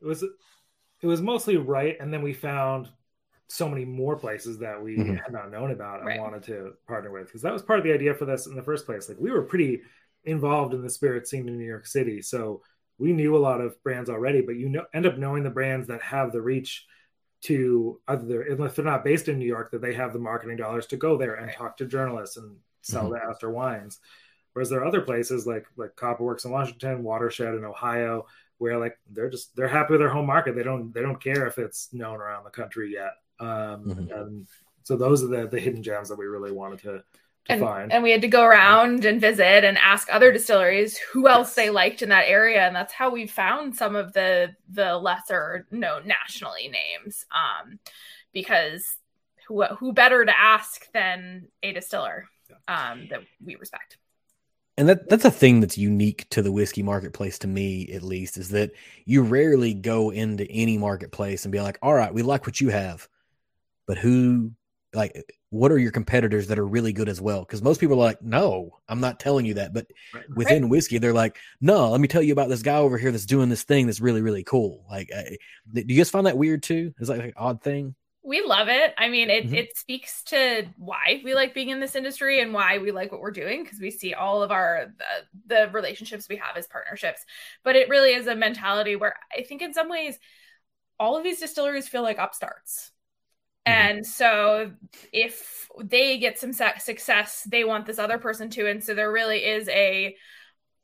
It 0.00 0.06
was, 0.06 0.22
it 0.22 1.06
was 1.06 1.20
mostly 1.20 1.58
right. 1.58 1.96
And 2.00 2.10
then 2.10 2.22
we 2.22 2.32
found 2.32 2.88
so 3.48 3.68
many 3.68 3.84
more 3.84 4.16
places 4.16 4.58
that 4.60 4.82
we 4.82 4.96
mm-hmm. 4.96 5.16
had 5.16 5.32
not 5.32 5.50
known 5.50 5.70
about 5.70 5.98
and 5.98 6.08
right. 6.08 6.20
wanted 6.20 6.44
to 6.44 6.72
partner 6.88 7.10
with. 7.10 7.30
Cause 7.30 7.42
that 7.42 7.52
was 7.52 7.62
part 7.62 7.78
of 7.78 7.84
the 7.84 7.92
idea 7.92 8.14
for 8.14 8.24
this 8.24 8.46
in 8.46 8.56
the 8.56 8.62
first 8.62 8.86
place. 8.86 9.10
Like 9.10 9.18
we 9.20 9.30
were 9.30 9.42
pretty 9.42 9.82
involved 10.24 10.72
in 10.72 10.80
the 10.80 10.88
spirit 10.88 11.28
scene 11.28 11.48
in 11.48 11.58
New 11.58 11.66
York 11.66 11.86
City. 11.86 12.22
So 12.22 12.62
we 12.96 13.12
knew 13.12 13.36
a 13.36 13.38
lot 13.38 13.60
of 13.60 13.80
brands 13.82 14.08
already, 14.08 14.40
but 14.40 14.56
you 14.56 14.70
know, 14.70 14.86
end 14.94 15.04
up 15.04 15.18
knowing 15.18 15.42
the 15.42 15.50
brands 15.50 15.88
that 15.88 16.00
have 16.00 16.32
the 16.32 16.40
reach 16.40 16.86
to 17.44 18.00
either 18.08 18.42
if 18.42 18.74
they're 18.74 18.84
not 18.84 19.04
based 19.04 19.28
in 19.28 19.38
New 19.38 19.46
York, 19.46 19.70
that 19.70 19.82
they 19.82 19.94
have 19.94 20.12
the 20.12 20.18
marketing 20.18 20.56
dollars 20.56 20.86
to 20.86 20.96
go 20.96 21.16
there 21.16 21.34
and 21.34 21.52
talk 21.52 21.76
to 21.76 21.86
journalists 21.86 22.36
and 22.36 22.56
sell 22.80 23.04
mm-hmm. 23.04 23.14
the 23.14 23.30
Astor 23.30 23.50
wines. 23.50 24.00
Whereas 24.54 24.70
there 24.70 24.80
are 24.80 24.86
other 24.86 25.02
places 25.02 25.46
like 25.46 25.66
like 25.76 25.94
Copperworks 25.96 26.44
in 26.44 26.50
Washington, 26.50 27.02
Watershed 27.02 27.54
in 27.54 27.64
Ohio, 27.64 28.26
where 28.58 28.78
like 28.78 28.98
they're 29.10 29.30
just 29.30 29.54
they're 29.56 29.68
happy 29.68 29.92
with 29.92 30.00
their 30.00 30.08
home 30.08 30.26
market. 30.26 30.54
They 30.54 30.62
don't 30.62 30.92
they 30.92 31.02
don't 31.02 31.22
care 31.22 31.46
if 31.46 31.58
it's 31.58 31.92
known 31.92 32.20
around 32.20 32.44
the 32.44 32.50
country 32.50 32.92
yet. 32.92 33.12
Um, 33.40 33.84
mm-hmm. 33.84 34.12
And 34.12 34.48
so 34.82 34.96
those 34.96 35.22
are 35.22 35.26
the 35.26 35.48
the 35.48 35.60
hidden 35.60 35.82
gems 35.82 36.08
that 36.08 36.18
we 36.18 36.26
really 36.26 36.52
wanted 36.52 36.78
to 36.80 37.02
and, 37.48 37.92
and, 37.92 38.02
we 38.02 38.10
had 38.10 38.22
to 38.22 38.28
go 38.28 38.42
around 38.42 39.04
and 39.04 39.20
visit 39.20 39.64
and 39.64 39.76
ask 39.76 40.08
other 40.10 40.32
distilleries 40.32 40.96
who 40.96 41.28
else 41.28 41.48
yes. 41.48 41.54
they 41.56 41.70
liked 41.70 42.00
in 42.00 42.08
that 42.08 42.24
area 42.26 42.66
and 42.66 42.74
that's 42.74 42.92
how 42.92 43.10
we 43.10 43.26
found 43.26 43.76
some 43.76 43.94
of 43.94 44.14
the 44.14 44.54
the 44.70 44.96
lesser 44.96 45.66
known 45.70 46.06
nationally 46.06 46.68
names 46.68 47.26
um, 47.32 47.78
because 48.32 48.96
who 49.46 49.62
who 49.64 49.92
better 49.92 50.24
to 50.24 50.38
ask 50.38 50.90
than 50.92 51.48
a 51.62 51.72
distiller 51.72 52.28
um, 52.68 53.08
that 53.10 53.20
we 53.44 53.56
respect. 53.56 53.98
And 54.76 54.88
that 54.88 55.08
that's 55.08 55.24
a 55.24 55.30
thing 55.30 55.60
that's 55.60 55.78
unique 55.78 56.28
to 56.30 56.42
the 56.42 56.50
whiskey 56.50 56.82
marketplace 56.82 57.38
to 57.40 57.46
me 57.46 57.88
at 57.92 58.02
least 58.02 58.36
is 58.36 58.48
that 58.50 58.72
you 59.04 59.22
rarely 59.22 59.72
go 59.72 60.10
into 60.10 60.50
any 60.50 60.78
marketplace 60.78 61.44
and 61.44 61.52
be 61.52 61.60
like 61.60 61.78
all 61.80 61.94
right 61.94 62.12
we 62.12 62.22
like 62.22 62.44
what 62.44 62.60
you 62.60 62.70
have 62.70 63.08
but 63.86 63.98
who 63.98 64.50
like 64.94 65.24
what 65.50 65.70
are 65.72 65.78
your 65.78 65.90
competitors 65.90 66.46
that 66.48 66.58
are 66.58 66.66
really 66.66 66.92
good 66.92 67.08
as 67.08 67.20
well 67.20 67.40
because 67.40 67.62
most 67.62 67.80
people 67.80 67.94
are 67.96 68.06
like 68.06 68.22
no 68.22 68.78
i'm 68.88 69.00
not 69.00 69.20
telling 69.20 69.44
you 69.46 69.54
that 69.54 69.72
but 69.72 69.86
Right. 70.12 70.24
within 70.34 70.68
whiskey 70.68 70.98
they're 70.98 71.12
like 71.12 71.36
no 71.60 71.90
let 71.90 72.00
me 72.00 72.08
tell 72.08 72.22
you 72.22 72.32
about 72.32 72.48
this 72.48 72.62
guy 72.62 72.76
over 72.76 72.98
here 72.98 73.10
that's 73.12 73.26
doing 73.26 73.48
this 73.48 73.64
thing 73.64 73.86
that's 73.86 74.00
really 74.00 74.22
really 74.22 74.44
cool 74.44 74.84
like 74.90 75.10
uh, 75.14 75.22
do 75.72 75.84
you 75.86 75.96
guys 75.96 76.10
find 76.10 76.26
that 76.26 76.38
weird 76.38 76.62
too 76.62 76.92
is 76.98 77.08
that 77.08 77.18
like 77.18 77.26
an 77.28 77.32
odd 77.36 77.62
thing 77.62 77.94
we 78.26 78.42
love 78.42 78.68
it. 78.68 78.94
I 78.96 79.08
mean, 79.10 79.28
it 79.28 79.50
Mhm. 79.50 79.54
it 79.54 79.76
speaks 79.76 80.22
to 80.24 80.64
why 80.78 81.20
we 81.22 81.34
like 81.34 81.52
being 81.52 81.68
in 81.68 81.78
this 81.80 81.94
industry 81.94 82.40
and 82.40 82.54
why 82.54 82.78
we 82.78 82.90
like 82.90 83.12
what 83.12 83.20
we're 83.20 83.30
doing 83.30 83.62
because 83.62 83.78
we 83.78 83.90
see 83.90 84.14
all 84.14 84.42
of 84.42 84.50
our 84.50 84.94
the, 84.96 85.54
the 85.54 85.70
relationships 85.72 86.26
we 86.26 86.36
have 86.36 86.56
as 86.56 86.66
partnerships. 86.66 87.22
But 87.64 87.76
it 87.76 87.90
really 87.90 88.14
is 88.14 88.26
a 88.26 88.34
mentality 88.34 88.96
where 88.96 89.14
I 89.30 89.42
think 89.42 89.60
in 89.60 89.74
some 89.74 89.90
ways 89.90 90.18
all 90.98 91.18
of 91.18 91.24
these 91.24 91.40
distilleries 91.40 91.86
feel 91.86 92.02
like 92.02 92.18
upstarts. 92.18 92.90
Mhm. 93.66 93.72
And 93.72 94.06
so 94.06 94.72
if 95.12 95.68
they 95.82 96.18
get 96.18 96.38
some 96.38 96.52
success, 96.52 97.42
they 97.44 97.64
want 97.64 97.86
this 97.86 97.98
other 97.98 98.18
person 98.18 98.50
to 98.50 98.68
and 98.68 98.82
so 98.84 98.94
there 98.94 99.10
really 99.10 99.44
is 99.44 99.68
a 99.68 100.16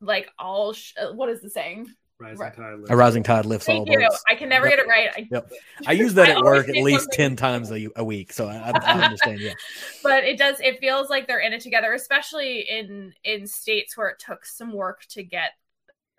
like 0.01 0.31
all 0.39 0.73
sh- 0.73 0.95
uh, 1.01 1.13
what 1.13 1.29
is 1.29 1.43
the 1.43 1.51
saying? 1.51 1.89
Rising 2.19 2.51
tide. 2.53 2.75
lifts 2.75 2.91
a 2.91 2.97
rising 2.97 3.23
tide 3.23 3.47
lifts 3.47 3.69
all 3.69 3.87
you. 3.87 3.99
boats 3.99 4.23
I 4.29 4.35
can 4.35 4.49
never 4.51 4.67
Yep. 4.67 4.77
get 4.77 4.85
it 4.87 4.89
right. 4.89 5.11
I, 5.17 5.29
Yep. 5.31 5.53
i 5.87 5.93
use 5.93 6.15
that 6.15 6.29
I 6.29 6.33
at 6.33 6.43
work 6.43 6.69
at 6.69 6.75
least 6.77 7.13
10 7.13 7.37
times 7.37 7.71
a, 7.71 7.89
a 7.97 8.05
week 8.05 8.33
so 8.33 8.49
I, 8.49 8.57
I, 8.57 8.73
I 8.83 9.05
understand 9.05 9.41
yeah 9.41 9.53
but 10.03 10.25
it 10.25 10.39
does 10.39 10.59
it 10.61 10.81
feels 10.81 11.09
like 11.11 11.27
they're 11.27 11.39
in 11.41 11.53
it 11.53 11.61
together 11.61 11.93
especially 11.93 12.61
in 12.69 13.13
in 13.25 13.47
states 13.47 13.97
where 13.97 14.09
it 14.09 14.19
took 14.19 14.45
some 14.47 14.73
work 14.73 15.05
to 15.11 15.23
get 15.23 15.53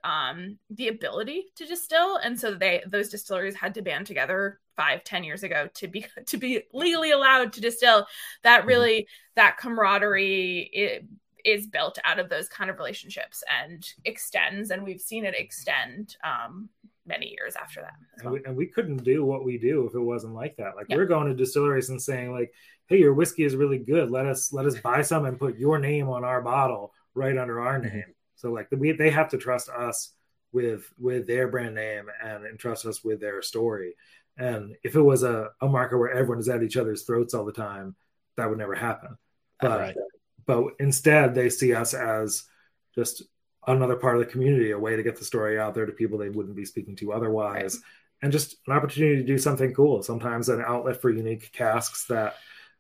um 0.03 0.57
the 0.69 0.87
ability 0.87 1.47
to 1.55 1.65
distill 1.65 2.17
and 2.17 2.39
so 2.39 2.53
they 2.53 2.83
those 2.87 3.09
distilleries 3.09 3.55
had 3.55 3.73
to 3.73 3.81
band 3.81 4.05
together 4.07 4.59
five 4.75 5.03
ten 5.03 5.23
years 5.23 5.43
ago 5.43 5.67
to 5.75 5.87
be 5.87 6.05
to 6.25 6.37
be 6.37 6.63
legally 6.73 7.11
allowed 7.11 7.53
to 7.53 7.61
distill 7.61 8.05
that 8.43 8.65
really 8.65 9.07
that 9.35 9.57
camaraderie 9.57 10.69
i- 10.75 11.05
is 11.43 11.65
built 11.67 11.97
out 12.05 12.19
of 12.19 12.29
those 12.29 12.47
kind 12.47 12.69
of 12.69 12.77
relationships 12.77 13.43
and 13.63 13.87
extends 14.05 14.69
and 14.71 14.83
we've 14.83 15.01
seen 15.01 15.25
it 15.25 15.33
extend 15.35 16.15
um 16.23 16.69
many 17.07 17.29
years 17.29 17.55
after 17.55 17.81
that 17.81 17.93
as 18.15 18.21
and 18.21 18.31
we, 18.31 18.43
and 18.45 18.55
we 18.55 18.67
couldn't 18.67 19.03
do 19.03 19.25
what 19.25 19.43
we 19.43 19.57
do 19.57 19.87
if 19.87 19.95
it 19.95 19.99
wasn't 19.99 20.33
like 20.35 20.55
that. 20.57 20.75
Like 20.75 20.85
Yeah. 20.87 20.97
we're 20.97 21.07
going 21.07 21.27
to 21.27 21.33
distilleries 21.33 21.89
and 21.89 21.99
saying 21.99 22.31
like, 22.31 22.53
"Hey, 22.85 22.99
your 22.99 23.15
whiskey 23.15 23.43
is 23.43 23.55
really 23.55 23.79
good. 23.79 24.11
Let 24.11 24.27
us 24.27 24.53
let 24.53 24.67
us 24.67 24.79
buy 24.79 25.01
some 25.01 25.25
and 25.25 25.39
put 25.39 25.57
your 25.57 25.79
name 25.79 26.07
on 26.09 26.23
our 26.23 26.43
bottle 26.43 26.93
right 27.15 27.35
under 27.35 27.59
our 27.59 27.79
Mhm. 27.79 27.91
name." 27.91 28.13
So 28.35 28.51
like 28.51 28.67
we, 28.71 28.91
they 28.91 29.09
have 29.09 29.29
to 29.29 29.37
trust 29.39 29.67
us 29.69 30.13
with 30.51 30.93
with 30.99 31.25
their 31.25 31.47
brand 31.47 31.73
name 31.73 32.05
and 32.23 32.45
entrust 32.45 32.85
us 32.85 33.03
with 33.03 33.19
their 33.19 33.41
story. 33.41 33.95
And 34.37 34.75
if 34.83 34.95
it 34.95 35.01
was 35.01 35.23
a, 35.23 35.49
a 35.61 35.67
market 35.67 35.97
where 35.97 36.11
everyone 36.11 36.39
is 36.39 36.49
at 36.49 36.63
each 36.63 36.77
other's 36.77 37.03
throats 37.03 37.33
all 37.33 37.45
the 37.45 37.51
time, 37.51 37.95
that 38.37 38.49
would 38.49 38.57
never 38.57 38.75
happen. 38.75 39.17
But 39.59 39.79
Right. 39.79 39.95
but 40.45 40.65
instead 40.79 41.35
they 41.35 41.49
see 41.49 41.73
us 41.73 41.93
as 41.93 42.43
just 42.95 43.23
another 43.67 43.95
part 43.95 44.15
of 44.15 44.25
the 44.25 44.31
community, 44.31 44.71
a 44.71 44.79
way 44.79 44.95
to 44.95 45.03
get 45.03 45.17
the 45.17 45.25
story 45.25 45.59
out 45.59 45.75
there 45.75 45.85
to 45.85 45.91
people 45.91 46.17
they 46.17 46.29
wouldn't 46.29 46.55
be 46.55 46.65
speaking 46.65 46.95
to 46.97 47.13
otherwise, 47.13 47.79
and 48.21 48.31
just 48.31 48.55
an 48.67 48.73
opportunity 48.73 49.17
to 49.17 49.23
do 49.27 49.37
something 49.37 49.73
cool. 49.73 50.01
Sometimes 50.03 50.49
an 50.49 50.61
outlet 50.65 51.01
for 51.01 51.09
unique 51.11 51.51
casks 51.51 52.05
that 52.07 52.35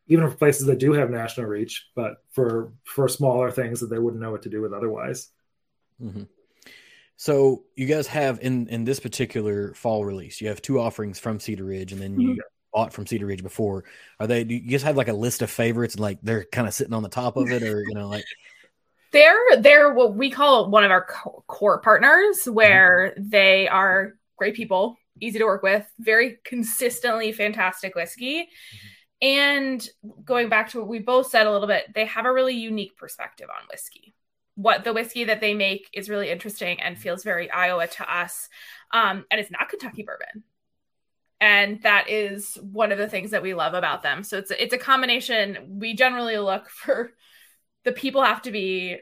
even 0.07 0.29
for 0.29 0.35
places 0.35 0.65
that 0.67 0.79
do 0.79 0.93
have 0.93 1.09
national 1.09 1.45
reach, 1.47 1.89
but 1.95 2.23
for 2.31 2.73
for 2.83 3.07
smaller 3.07 3.51
things 3.51 3.79
that 3.79 3.87
they 3.89 3.99
wouldn't 3.99 4.21
know 4.21 4.31
what 4.31 4.43
to 4.43 4.49
do 4.49 4.61
with 4.61 4.73
otherwise. 4.73 5.29
hmm 5.99 6.23
So 7.21 7.65
you 7.75 7.85
guys 7.85 8.07
have 8.07 8.39
in 8.41 8.67
in 8.69 8.83
this 8.83 8.99
particular 8.99 9.75
fall 9.75 10.03
release, 10.05 10.41
you 10.41 10.47
have 10.47 10.59
two 10.59 10.79
offerings 10.79 11.19
from 11.19 11.39
Cedar 11.39 11.65
Ridge, 11.65 11.91
and 11.91 12.01
then 12.01 12.19
you 12.19 12.29
Mhm. 12.29 12.39
bought 12.73 12.93
from 12.93 13.05
Cedar 13.05 13.27
Ridge 13.27 13.43
before. 13.43 13.83
Are 14.19 14.25
they? 14.25 14.43
Do 14.43 14.55
you 14.55 14.61
guys 14.61 14.81
have 14.81 14.97
like 14.97 15.07
a 15.07 15.13
list 15.13 15.43
of 15.43 15.51
favorites, 15.51 15.93
and 15.93 16.01
like 16.01 16.17
they're 16.23 16.45
kind 16.45 16.67
of 16.67 16.73
sitting 16.73 16.95
on 16.95 17.03
the 17.03 17.09
top 17.09 17.37
of 17.37 17.51
it, 17.51 17.61
or 17.61 17.83
you 17.87 17.93
know, 17.93 18.09
like 18.09 18.25
they're 19.11 19.37
they're 19.59 19.93
what 19.93 20.15
we 20.15 20.31
call 20.31 20.71
one 20.71 20.83
of 20.83 20.89
our 20.89 21.05
co- 21.05 21.43
core 21.45 21.79
partners 21.81 22.45
where 22.47 23.13
they 23.19 23.67
are 23.67 24.17
great 24.35 24.55
people 24.55 24.97
easy 25.19 25.37
to 25.37 25.45
work 25.45 25.61
with 25.61 25.85
very 25.99 26.39
consistently 26.43 27.31
fantastic 27.31 27.93
whiskey 27.93 28.49
and 29.21 29.87
going 30.25 30.49
back 30.49 30.69
to 30.69 30.79
what 30.79 30.87
we 30.87 30.97
both 30.97 31.27
said 31.27 31.45
a 31.45 31.51
little 31.51 31.67
bit 31.67 31.85
they 31.93 32.05
have 32.05 32.25
a 32.25 32.33
really 32.33 32.55
unique 32.55 32.97
perspective 32.97 33.47
on 33.55 33.67
whiskey 33.69 34.15
what 34.55 34.83
the 34.83 34.93
whiskey 34.93 35.23
that 35.25 35.41
they 35.41 35.53
make 35.53 35.89
is 35.93 36.09
really 36.09 36.29
interesting 36.29 36.81
and 36.81 36.97
feels 36.97 37.23
very 37.23 37.49
iowa 37.49 37.87
to 37.87 38.13
us. 38.13 38.49
Um, 38.91 39.25
and 39.31 39.39
it's 39.39 39.51
not 39.51 39.69
kentucky 39.69 40.03
bourbon. 40.03 40.43
And 41.39 41.81
that 41.81 42.07
is 42.09 42.55
one 42.61 42.91
of 42.91 42.99
the 42.99 43.07
things 43.09 43.31
that 43.31 43.41
we 43.41 43.53
love 43.55 43.73
about 43.73 44.03
them. 44.03 44.23
So 44.23 44.37
it's 44.37 44.51
it's 44.51 44.73
a 44.73 44.77
combination. 44.77 45.79
We 45.79 45.95
generally 45.95 46.37
look 46.37 46.69
for 46.69 47.13
the 47.83 47.91
people 47.91 48.23
have 48.23 48.43
to 48.43 48.51
be 48.51 48.99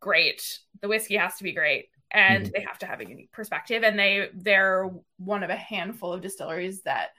great. 0.00 0.58
The 0.82 0.88
whiskey 0.88 1.16
has 1.16 1.36
to 1.36 1.44
be 1.44 1.52
great. 1.52 1.86
And 2.10 2.46
Mhm. 2.46 2.52
they 2.52 2.60
have 2.62 2.78
to 2.80 2.86
have 2.86 3.00
a 3.00 3.08
unique 3.08 3.32
perspective. 3.32 3.82
And 3.82 3.98
they 3.98 4.28
they're 4.34 4.90
one 5.18 5.42
of 5.42 5.50
a 5.50 5.56
handful 5.56 6.12
of 6.12 6.20
distilleries 6.20 6.82
that 6.82 7.10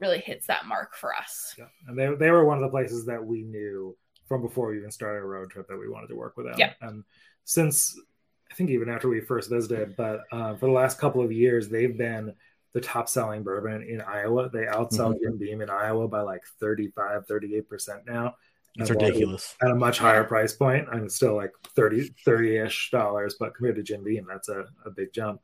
really 0.00 0.20
hits 0.20 0.46
that 0.46 0.66
mark 0.66 0.94
for 0.94 1.14
us. 1.14 1.54
Yeah. 1.58 1.66
And 1.88 1.98
they 1.98 2.14
they 2.14 2.30
were 2.30 2.44
one 2.44 2.58
of 2.58 2.62
the 2.62 2.70
places 2.70 3.06
that 3.06 3.24
we 3.24 3.42
knew 3.42 3.96
from 4.28 4.42
before 4.42 4.68
we 4.68 4.76
even 4.78 4.90
started 4.90 5.20
a 5.20 5.26
road 5.26 5.50
trip 5.50 5.66
that 5.68 5.78
we 5.78 5.88
wanted 5.88 6.08
to 6.08 6.16
work 6.16 6.36
with 6.36 6.46
them. 6.46 6.56
Yeah. 6.58 6.72
And 6.80 7.02
since 7.44 7.98
I 8.50 8.54
think 8.54 8.70
even 8.70 8.88
after 8.88 9.08
we 9.08 9.20
first 9.20 9.50
visited, 9.50 9.96
but 9.96 10.24
uh, 10.32 10.54
for 10.56 10.66
the 10.66 10.72
last 10.72 10.98
couple 10.98 11.22
of 11.24 11.32
years, 11.32 11.68
they've 11.68 11.96
been 11.96 12.34
the 12.74 12.80
top 12.80 13.08
selling 13.08 13.42
bourbon 13.42 13.82
in 13.82 14.00
Iowa. 14.02 14.50
They 14.50 14.66
outsell 14.66 15.14
Mhm. 15.14 15.20
Jim 15.22 15.38
Beam 15.38 15.60
in 15.62 15.70
Iowa 15.70 16.06
by 16.08 16.20
like 16.20 16.42
35, 16.60 17.26
38% 17.26 18.06
now. 18.06 18.36
it's 18.76 18.90
ridiculous. 18.90 19.56
At 19.62 19.70
a 19.70 19.74
much 19.74 19.98
higher 19.98 20.22
price 20.24 20.52
point. 20.52 20.86
I'm 20.92 21.08
still 21.08 21.34
like 21.34 21.52
30, 21.74 22.10
30-ish 22.26 22.90
dollars, 22.90 23.34
but 23.40 23.54
compared 23.54 23.76
to 23.76 23.82
Jim 23.82 24.04
Beam, 24.04 24.26
that's 24.28 24.48
a, 24.48 24.66
a 24.84 24.90
big 24.90 25.12
jump. 25.12 25.40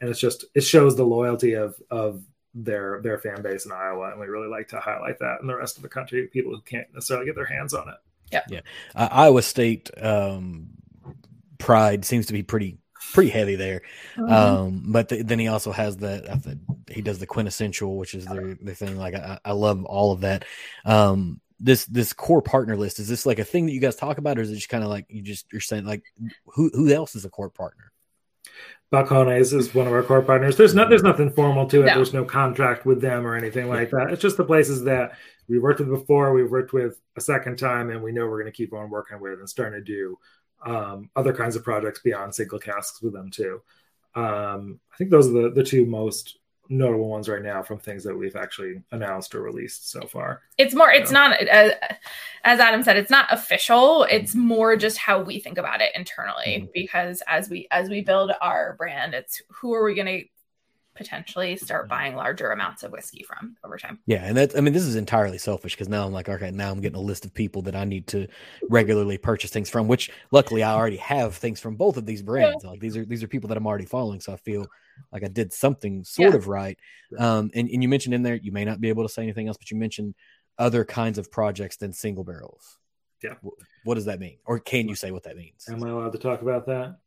And 0.00 0.08
it's 0.08 0.20
just, 0.20 0.44
it 0.54 0.62
shows 0.62 0.96
the 0.96 1.04
loyalty 1.04 1.52
of, 1.54 1.74
of 1.90 2.22
their, 2.54 3.00
their 3.02 3.18
fan 3.18 3.42
base 3.42 3.66
in 3.66 3.72
Iowa. 3.72 4.10
And 4.12 4.20
we 4.20 4.26
really 4.26 4.48
like 4.48 4.68
to 4.68 4.80
highlight 4.80 5.18
that 5.18 5.40
in 5.42 5.46
the 5.48 5.56
rest 5.56 5.76
of 5.76 5.82
the 5.82 5.88
country, 5.88 6.28
people 6.28 6.52
who 6.54 6.62
can't 6.62 6.86
necessarily 6.94 7.26
get 7.26 7.34
their 7.34 7.44
hands 7.44 7.74
on 7.74 7.88
it. 7.88 7.96
Uh, 8.94 9.08
Iowa 9.10 9.42
State 9.42 9.90
um, 10.00 10.70
pride 11.58 12.04
seems 12.04 12.26
to 12.26 12.32
be 12.32 12.42
pretty 12.42 12.78
pretty 13.12 13.30
heavy 13.30 13.56
there. 13.56 13.82
Mm-hmm. 14.16 14.32
Um, 14.32 14.82
but 14.86 15.08
th- 15.08 15.26
then 15.26 15.38
he 15.38 15.48
also 15.48 15.72
has 15.72 15.96
that. 15.98 16.30
I 16.30 16.36
think 16.36 16.60
he 16.90 17.02
does 17.02 17.18
the 17.18 17.26
quintessential, 17.26 17.96
which 17.96 18.14
is 18.14 18.26
their 18.26 18.56
the 18.60 18.74
thing. 18.74 18.96
Like 18.96 19.14
I, 19.14 19.38
I 19.44 19.52
love 19.52 19.84
all 19.84 20.12
of 20.12 20.20
that. 20.22 20.44
Um, 20.84 21.40
this 21.60 21.86
this 21.86 22.12
core 22.12 22.42
partner 22.42 22.76
list 22.76 23.00
is 23.00 23.08
this 23.08 23.26
like 23.26 23.38
a 23.38 23.44
thing 23.44 23.66
that 23.66 23.72
you 23.72 23.80
guys 23.80 23.96
talk 23.96 24.18
about, 24.18 24.38
or 24.38 24.42
is 24.42 24.50
it 24.50 24.56
just 24.56 24.68
kind 24.68 24.84
of 24.84 24.90
like 24.90 25.06
you 25.08 25.22
just 25.22 25.46
you're 25.52 25.60
saying 25.60 25.84
like 25.84 26.02
who 26.46 26.70
who 26.72 26.92
else 26.92 27.14
is 27.14 27.24
a 27.24 27.30
core 27.30 27.50
partner? 27.50 27.92
Balcones 28.92 29.52
is 29.52 29.74
one 29.74 29.86
of 29.86 29.92
our 29.92 30.02
core 30.02 30.22
partners. 30.22 30.56
There's 30.56 30.74
not 30.74 30.88
there's 30.88 31.02
nothing 31.02 31.30
formal 31.30 31.66
to 31.66 31.82
it. 31.82 31.86
No. 31.86 31.94
There's 31.96 32.14
no 32.14 32.24
contract 32.24 32.86
with 32.86 33.00
them 33.00 33.26
or 33.26 33.34
anything 33.34 33.68
like 33.68 33.90
that. 33.90 34.10
It's 34.12 34.22
just 34.22 34.36
the 34.36 34.44
places 34.44 34.84
that 34.84 35.18
we 35.48 35.58
worked 35.58 35.80
with 35.80 35.88
before, 35.88 36.32
we've 36.32 36.50
worked 36.50 36.72
with 36.72 37.00
a 37.16 37.20
second 37.20 37.58
time, 37.58 37.90
and 37.90 38.02
we 38.02 38.12
know 38.12 38.26
we're 38.26 38.40
going 38.40 38.52
to 38.52 38.56
keep 38.56 38.72
on 38.72 38.90
working 38.90 39.20
with 39.20 39.38
and 39.38 39.48
starting 39.48 39.78
to 39.78 39.84
do 39.84 40.18
um, 40.64 41.08
other 41.16 41.32
kinds 41.32 41.56
of 41.56 41.64
projects 41.64 42.00
beyond 42.00 42.34
single 42.34 42.58
casks 42.58 43.00
with 43.00 43.12
them 43.12 43.30
too. 43.30 43.62
Um, 44.14 44.80
I 44.92 44.96
think 44.96 45.10
those 45.10 45.28
are 45.28 45.42
the, 45.42 45.50
the 45.50 45.62
two 45.62 45.86
most 45.86 46.38
notable 46.70 47.08
ones 47.08 47.30
right 47.30 47.42
now 47.42 47.62
from 47.62 47.78
things 47.78 48.04
that 48.04 48.14
we've 48.14 48.36
actually 48.36 48.82
announced 48.92 49.34
or 49.34 49.40
released 49.40 49.90
so 49.90 50.02
far. 50.02 50.42
it's 50.58 50.74
more 50.74 50.90
it's 50.90 51.10
Yeah. 51.10 51.28
not 51.28 51.48
uh, 51.48 51.70
as 52.44 52.60
adam 52.60 52.82
said 52.82 52.98
it's 52.98 53.08
not 53.10 53.26
official 53.32 54.02
it's 54.10 54.34
more 54.34 54.76
just 54.76 54.98
how 54.98 55.18
we 55.22 55.38
think 55.40 55.56
about 55.56 55.80
it 55.80 55.90
internally 55.94 56.44
Mhm. 56.68 56.72
because 56.74 57.22
as 57.26 57.48
we 57.48 57.68
as 57.70 57.88
we 57.88 58.02
build 58.02 58.32
our 58.42 58.74
brand 58.76 59.14
it's 59.14 59.40
who 59.48 59.72
are 59.72 59.82
we 59.82 59.94
going 59.94 60.06
to 60.20 60.24
potentially 60.98 61.56
start 61.56 61.88
buying 61.88 62.14
larger 62.14 62.50
amounts 62.50 62.82
of 62.82 62.92
whiskey 62.92 63.22
from 63.22 63.56
over 63.64 63.78
time 63.78 63.98
Yeah, 64.04 64.24
and 64.24 64.36
that's 64.36 64.54
I 64.56 64.60
mean 64.60 64.74
this 64.74 64.82
is 64.84 64.96
entirely 64.96 65.38
selfish 65.38 65.74
because 65.74 65.88
now 65.88 66.04
I'm 66.04 66.12
like, 66.12 66.28
okay, 66.28 66.50
now 66.50 66.70
I'm 66.70 66.80
getting 66.80 66.98
a 66.98 67.00
list 67.00 67.24
of 67.24 67.32
people 67.32 67.62
that 67.62 67.74
I 67.76 67.84
need 67.84 68.06
to 68.08 68.26
regularly 68.68 69.16
purchase 69.16 69.50
things 69.50 69.70
from. 69.70 69.88
Which 69.88 70.10
luckily 70.32 70.62
I 70.62 70.74
already 70.74 70.96
have 70.98 71.36
things 71.36 71.60
from 71.60 71.76
both 71.76 71.96
of 71.96 72.04
these 72.04 72.20
brands. 72.22 72.64
Like 72.64 72.80
these 72.80 72.96
are 72.96 73.04
these 73.06 73.22
are 73.22 73.28
people 73.28 73.48
that 73.48 73.56
I'm 73.56 73.66
already 73.66 73.86
following, 73.86 74.20
so 74.20 74.32
I 74.32 74.36
feel 74.36 74.66
like 75.12 75.24
I 75.24 75.28
did 75.28 75.52
something 75.52 76.04
sort 76.04 76.32
Yeah. 76.32 76.36
of 76.36 76.48
right. 76.48 76.78
Um, 77.18 77.50
and 77.54 77.68
and 77.68 77.82
you 77.82 77.88
mentioned 77.88 78.14
in 78.14 78.22
there 78.22 78.34
you 78.34 78.52
may 78.52 78.64
not 78.64 78.80
be 78.80 78.88
able 78.90 79.04
to 79.04 79.08
say 79.08 79.22
anything 79.22 79.48
else, 79.48 79.56
but 79.56 79.70
you 79.70 79.76
mentioned 79.76 80.14
other 80.58 80.84
kinds 80.84 81.18
of 81.18 81.30
projects 81.30 81.76
than 81.76 81.92
single 81.92 82.24
barrels. 82.24 82.78
Yeah. 83.22 83.34
What 83.84 83.94
does 83.94 84.04
that 84.06 84.20
mean, 84.20 84.38
or 84.44 84.58
can 84.58 84.88
you 84.88 84.94
say 84.94 85.10
what 85.12 85.22
that 85.24 85.36
means? 85.36 85.66
Am 85.68 85.82
I 85.82 85.88
allowed 85.90 86.12
to 86.12 86.18
talk 86.18 86.42
about 86.42 86.66
that? 86.66 86.98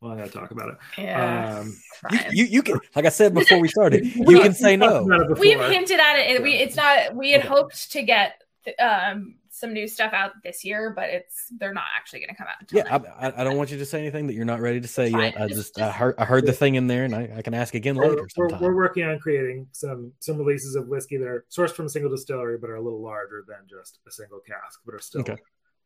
Well, 0.00 0.12
I'm 0.12 0.18
going 0.18 0.30
to 0.30 0.34
talk 0.38 0.50
about 0.50 0.68
it. 0.68 0.76
yeah 0.96 1.60
Um, 1.60 1.76
You, 2.10 2.20
you, 2.30 2.44
you 2.44 2.62
can, 2.62 2.78
like 2.94 3.04
I 3.04 3.08
said 3.08 3.34
before 3.34 3.60
we 3.60 3.68
started, 3.68 4.06
you 4.16 4.24
We- 4.24 4.40
can 4.40 4.54
say 4.54 4.76
We've 4.76 4.80
no. 4.80 5.34
we've 5.38 5.60
hinted 5.60 5.98
at 5.98 6.18
it. 6.18 6.36
it 6.36 6.42
we, 6.42 6.52
it's 6.54 6.76
not 6.76 7.14
we 7.14 7.32
had 7.32 7.40
Okay. 7.40 7.48
hoped 7.48 7.92
to 7.92 8.02
get 8.02 8.42
um 8.78 9.34
some 9.50 9.72
new 9.72 9.88
stuff 9.88 10.12
out 10.12 10.32
this 10.44 10.64
year, 10.64 10.92
but 10.94 11.08
it's 11.10 11.46
they're 11.58 11.74
not 11.74 11.84
actually 11.96 12.20
going 12.20 12.30
to 12.30 12.36
come 12.36 12.46
out. 12.46 12.72
Yeah, 12.72 12.98
I, 13.18 13.40
I, 13.40 13.44
don't 13.44 13.56
want 13.56 13.70
you 13.70 13.78
to 13.78 13.86
say 13.86 13.98
anything 14.00 14.28
that 14.28 14.34
you're 14.34 14.44
not 14.44 14.60
ready 14.60 14.80
to 14.80 14.86
say 14.88 15.08
yet. 15.08 15.40
I 15.40 15.48
just, 15.48 15.74
just, 15.76 15.80
I 15.80 15.90
heard 15.90 16.14
I 16.16 16.24
heard 16.24 16.46
the 16.46 16.52
thing 16.52 16.76
in 16.76 16.86
there, 16.86 17.04
and 17.04 17.14
I, 17.14 17.28
I 17.38 17.42
can 17.42 17.54
ask 17.54 17.74
again 17.74 17.96
we're, 17.96 18.08
later. 18.08 18.28
We're, 18.36 18.58
we're, 18.60 18.74
working 18.74 19.04
on 19.04 19.18
creating 19.18 19.66
some 19.72 20.12
some 20.20 20.38
releases 20.38 20.76
of 20.76 20.86
whiskey 20.86 21.16
that 21.16 21.26
are 21.26 21.44
sourced 21.50 21.72
from 21.72 21.86
a 21.86 21.88
single 21.88 22.10
distillery, 22.10 22.58
but 22.58 22.70
are 22.70 22.76
a 22.76 22.82
little 22.82 23.02
larger 23.02 23.44
than 23.48 23.58
just 23.68 23.98
a 24.06 24.12
single 24.12 24.38
cask, 24.40 24.80
but 24.86 24.94
are 24.94 25.00
still 25.00 25.22
okay. 25.22 25.36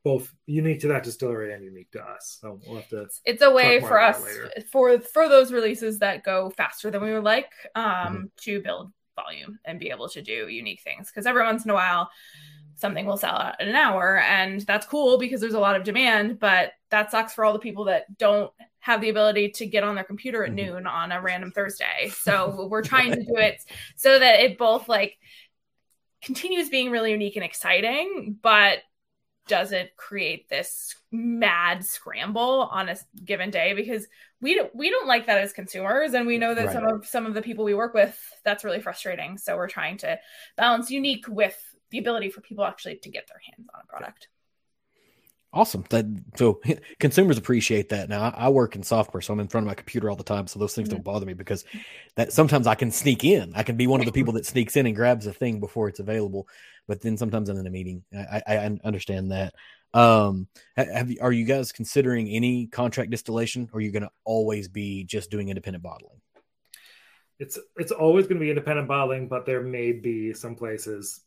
Both 0.04 0.32
unique 0.46 0.80
to 0.80 0.88
that 0.88 1.04
distillery 1.04 1.54
and 1.54 1.64
unique 1.64 1.90
to 1.92 2.02
us. 2.02 2.38
So 2.40 2.60
we'll 2.66 2.76
have 2.76 2.88
to. 2.88 3.08
It's 3.24 3.42
a 3.42 3.50
way 3.50 3.80
for 3.80 4.00
us 4.00 4.24
for 4.70 4.98
for 4.98 5.28
those 5.28 5.52
releases 5.52 5.98
that 6.00 6.24
go 6.24 6.50
faster 6.50 6.90
than 6.90 7.02
we 7.02 7.12
would 7.12 7.24
like 7.24 7.52
um, 7.74 7.84
mm-hmm. 7.84 8.24
to 8.38 8.60
build 8.60 8.92
volume 9.16 9.58
and 9.64 9.78
be 9.78 9.90
able 9.90 10.08
to 10.08 10.22
do 10.22 10.48
unique 10.48 10.80
things 10.82 11.08
because 11.08 11.26
every 11.26 11.42
once 11.42 11.64
in 11.64 11.70
a 11.70 11.74
while 11.74 12.10
something 12.76 13.04
will 13.06 13.16
sell 13.16 13.36
out 13.36 13.60
in 13.60 13.68
an 13.68 13.74
hour 13.74 14.18
and 14.20 14.62
that's 14.62 14.86
cool 14.86 15.18
because 15.18 15.40
there's 15.40 15.54
a 15.54 15.60
lot 15.60 15.76
of 15.76 15.84
demand 15.84 16.38
but 16.38 16.72
that 16.90 17.10
sucks 17.10 17.34
for 17.34 17.44
all 17.44 17.52
the 17.52 17.58
people 17.58 17.84
that 17.84 18.16
don't 18.18 18.50
have 18.80 19.00
the 19.00 19.10
ability 19.10 19.50
to 19.50 19.66
get 19.66 19.84
on 19.84 19.94
their 19.94 20.04
computer 20.04 20.44
at 20.44 20.52
mm-hmm. 20.52 20.72
noon 20.74 20.86
on 20.86 21.12
a 21.12 21.20
random 21.20 21.50
thursday 21.50 22.10
so 22.22 22.66
we're 22.70 22.82
trying 22.82 23.10
to 23.10 23.22
do 23.22 23.36
it 23.36 23.62
so 23.96 24.18
that 24.18 24.40
it 24.40 24.58
both 24.58 24.88
like 24.88 25.18
continues 26.22 26.70
being 26.70 26.90
really 26.90 27.10
unique 27.10 27.36
and 27.36 27.44
exciting 27.44 28.36
but 28.40 28.78
doesn't 29.48 29.94
create 29.96 30.48
this 30.48 30.94
mad 31.10 31.84
scramble 31.84 32.68
on 32.70 32.88
a 32.88 32.96
given 33.24 33.50
day 33.50 33.72
because 33.74 34.06
we 34.40 34.54
don't 34.54 34.74
we 34.74 34.88
don't 34.88 35.06
like 35.06 35.26
that 35.26 35.38
as 35.38 35.52
consumers 35.52 36.14
and 36.14 36.26
we 36.26 36.38
know 36.38 36.54
that 36.54 36.66
right. 36.66 36.74
some 36.74 36.86
of 36.86 37.06
some 37.06 37.26
of 37.26 37.34
the 37.34 37.42
people 37.42 37.64
we 37.64 37.74
work 37.74 37.92
with 37.92 38.18
that's 38.44 38.64
really 38.64 38.80
frustrating 38.80 39.36
so 39.36 39.56
we're 39.56 39.68
trying 39.68 39.96
to 39.96 40.18
balance 40.56 40.90
unique 40.90 41.26
with 41.28 41.58
the 41.92 41.98
ability 41.98 42.30
for 42.30 42.40
people 42.40 42.64
actually 42.64 42.96
to 42.96 43.10
get 43.10 43.28
their 43.28 43.40
hands 43.46 43.68
on 43.72 43.80
a 43.84 43.86
product. 43.86 44.28
Awesome. 45.54 45.84
That 45.90 46.06
so 46.36 46.60
consumers 46.98 47.36
appreciate 47.36 47.90
that. 47.90 48.08
Now 48.08 48.22
I, 48.22 48.46
I, 48.46 48.48
work 48.48 48.74
in 48.74 48.82
software, 48.82 49.20
so 49.20 49.34
I'm 49.34 49.40
in 49.40 49.48
front 49.48 49.66
of 49.66 49.68
my 49.68 49.74
computer 49.74 50.08
all 50.08 50.16
the 50.16 50.24
time, 50.24 50.46
so 50.46 50.58
those 50.58 50.74
things 50.74 50.88
mm-hmm. 50.88 50.96
don't 50.96 51.04
bother 51.04 51.26
me 51.26 51.34
because 51.34 51.64
that 52.16 52.32
sometimes 52.32 52.66
I 52.66 52.74
can 52.74 52.90
sneak 52.90 53.22
in. 53.24 53.52
I 53.54 53.62
can 53.62 53.76
be 53.76 53.86
one 53.86 54.00
of 54.00 54.06
the 54.06 54.12
people 54.18 54.32
that 54.34 54.46
sneaks 54.46 54.76
in 54.76 54.86
and 54.86 54.96
grabs 54.96 55.26
a 55.26 55.32
thing 55.32 55.60
before 55.60 55.88
it's 55.88 56.00
available. 56.00 56.48
But 56.88 57.02
then 57.02 57.16
sometimes 57.16 57.48
I'm 57.48 57.58
in 57.58 57.66
a 57.66 57.70
meeting. 57.70 58.02
I, 58.14 58.42
I, 58.46 58.56
I 58.56 58.78
understand 58.82 59.30
that. 59.32 59.54
Um, 59.94 60.48
have 60.76 61.10
you, 61.10 61.18
are 61.20 61.32
you 61.32 61.44
guys 61.44 61.70
considering 61.70 62.28
any 62.28 62.66
contract 62.66 63.10
distillation, 63.10 63.68
or 63.72 63.78
are 63.78 63.82
you 63.82 63.92
going 63.92 64.04
to 64.04 64.10
always 64.24 64.68
be 64.68 65.04
just 65.04 65.30
doing 65.30 65.50
independent 65.50 65.84
bottling? 65.84 66.20
It's 67.38 67.58
it's 67.76 67.92
always 67.92 68.26
going 68.26 68.38
to 68.38 68.44
be 68.44 68.50
independent 68.50 68.88
bottling, 68.88 69.28
but 69.28 69.44
there 69.44 69.60
may 69.60 69.92
be 69.92 70.32
some 70.32 70.54
places 70.54 71.20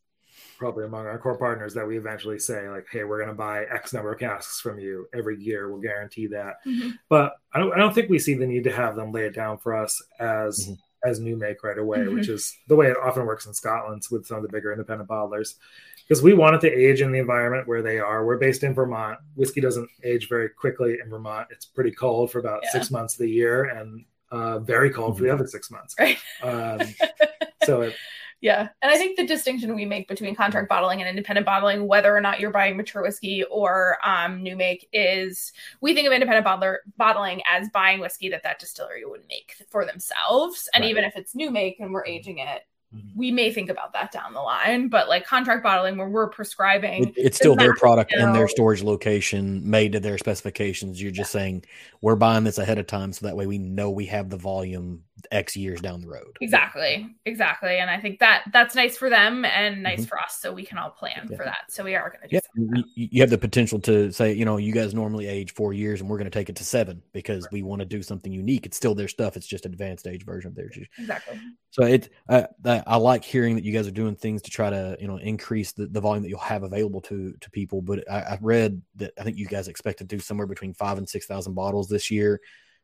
probably 0.57 0.85
among 0.85 1.05
our 1.05 1.17
core 1.17 1.37
partners 1.37 1.73
that 1.73 1.87
we 1.87 1.97
eventually 1.97 2.39
say 2.39 2.69
like 2.69 2.85
hey 2.91 3.03
we're 3.03 3.17
going 3.17 3.29
to 3.29 3.35
buy 3.35 3.65
x 3.65 3.93
number 3.93 4.13
of 4.13 4.19
casks 4.19 4.59
from 4.59 4.79
you 4.79 5.07
every 5.13 5.41
year 5.41 5.69
we'll 5.69 5.81
guarantee 5.81 6.27
that 6.27 6.55
mm-hmm. 6.65 6.91
but 7.09 7.33
I 7.53 7.59
don't, 7.59 7.73
I 7.73 7.77
don't 7.77 7.93
think 7.93 8.09
we 8.09 8.19
see 8.19 8.33
the 8.33 8.47
need 8.47 8.63
to 8.65 8.71
have 8.71 8.95
them 8.95 9.11
lay 9.11 9.25
it 9.25 9.35
down 9.35 9.57
for 9.57 9.75
us 9.75 10.01
as 10.19 10.65
mm-hmm. 10.65 11.09
as 11.09 11.19
new 11.19 11.35
make 11.35 11.63
right 11.63 11.77
away 11.77 11.99
mm-hmm. 11.99 12.15
which 12.15 12.29
is 12.29 12.55
the 12.67 12.75
way 12.75 12.87
it 12.87 12.97
often 12.97 13.25
works 13.25 13.45
in 13.45 13.53
scotland 13.53 14.03
with 14.11 14.25
some 14.25 14.37
of 14.37 14.43
the 14.43 14.49
bigger 14.49 14.71
independent 14.71 15.09
bottlers 15.09 15.55
because 16.07 16.21
we 16.21 16.33
want 16.33 16.55
it 16.55 16.61
to 16.61 16.71
age 16.71 17.01
in 17.01 17.11
the 17.11 17.19
environment 17.19 17.67
where 17.67 17.81
they 17.81 17.99
are 17.99 18.25
we're 18.25 18.37
based 18.37 18.63
in 18.63 18.73
vermont 18.73 19.19
whiskey 19.35 19.61
doesn't 19.61 19.89
age 20.03 20.29
very 20.29 20.49
quickly 20.49 20.97
in 21.03 21.09
vermont 21.09 21.47
it's 21.51 21.65
pretty 21.65 21.91
cold 21.91 22.31
for 22.31 22.39
about 22.39 22.61
yeah. 22.63 22.71
six 22.71 22.91
months 22.91 23.15
of 23.15 23.19
the 23.19 23.29
year 23.29 23.65
and 23.65 24.05
uh, 24.31 24.59
very 24.59 24.89
cold 24.89 25.15
for 25.15 25.23
the 25.23 25.29
mm-hmm. 25.29 25.39
other 25.39 25.47
six 25.47 25.69
months 25.69 25.95
right. 25.99 26.17
um, 26.43 26.81
so 27.63 27.81
it, 27.81 27.95
yeah. 28.41 28.69
And 28.81 28.91
I 28.91 28.97
think 28.97 29.17
the 29.17 29.25
distinction 29.25 29.75
we 29.75 29.85
make 29.85 30.07
between 30.07 30.35
contract 30.35 30.69
bottling 30.69 31.01
and 31.01 31.09
independent 31.09 31.45
bottling, 31.45 31.87
whether 31.87 32.15
or 32.15 32.21
not 32.21 32.39
you're 32.39 32.51
buying 32.51 32.77
mature 32.77 33.01
whiskey 33.01 33.43
or 33.45 33.97
um, 34.05 34.43
new 34.43 34.55
make, 34.55 34.87
is 34.93 35.51
we 35.81 35.93
think 35.93 36.07
of 36.07 36.13
independent 36.13 36.45
bottler, 36.45 36.77
bottling 36.97 37.41
as 37.49 37.69
buying 37.69 37.99
whiskey 37.99 38.29
that 38.29 38.43
that 38.43 38.59
distillery 38.59 39.05
would 39.05 39.23
make 39.29 39.55
for 39.69 39.85
themselves. 39.85 40.69
And 40.73 40.83
right. 40.83 40.89
even 40.91 41.03
if 41.03 41.15
it's 41.15 41.35
new 41.35 41.49
make 41.49 41.79
and 41.79 41.91
we're 41.91 42.05
aging 42.05 42.39
it, 42.39 42.63
Mm-hmm. 42.95 43.19
we 43.19 43.31
may 43.31 43.51
think 43.51 43.69
about 43.69 43.91
that 43.93 44.11
down 44.11 44.33
the 44.33 44.39
line 44.39 44.87
but 44.89 45.09
like 45.09 45.25
contract 45.25 45.63
bottling 45.63 45.97
where 45.97 46.07
we're 46.07 46.29
prescribing 46.29 47.11
it's 47.17 47.35
still 47.35 47.55
their 47.55 47.73
product 47.73 48.13
in 48.13 48.31
their 48.31 48.47
storage 48.47 48.83
location 48.83 49.67
made 49.67 49.91
to 49.93 49.99
their 49.99 50.19
specifications 50.19 51.01
you're 51.01 51.11
just 51.11 51.33
yeah. 51.33 51.41
saying 51.41 51.65
we're 52.01 52.15
buying 52.15 52.43
this 52.43 52.59
ahead 52.59 52.77
of 52.77 52.85
time 52.85 53.11
so 53.11 53.25
that 53.25 53.35
way 53.35 53.47
we 53.47 53.57
know 53.57 53.89
we 53.89 54.05
have 54.05 54.29
the 54.29 54.37
volume 54.37 55.03
x 55.31 55.55
years 55.55 55.81
down 55.81 56.01
the 56.01 56.07
road 56.07 56.37
exactly 56.41 57.07
exactly 57.25 57.77
and 57.79 57.89
i 57.89 57.99
think 57.99 58.19
that 58.19 58.43
that's 58.51 58.75
nice 58.75 58.97
for 58.97 59.09
them 59.09 59.45
and 59.45 59.81
nice 59.81 59.99
mm-hmm. 59.99 60.05
for 60.05 60.19
us 60.19 60.37
so 60.39 60.53
we 60.53 60.65
can 60.65 60.77
all 60.77 60.89
plan 60.89 61.27
yeah. 61.29 61.37
for 61.37 61.43
that 61.43 61.69
so 61.69 61.83
we 61.83 61.95
are 61.95 62.09
going 62.09 62.21
to 62.21 62.27
do 62.27 62.35
yeah 62.35 62.81
you 62.95 63.21
have 63.21 63.29
the 63.29 63.37
potential 63.37 63.79
to 63.79 64.11
say 64.11 64.33
you 64.33 64.45
know 64.45 64.57
you 64.57 64.73
guys 64.73 64.93
normally 64.93 65.27
age 65.27 65.53
four 65.53 65.73
years 65.73 66.01
and 66.01 66.09
we're 66.09 66.17
going 66.17 66.29
to 66.29 66.39
take 66.39 66.49
it 66.49 66.55
to 66.55 66.63
seven 66.63 67.01
because 67.13 67.43
right. 67.43 67.53
we 67.53 67.63
want 67.63 67.79
to 67.79 67.85
do 67.85 68.01
something 68.01 68.31
unique 68.31 68.65
it's 68.65 68.77
still 68.77 68.95
their 68.95 69.07
stuff 69.07 69.35
it's 69.37 69.47
just 69.47 69.65
an 69.65 69.71
advanced 69.71 70.07
age 70.07 70.25
version 70.25 70.49
of 70.49 70.55
theirs 70.55 70.77
exactly 70.97 71.39
so 71.75 71.83
it 71.83 72.09
uh, 72.29 72.43
I 72.65 72.95
like 72.95 73.25
hearing 73.25 73.55
that 73.55 73.65
you 73.65 73.73
guys 73.73 73.85
are 73.85 73.91
doing 73.91 74.15
things 74.15 74.41
to 74.43 74.49
try 74.49 74.69
to 74.69 74.95
you 74.97 75.07
know 75.07 75.17
increase 75.17 75.73
the, 75.73 75.87
the 75.87 75.99
volume 75.99 76.23
that 76.23 76.29
you'll 76.29 76.39
have 76.39 76.63
available 76.63 77.01
to 77.01 77.33
to 77.41 77.51
people. 77.51 77.81
But 77.81 78.09
I, 78.09 78.19
I 78.19 78.39
read 78.41 78.81
that 78.95 79.11
I 79.19 79.23
think 79.23 79.37
you 79.37 79.45
guys 79.45 79.67
expect 79.67 79.97
to 79.97 80.05
do 80.05 80.17
somewhere 80.19 80.47
between 80.47 80.73
five 80.73 80.97
and 80.97 81.07
six 81.07 81.25
thousand 81.25 81.53
bottles 81.53 81.89
this 81.89 82.09
year. 82.09 82.39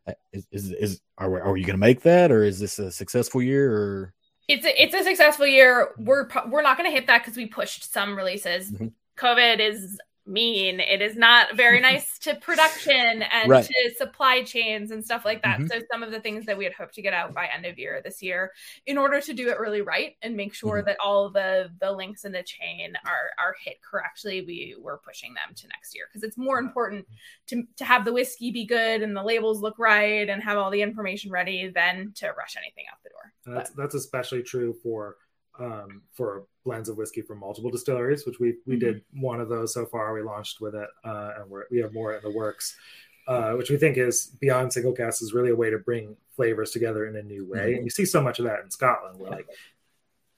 Uh, 0.08 0.14
is 0.34 0.48
is, 0.52 0.72
is 0.72 1.02
are, 1.18 1.30
we, 1.30 1.40
are 1.40 1.58
you 1.58 1.66
going 1.66 1.76
to 1.76 1.78
make 1.78 2.02
that, 2.02 2.32
or 2.32 2.44
is 2.44 2.60
this 2.60 2.80
a 2.80 2.92
successful 2.92 3.42
year? 3.42 3.72
Or 3.72 4.14
it's 4.48 4.66
a, 4.66 4.84
it's 4.84 4.96
a 4.96 5.04
successful 5.04 5.46
year. 5.46 5.90
We're 5.98 6.28
we're 6.50 6.62
not 6.62 6.78
going 6.78 6.90
to 6.90 6.96
hit 6.96 7.08
that 7.08 7.24
because 7.24 7.38
we 7.38 7.46
pushed 7.46 7.92
some 7.92 8.16
releases. 8.16 8.72
Mm-hmm. 8.72 8.88
COVID 9.18 9.60
is 9.60 10.00
mean. 10.26 10.80
It 10.80 11.02
is 11.02 11.16
not 11.16 11.56
very 11.56 11.80
nice 11.92 12.18
to 12.20 12.36
production 12.36 13.24
and 13.24 13.50
right. 13.50 13.66
to 13.66 13.96
supply 13.98 14.44
chains 14.44 14.92
and 14.92 15.04
stuff 15.04 15.26
like 15.26 15.42
that. 15.44 15.60
Mm-hmm. 15.60 15.68
So 15.68 15.82
some 15.92 16.04
of 16.04 16.12
the 16.12 16.20
things 16.20 16.46
that 16.46 16.58
we 16.58 16.64
had 16.64 16.74
hoped 16.74 16.96
to 16.96 17.02
get 17.02 17.14
out 17.14 17.34
by 17.34 17.48
end 17.48 17.66
of 17.66 17.80
year 17.80 18.02
this 18.04 18.22
year, 18.22 18.52
in 18.86 18.98
order 18.98 19.22
to 19.22 19.34
do 19.34 19.50
it 19.50 19.60
really 19.60 19.82
right 19.82 20.16
and 20.22 20.36
make 20.36 20.54
sure 20.54 20.78
mm-hmm. 20.78 20.88
that 20.88 20.98
all 21.04 21.30
the 21.30 21.70
the 21.80 21.92
links 21.92 22.26
in 22.26 22.32
the 22.32 22.44
chain 22.44 22.94
are 23.06 23.32
are 23.44 23.56
hit 23.64 23.78
correctly, 23.82 24.44
we 24.46 24.76
were 24.80 25.02
pushing 25.06 25.34
them 25.34 25.56
to 25.56 25.68
next 25.68 25.96
year 25.96 26.06
because 26.10 26.24
it's 26.24 26.38
more 26.38 26.60
important 26.60 27.06
to 27.48 27.64
to 27.78 27.86
have 27.86 28.06
the 28.06 28.14
whiskey 28.14 28.52
be 28.52 28.66
good 28.66 29.02
and 29.02 29.16
the 29.16 29.24
labels 29.24 29.62
look 29.62 29.78
right 29.80 30.30
and 30.30 30.44
have 30.44 30.58
all 30.58 30.72
the 30.72 30.82
information 30.82 31.32
ready 31.32 31.70
than 31.74 32.12
to 32.16 32.28
rush 32.38 32.56
anything 32.58 32.86
out 32.92 32.98
the 33.04 33.10
door. 33.10 33.56
That's 33.56 33.72
but. 33.72 33.82
that's 33.82 33.96
especially 33.96 34.44
true 34.44 34.74
for 34.84 35.18
um, 35.60 36.02
for 36.14 36.46
blends 36.64 36.90
of 36.90 36.98
whiskey 36.98 37.22
from 37.22 37.40
multiple 37.40 37.72
distilleries, 37.72 38.26
which 38.26 38.40
we 38.40 38.56
we 38.66 38.76
mm-hmm. 38.76 38.86
did 38.86 39.02
one 39.14 39.42
of 39.42 39.50
those 39.50 39.74
so 39.74 39.86
far. 39.86 40.14
We 40.14 40.22
launched 40.22 40.62
with 40.62 40.76
it, 40.76 40.88
uh, 41.04 41.32
and 41.40 41.50
we're, 41.50 41.66
we 41.72 41.80
have 41.80 41.94
more 41.94 42.14
in 42.14 42.22
the 42.24 42.32
works, 42.32 42.76
uh, 43.28 43.54
which 43.54 43.70
we 43.70 43.78
think 43.78 43.98
is 43.98 44.28
beyond 44.40 44.72
single 44.72 44.94
cask 44.94 45.22
is 45.22 45.34
really 45.34 45.50
a 45.50 45.56
way 45.56 45.70
to 45.70 45.80
bring 45.80 46.16
flavors 46.36 46.72
together 46.72 47.08
in 47.08 47.16
a 47.16 47.24
new 47.24 47.46
way. 47.46 47.60
Mm-hmm. 47.60 47.76
And 47.76 47.84
you 47.86 47.90
see 47.90 48.06
so 48.06 48.22
much 48.22 48.40
of 48.40 48.46
that 48.46 48.62
in 48.64 48.72
Scotland, 48.72 49.20
where 49.20 49.32
like 49.32 49.48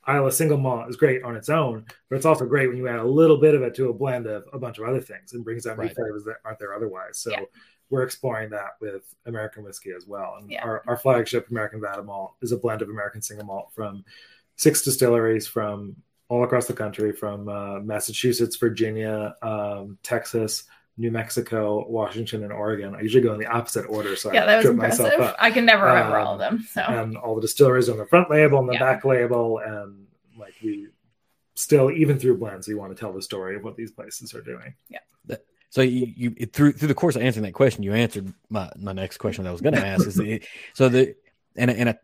Islay 0.07 0.32
single 0.32 0.57
malt 0.57 0.89
is 0.89 0.95
great 0.95 1.24
on 1.24 1.36
its 1.36 1.49
own, 1.49 1.86
but 2.09 2.16
it's 2.16 2.26
also 2.26 2.45
great 2.45 2.68
when 2.68 2.78
you 2.78 2.88
add 2.88 2.99
a 2.99 3.03
little 3.03 3.38
bit 3.38 3.55
of 3.55 3.61
it 3.61 3.76
to 3.76 3.89
a 3.89 3.93
blend 3.93 4.28
of 4.28 4.43
a 4.51 4.59
bunch 4.59 4.78
of 4.80 4.86
other 4.86 5.01
things 5.01 5.34
and 5.34 5.43
brings 5.43 5.68
out 5.68 5.78
right. 5.78 5.89
new 5.89 5.93
flavors 5.93 6.24
that 6.26 6.38
aren't 6.45 6.59
there 6.59 6.74
otherwise. 6.74 7.20
So. 7.20 7.32
Yeah. 7.32 7.41
We're 7.89 8.03
exploring 8.03 8.49
that 8.51 8.78
with 8.82 9.14
American 9.28 9.64
whiskey 9.64 9.91
as 9.95 10.07
well. 10.07 10.38
And 10.39 10.49
yeah. 10.49 10.64
our, 10.64 10.82
our 10.88 10.97
flagship 10.97 11.51
American 11.51 11.80
Malt 11.80 12.34
is 12.41 12.51
a 12.51 12.57
blend 12.57 12.82
of 12.82 12.89
American 12.89 13.22
single 13.22 13.45
malt 13.45 13.72
from 13.76 14.03
six 14.56 14.82
distilleries 14.82 15.47
from 15.47 15.95
all 16.30 16.43
across 16.43 16.68
the 16.68 16.74
country 16.74 17.12
from 17.12 17.49
uh, 17.49 17.80
Massachusetts, 17.80 18.56
Virginia, 18.56 19.36
um, 19.41 19.97
Texas, 20.04 20.64
New 20.97 21.12
Mexico, 21.12 21.88
Washington, 21.88 22.43
and 22.43 22.54
Oregon. 22.54 22.95
I 22.95 23.01
usually 23.01 23.24
go 23.24 23.34
in 23.34 23.39
the 23.39 23.47
opposite 23.47 23.86
order, 23.86 24.16
so 24.16 24.32
yeah, 24.32 24.43
I 24.43 24.45
that 24.45 24.58
was 24.58 24.66
impressive. 24.68 25.36
I 25.39 25.51
can 25.51 25.66
never 25.66 25.86
remember 25.86 26.20
um, 26.20 26.28
all 26.28 26.34
of 26.34 26.39
them. 26.39 26.68
So 26.72 26.82
and 26.82 27.18
all 27.18 27.36
the 27.36 27.41
distilleries 27.41 27.89
on 27.89 27.97
the 27.97 28.06
front 28.06 28.30
label 28.30 28.60
and 28.60 28.70
the 28.70 28.74
yeah. 28.74 28.80
back 28.80 29.06
label, 29.06 29.60
and 29.60 30.08
like 30.38 30.54
we 30.64 30.88
still, 31.56 31.91
even 31.91 32.20
through 32.20 32.38
blends, 32.38 32.68
we 32.68 32.76
want 32.76 32.95
to 32.95 32.99
tell 32.99 33.14
the 33.14 33.22
story 33.22 33.56
of 33.56 33.64
what 33.64 33.76
these 33.76 33.91
places 33.91 34.34
are 34.34 34.41
doing. 34.41 34.76
Yeah. 34.89 34.99
So 35.74 35.82
you, 35.82 36.14
you 36.16 36.45
through 36.45 36.74
through 36.74 36.88
the 36.88 36.93
course 36.93 37.16
of 37.16 37.24
answering 37.24 37.45
that 37.45 37.54
question, 37.54 37.82
you 37.82 37.93
answered 37.93 38.32
my, 38.47 38.72
my 38.78 38.93
next 38.93 39.18
question 39.18 39.43
that 39.43 39.49
I 39.49 39.54
was 39.54 39.62
going 39.62 39.74
to 39.74 39.84
ask. 39.84 40.06
is 40.06 40.14
the, 40.14 40.43
so 40.76 40.88
the 40.88 41.16
and 41.56 41.72
and 41.72 41.89
I, 41.89 41.95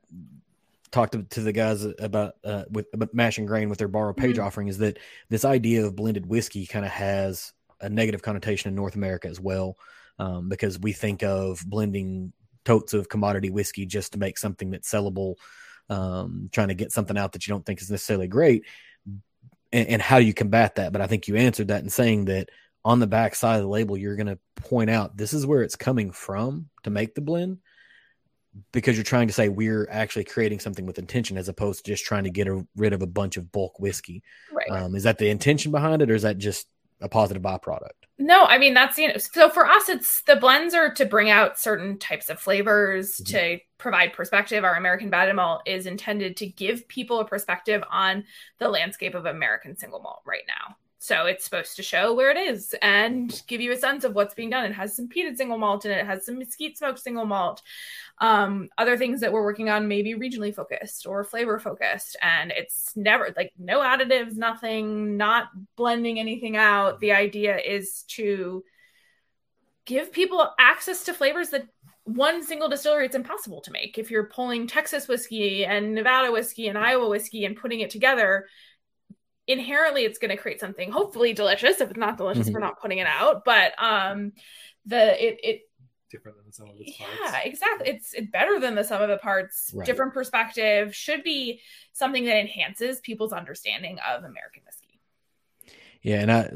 talked 0.91 1.13
to, 1.13 1.23
to 1.23 1.41
the 1.41 1.51
guys 1.51 1.83
about 1.83 2.33
uh, 2.43 2.63
with 2.69 2.87
about 2.93 3.13
mash 3.13 3.37
and 3.37 3.47
grain 3.47 3.69
with 3.69 3.79
their 3.79 3.87
borrow 3.87 4.13
page 4.13 4.35
mm-hmm. 4.35 4.45
offering 4.45 4.67
is 4.67 4.77
that 4.79 4.97
this 5.29 5.45
idea 5.45 5.85
of 5.85 5.95
blended 5.95 6.25
whiskey 6.25 6.65
kind 6.65 6.85
of 6.85 6.91
has 6.91 7.53
a 7.81 7.89
negative 7.89 8.21
connotation 8.21 8.69
in 8.69 8.75
North 8.75 8.95
America 8.95 9.27
as 9.27 9.39
well, 9.39 9.77
um, 10.17 10.49
because 10.49 10.79
we 10.79 10.91
think 10.91 11.23
of 11.23 11.63
blending 11.65 12.33
totes 12.65 12.93
of 12.93 13.09
commodity 13.09 13.49
whiskey 13.49 13.85
just 13.85 14.13
to 14.13 14.19
make 14.19 14.37
something 14.37 14.69
that's 14.69 14.91
sellable, 14.91 15.35
um, 15.89 16.49
trying 16.51 16.67
to 16.67 16.73
get 16.73 16.91
something 16.91 17.17
out 17.17 17.31
that 17.33 17.47
you 17.47 17.53
don't 17.53 17.65
think 17.65 17.81
is 17.81 17.89
necessarily 17.89 18.27
great. 18.27 18.65
And, 19.71 19.87
and 19.87 20.01
how 20.01 20.19
do 20.19 20.25
you 20.25 20.33
combat 20.33 20.75
that? 20.75 20.91
But 20.91 21.01
I 21.01 21.07
think 21.07 21.27
you 21.27 21.35
answered 21.35 21.69
that 21.69 21.83
in 21.83 21.89
saying 21.89 22.25
that 22.25 22.49
on 22.83 22.99
the 22.99 23.07
back 23.07 23.35
side 23.35 23.57
of 23.57 23.61
the 23.61 23.69
label, 23.69 23.97
you're 23.97 24.15
going 24.15 24.27
to 24.27 24.39
point 24.55 24.89
out 24.89 25.15
this 25.15 25.33
is 25.33 25.45
where 25.45 25.61
it's 25.61 25.75
coming 25.75 26.11
from 26.11 26.69
to 26.83 26.89
make 26.89 27.15
the 27.15 27.21
blend 27.21 27.59
because 28.71 28.97
you're 28.97 29.03
trying 29.03 29.27
to 29.27 29.33
say 29.33 29.49
we're 29.49 29.87
actually 29.91 30.23
creating 30.23 30.59
something 30.59 30.85
with 30.85 30.99
intention 30.99 31.37
as 31.37 31.49
opposed 31.49 31.85
to 31.85 31.91
just 31.91 32.05
trying 32.05 32.23
to 32.23 32.29
get 32.29 32.47
a, 32.47 32.65
rid 32.75 32.93
of 32.93 33.01
a 33.01 33.07
bunch 33.07 33.37
of 33.37 33.51
bulk 33.51 33.79
whiskey. 33.79 34.23
Right. 34.51 34.69
Um, 34.69 34.95
is 34.95 35.03
that 35.03 35.17
the 35.17 35.29
intention 35.29 35.71
behind 35.71 36.01
it, 36.01 36.09
or 36.09 36.15
is 36.15 36.23
that 36.23 36.37
just 36.37 36.67
a 37.01 37.09
positive 37.09 37.41
byproduct. 37.41 37.91
No, 38.17 38.45
I 38.45 38.57
mean 38.57 38.73
that's 38.73 38.97
you 38.97 39.07
know. 39.07 39.17
So 39.17 39.49
for 39.49 39.65
us, 39.65 39.87
it's 39.87 40.21
the 40.23 40.35
blends 40.35 40.73
are 40.73 40.93
to 40.95 41.05
bring 41.05 41.29
out 41.29 41.57
certain 41.57 41.97
types 41.97 42.29
of 42.29 42.39
flavors 42.39 43.15
mm-hmm. 43.15 43.37
to 43.37 43.59
provide 43.77 44.13
perspective. 44.13 44.63
Our 44.63 44.75
American 44.75 45.09
Vatted 45.09 45.35
Malt 45.35 45.61
is 45.65 45.85
intended 45.85 46.37
to 46.37 46.47
give 46.47 46.87
people 46.87 47.19
a 47.19 47.25
perspective 47.25 47.81
on 47.89 48.25
the 48.59 48.67
landscape 48.67 49.15
of 49.15 49.25
American 49.25 49.77
single 49.77 50.01
malt 50.01 50.21
right 50.25 50.43
now. 50.47 50.75
So 51.01 51.25
it's 51.27 51.45
supposed 51.45 51.77
to 51.77 51.83
show 51.83 52.13
where 52.13 52.29
it 52.29 52.35
is 52.37 52.75
and 52.81 53.41
give 53.47 53.61
you 53.61 53.71
a 53.71 53.77
sense 53.77 54.03
of 54.03 54.15
what's 54.15 54.33
being 54.33 54.49
done. 54.49 54.65
It 54.65 54.73
has 54.73 54.93
some 54.93 55.07
peated 55.07 55.37
single 55.37 55.57
malt 55.57 55.85
in 55.85 55.91
it, 55.91 55.99
it 55.99 56.05
has 56.05 56.25
some 56.25 56.37
mesquite 56.37 56.77
smoked 56.77 56.99
single 56.99 57.25
malt. 57.25 57.61
Um, 58.17 58.67
other 58.77 58.97
things 58.97 59.21
that 59.21 59.31
we're 59.31 59.43
working 59.43 59.69
on 59.69 59.87
maybe 59.87 60.15
regionally 60.15 60.53
focused 60.53 61.07
or 61.07 61.23
flavor 61.23 61.57
focused. 61.57 62.17
And 62.21 62.51
it's 62.51 62.97
never 62.97 63.33
like 63.37 63.53
no 63.57 63.79
additives, 63.79 64.35
nothing, 64.35 65.15
not 65.15 65.47
blending 65.77 66.19
anything 66.19 66.57
out. 66.57 66.99
The 66.99 67.13
idea 67.13 67.57
is 67.57 68.03
to 68.09 68.65
give 69.85 70.11
people 70.11 70.53
access 70.59 71.05
to 71.05 71.13
flavors 71.13 71.51
that 71.51 71.65
one 72.03 72.43
single 72.43 72.67
distillery 72.67 73.05
it's 73.05 73.15
impossible 73.15 73.61
to 73.61 73.71
make. 73.71 73.97
If 73.97 74.11
you're 74.11 74.25
pulling 74.25 74.67
Texas 74.67 75.07
whiskey 75.07 75.65
and 75.65 75.95
Nevada 75.95 76.29
whiskey 76.31 76.67
and 76.67 76.77
Iowa 76.77 77.07
whiskey 77.07 77.45
and 77.45 77.55
putting 77.55 77.79
it 77.79 77.89
together, 77.89 78.47
inherently 79.49 80.05
it's 80.05 80.19
going 80.19 80.29
to 80.29 80.37
create 80.37 80.59
something 80.59 80.91
hopefully 80.91 81.33
delicious 81.33 81.81
if 81.81 81.89
it's 81.89 81.99
not 81.99 82.17
delicious 82.17 82.45
mm-hmm. 82.45 82.53
we're 82.53 82.59
not 82.59 82.79
putting 82.79 82.99
it 82.99 83.07
out 83.07 83.43
but 83.43 83.73
um 83.83 84.31
the 84.85 85.25
it 85.25 85.39
it 85.43 85.61
different 86.11 86.37
than 86.37 86.45
the 86.45 86.53
sum 86.53 86.69
of 86.69 86.75
its 86.79 86.95
parts 86.97 87.13
yeah 87.19 87.39
exactly 87.39 87.89
it's 87.89 88.13
it's 88.13 88.29
better 88.29 88.59
than 88.59 88.75
the 88.75 88.83
sum 88.83 89.01
of 89.01 89.09
the 89.09 89.17
parts 89.17 89.71
right. 89.73 89.85
different 89.87 90.13
perspective 90.13 90.95
should 90.95 91.23
be 91.23 91.59
something 91.93 92.25
that 92.25 92.37
enhances 92.37 92.99
people's 92.99 93.33
understanding 93.33 93.97
of 94.07 94.23
american 94.23 94.61
whiskey 94.65 94.99
yeah 96.03 96.21
and 96.21 96.31
i 96.31 96.49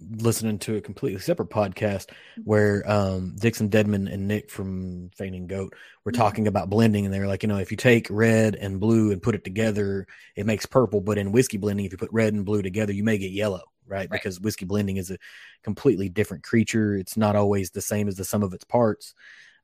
listening 0.00 0.58
to 0.58 0.76
a 0.76 0.80
completely 0.80 1.20
separate 1.20 1.48
podcast 1.48 2.10
where 2.44 2.88
um, 2.90 3.34
Dixon 3.38 3.70
Dedman 3.70 4.12
and 4.12 4.28
Nick 4.28 4.50
from 4.50 5.10
Fainting 5.16 5.46
Goat 5.46 5.74
were 6.04 6.12
mm-hmm. 6.12 6.20
talking 6.20 6.48
about 6.48 6.70
blending, 6.70 7.04
and 7.04 7.14
they 7.14 7.18
were 7.18 7.26
like, 7.26 7.42
you 7.42 7.48
know, 7.48 7.58
if 7.58 7.70
you 7.70 7.76
take 7.76 8.06
red 8.10 8.54
and 8.56 8.80
blue 8.80 9.10
and 9.10 9.22
put 9.22 9.34
it 9.34 9.44
together, 9.44 10.06
it 10.34 10.46
makes 10.46 10.66
purple. 10.66 11.00
But 11.00 11.18
in 11.18 11.32
whiskey 11.32 11.56
blending, 11.56 11.86
if 11.86 11.92
you 11.92 11.98
put 11.98 12.12
red 12.12 12.34
and 12.34 12.44
blue 12.44 12.62
together, 12.62 12.92
you 12.92 13.04
may 13.04 13.18
get 13.18 13.30
yellow, 13.30 13.62
right? 13.86 13.98
right. 13.98 14.10
Because 14.10 14.40
whiskey 14.40 14.66
blending 14.66 14.98
is 14.98 15.10
a 15.10 15.18
completely 15.62 16.08
different 16.08 16.44
creature. 16.44 16.96
It's 16.96 17.16
not 17.16 17.36
always 17.36 17.70
the 17.70 17.80
same 17.80 18.08
as 18.08 18.16
the 18.16 18.24
sum 18.24 18.42
of 18.42 18.52
its 18.52 18.64
parts. 18.64 19.14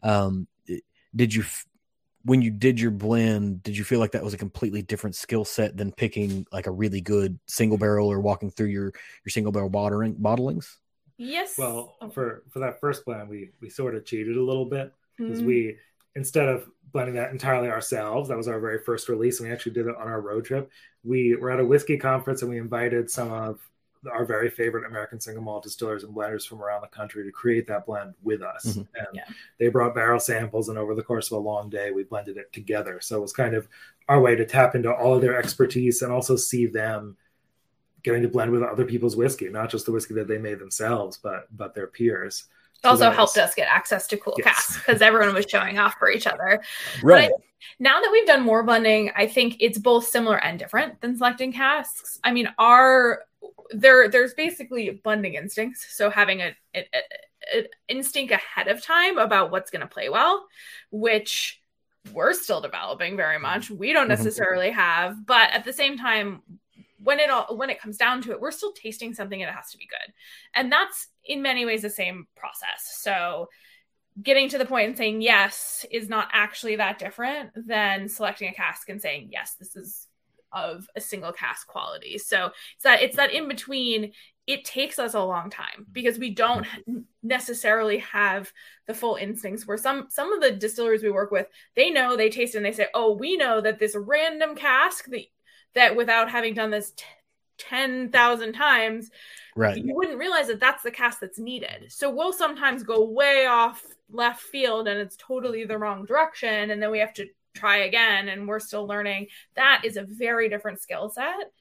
Um, 0.02 0.48
did 1.14 1.34
you 1.34 1.44
when 2.24 2.42
you 2.42 2.50
did 2.50 2.80
your 2.80 2.90
blend, 2.90 3.62
did 3.62 3.76
you 3.76 3.84
feel 3.84 3.98
like 3.98 4.12
that 4.12 4.22
was 4.22 4.34
a 4.34 4.38
completely 4.38 4.82
different 4.82 5.16
skill 5.16 5.44
set 5.44 5.76
than 5.76 5.92
picking 5.92 6.46
like 6.52 6.66
a 6.66 6.70
really 6.70 7.00
good 7.00 7.38
single 7.46 7.78
barrel 7.78 8.10
or 8.10 8.20
walking 8.20 8.50
through 8.50 8.68
your 8.68 8.92
your 9.24 9.30
single 9.30 9.52
barrel 9.52 9.70
bottling 9.70 10.14
bottlings? 10.14 10.76
Yes. 11.16 11.56
Well, 11.58 11.96
for 12.12 12.44
for 12.50 12.60
that 12.60 12.80
first 12.80 13.04
blend, 13.04 13.28
we 13.28 13.50
we 13.60 13.70
sort 13.70 13.94
of 13.94 14.04
cheated 14.04 14.36
a 14.36 14.42
little 14.42 14.66
bit 14.66 14.92
because 15.16 15.38
mm-hmm. 15.38 15.46
we 15.46 15.76
instead 16.14 16.48
of 16.48 16.68
blending 16.92 17.14
that 17.14 17.32
entirely 17.32 17.68
ourselves, 17.68 18.28
that 18.28 18.36
was 18.36 18.48
our 18.48 18.60
very 18.60 18.78
first 18.78 19.08
release, 19.08 19.40
and 19.40 19.48
we 19.48 19.54
actually 19.54 19.72
did 19.72 19.86
it 19.86 19.96
on 19.96 20.08
our 20.08 20.20
road 20.20 20.44
trip. 20.44 20.70
We 21.04 21.36
were 21.36 21.50
at 21.50 21.60
a 21.60 21.64
whiskey 21.64 21.96
conference 21.96 22.42
and 22.42 22.50
we 22.50 22.58
invited 22.58 23.10
some 23.10 23.32
of 23.32 23.60
our 24.10 24.24
very 24.24 24.50
favorite 24.50 24.86
American 24.86 25.20
single 25.20 25.42
malt 25.42 25.62
distillers 25.62 26.04
and 26.04 26.14
blenders 26.14 26.46
from 26.46 26.62
around 26.62 26.82
the 26.82 26.88
country 26.88 27.24
to 27.24 27.30
create 27.30 27.66
that 27.68 27.86
blend 27.86 28.14
with 28.22 28.42
us. 28.42 28.64
Mm-hmm. 28.66 28.80
And 28.96 29.06
yeah. 29.14 29.24
they 29.58 29.68
brought 29.68 29.94
barrel 29.94 30.20
samples, 30.20 30.68
and 30.68 30.78
over 30.78 30.94
the 30.94 31.02
course 31.02 31.30
of 31.30 31.38
a 31.38 31.40
long 31.40 31.70
day, 31.70 31.90
we 31.90 32.04
blended 32.04 32.36
it 32.36 32.52
together. 32.52 33.00
So 33.00 33.18
it 33.18 33.22
was 33.22 33.32
kind 33.32 33.54
of 33.54 33.68
our 34.08 34.20
way 34.20 34.34
to 34.34 34.44
tap 34.44 34.74
into 34.74 34.92
all 34.92 35.14
of 35.14 35.20
their 35.20 35.36
expertise 35.36 36.02
and 36.02 36.12
also 36.12 36.36
see 36.36 36.66
them 36.66 37.16
getting 38.02 38.22
to 38.22 38.28
blend 38.28 38.50
with 38.50 38.62
other 38.62 38.84
people's 38.84 39.16
whiskey, 39.16 39.48
not 39.48 39.70
just 39.70 39.86
the 39.86 39.92
whiskey 39.92 40.14
that 40.14 40.26
they 40.26 40.38
made 40.38 40.58
themselves, 40.58 41.18
but 41.18 41.46
but 41.56 41.74
their 41.74 41.86
peers. 41.86 42.44
It 42.82 42.88
also 42.88 43.10
helped 43.12 43.38
us 43.38 43.54
get 43.54 43.68
access 43.70 44.08
to 44.08 44.16
cool 44.16 44.34
yes. 44.38 44.46
casks 44.46 44.78
because 44.78 45.00
everyone 45.02 45.32
was 45.34 45.46
showing 45.48 45.78
off 45.78 45.94
for 46.00 46.10
each 46.10 46.26
other. 46.26 46.60
Right. 47.00 47.30
But 47.30 47.40
now 47.78 48.00
that 48.00 48.10
we've 48.10 48.26
done 48.26 48.42
more 48.42 48.64
blending, 48.64 49.12
I 49.14 49.28
think 49.28 49.56
it's 49.60 49.78
both 49.78 50.08
similar 50.08 50.42
and 50.42 50.58
different 50.58 51.00
than 51.00 51.16
selecting 51.16 51.52
casks. 51.52 52.18
I 52.24 52.32
mean, 52.32 52.48
our 52.58 53.20
there 53.72 54.08
there's 54.08 54.34
basically 54.34 54.90
blending 54.90 55.34
instincts. 55.34 55.86
So 55.96 56.10
having 56.10 56.40
a, 56.40 56.54
a, 56.74 56.86
a 57.54 57.66
instinct 57.88 58.32
ahead 58.32 58.68
of 58.68 58.82
time 58.82 59.18
about 59.18 59.50
what's 59.50 59.70
going 59.70 59.80
to 59.80 59.86
play 59.86 60.08
well 60.08 60.46
which 60.90 61.60
we're 62.12 62.32
still 62.32 62.60
developing 62.60 63.16
very 63.16 63.38
much. 63.38 63.70
We 63.70 63.92
don't 63.92 64.02
mm-hmm. 64.02 64.10
necessarily 64.10 64.70
have 64.70 65.26
but 65.26 65.50
at 65.52 65.64
the 65.64 65.72
same 65.72 65.96
time 65.96 66.42
when 67.02 67.18
it 67.18 67.30
all 67.30 67.56
when 67.56 67.70
it 67.70 67.80
comes 67.80 67.96
down 67.96 68.22
to 68.22 68.32
it 68.32 68.40
we're 68.40 68.52
still 68.52 68.72
tasting 68.72 69.12
something 69.14 69.42
and 69.42 69.50
it 69.50 69.54
has 69.54 69.70
to 69.70 69.78
be 69.78 69.86
good. 69.86 70.12
And 70.54 70.70
that's 70.70 71.08
in 71.24 71.42
many 71.42 71.64
ways 71.64 71.82
the 71.82 71.90
same 71.90 72.26
process. 72.36 72.98
So 73.00 73.48
getting 74.20 74.48
to 74.50 74.58
the 74.58 74.66
point 74.66 74.88
and 74.88 74.96
saying 74.96 75.22
yes 75.22 75.86
is 75.90 76.08
not 76.08 76.28
actually 76.32 76.76
that 76.76 76.98
different 76.98 77.50
than 77.56 78.08
selecting 78.08 78.48
a 78.48 78.52
cask 78.52 78.88
and 78.88 79.00
saying 79.00 79.28
yes 79.32 79.54
this 79.58 79.74
is 79.74 80.06
of 80.52 80.86
a 80.96 81.00
single 81.00 81.32
cask 81.32 81.66
quality. 81.66 82.18
So 82.18 82.50
it's 82.74 82.84
that 82.84 83.02
it's 83.02 83.16
that 83.16 83.32
in 83.32 83.48
between. 83.48 84.12
It 84.44 84.64
takes 84.64 84.98
us 84.98 85.14
a 85.14 85.22
long 85.22 85.50
time 85.50 85.86
because 85.92 86.18
we 86.18 86.30
don't 86.30 86.66
mm-hmm. 86.66 86.98
necessarily 87.22 87.98
have 87.98 88.52
the 88.88 88.94
full 88.94 89.14
instincts. 89.14 89.66
Where 89.66 89.76
some 89.76 90.08
some 90.10 90.32
of 90.32 90.40
the 90.40 90.50
distillers 90.50 91.02
we 91.02 91.10
work 91.10 91.30
with, 91.30 91.46
they 91.76 91.90
know 91.90 92.16
they 92.16 92.28
taste 92.28 92.54
it 92.54 92.58
and 92.58 92.66
they 92.66 92.72
say, 92.72 92.88
"Oh, 92.92 93.12
we 93.12 93.36
know 93.36 93.60
that 93.60 93.78
this 93.78 93.94
random 93.96 94.56
cask 94.56 95.06
that 95.06 95.22
that 95.74 95.96
without 95.96 96.30
having 96.30 96.54
done 96.54 96.70
this." 96.70 96.90
T- 96.90 97.04
10,000 97.58 98.52
times, 98.54 99.10
right. 99.54 99.76
you 99.76 99.94
wouldn't 99.94 100.18
realize 100.18 100.48
that 100.48 100.58
that's 100.58 100.82
the 100.82 100.90
cask 100.90 101.20
that's 101.20 101.38
needed. 101.38 101.86
So 101.90 102.10
we'll 102.10 102.32
sometimes 102.32 102.82
go 102.82 103.04
way 103.04 103.46
off 103.46 103.84
left 104.10 104.40
field 104.40 104.88
and 104.88 104.98
it's 104.98 105.16
totally 105.16 105.64
the 105.64 105.78
wrong 105.78 106.04
direction. 106.04 106.70
And 106.70 106.82
then 106.82 106.90
we 106.90 106.98
have 106.98 107.14
to 107.14 107.26
try 107.54 107.78
again 107.78 108.28
and 108.28 108.48
we're 108.48 108.60
still 108.60 108.86
learning 108.86 109.26
that 109.54 109.82
is 109.84 109.96
a 109.96 110.02
very 110.02 110.48
different 110.48 110.80
skill 110.80 111.08
set 111.10 111.52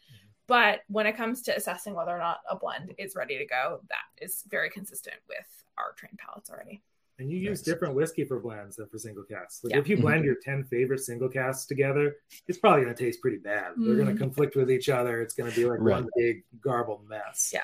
but 0.48 0.82
when 0.88 1.06
it 1.06 1.16
comes 1.16 1.42
to 1.42 1.56
assessing 1.56 1.94
whether 1.94 2.12
or 2.12 2.20
not 2.20 2.40
a 2.50 2.56
blend 2.56 2.94
is 2.98 3.16
ready 3.16 3.38
to 3.38 3.46
go 3.46 3.80
that 3.90 4.24
is 4.24 4.44
very 4.50 4.70
consistent 4.70 5.18
with 5.28 5.64
our 5.78 5.94
trained 5.98 6.18
palates 6.18 6.50
already 6.50 6.82
and 7.22 7.30
you 7.30 7.38
use 7.38 7.62
different 7.62 7.94
whiskey 7.94 8.26
for 8.26 8.40
blends 8.40 8.78
than 8.78 8.88
for 8.88 8.98
single 8.98 9.24
casks. 9.24 9.64
Like 9.64 9.74
yeah. 9.74 9.80
if 9.80 9.88
you 9.88 9.98
blend 9.98 10.26
your 10.26 10.38
10 10.44 10.64
favorite 10.64 11.00
single 11.02 11.30
casks 11.30 11.68
together, 11.68 12.16
it's 12.48 12.58
probably 12.58 12.84
going 12.84 12.96
to 12.96 13.04
taste 13.04 13.22
pretty 13.22 13.38
bad. 13.38 13.74
Mm. 13.78 13.86
They're 13.86 14.04
going 14.04 14.16
to 14.16 14.20
conflict 14.20 14.56
with 14.56 14.72
each 14.72 14.90
other. 14.90 15.22
It's 15.22 15.36
going 15.36 15.52
to 15.52 15.56
be 15.56 15.66
like 15.66 15.80
right. 15.80 16.02
one 16.02 16.10
big 16.18 16.44
garbled 16.60 17.08
mess. 17.08 17.54
Yeah. 17.54 17.62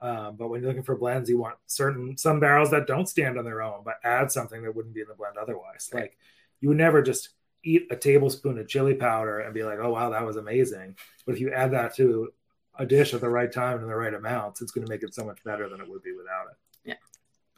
Um, 0.00 0.36
but 0.36 0.48
when 0.48 0.60
you're 0.60 0.68
looking 0.68 0.84
for 0.84 0.96
blends, 0.96 1.28
you 1.28 1.38
want 1.38 1.56
certain 1.66 2.16
some 2.16 2.38
barrels 2.38 2.70
that 2.70 2.86
don't 2.86 3.08
stand 3.08 3.36
on 3.36 3.44
their 3.44 3.62
own, 3.62 3.82
but 3.84 3.94
add 4.04 4.30
something 4.30 4.62
that 4.62 4.76
wouldn't 4.76 4.94
be 4.94 5.00
in 5.00 5.08
the 5.08 5.14
blend 5.14 5.38
otherwise. 5.38 5.90
Right. 5.92 6.02
Like 6.02 6.18
you 6.60 6.68
would 6.68 6.78
never 6.78 7.02
just 7.02 7.30
eat 7.64 7.88
a 7.90 7.96
tablespoon 7.96 8.58
of 8.58 8.68
chili 8.68 8.94
powder 8.94 9.40
and 9.40 9.54
be 9.54 9.64
like, 9.64 9.78
oh, 9.80 9.90
wow, 9.90 10.10
that 10.10 10.24
was 10.24 10.36
amazing. 10.36 10.96
But 11.26 11.34
if 11.34 11.40
you 11.40 11.52
add 11.52 11.72
that 11.72 11.94
to 11.96 12.32
a 12.78 12.86
dish 12.86 13.14
at 13.14 13.20
the 13.20 13.28
right 13.28 13.50
time 13.50 13.74
and 13.74 13.82
in 13.82 13.88
the 13.88 13.96
right 13.96 14.14
amounts, 14.14 14.60
it's 14.60 14.72
going 14.72 14.86
to 14.86 14.90
make 14.90 15.02
it 15.02 15.14
so 15.14 15.24
much 15.24 15.42
better 15.44 15.68
than 15.68 15.80
it 15.80 15.88
would 15.88 16.02
be 16.02 16.12
without 16.12 16.46
it. 16.50 16.56
Yeah. 16.84 16.94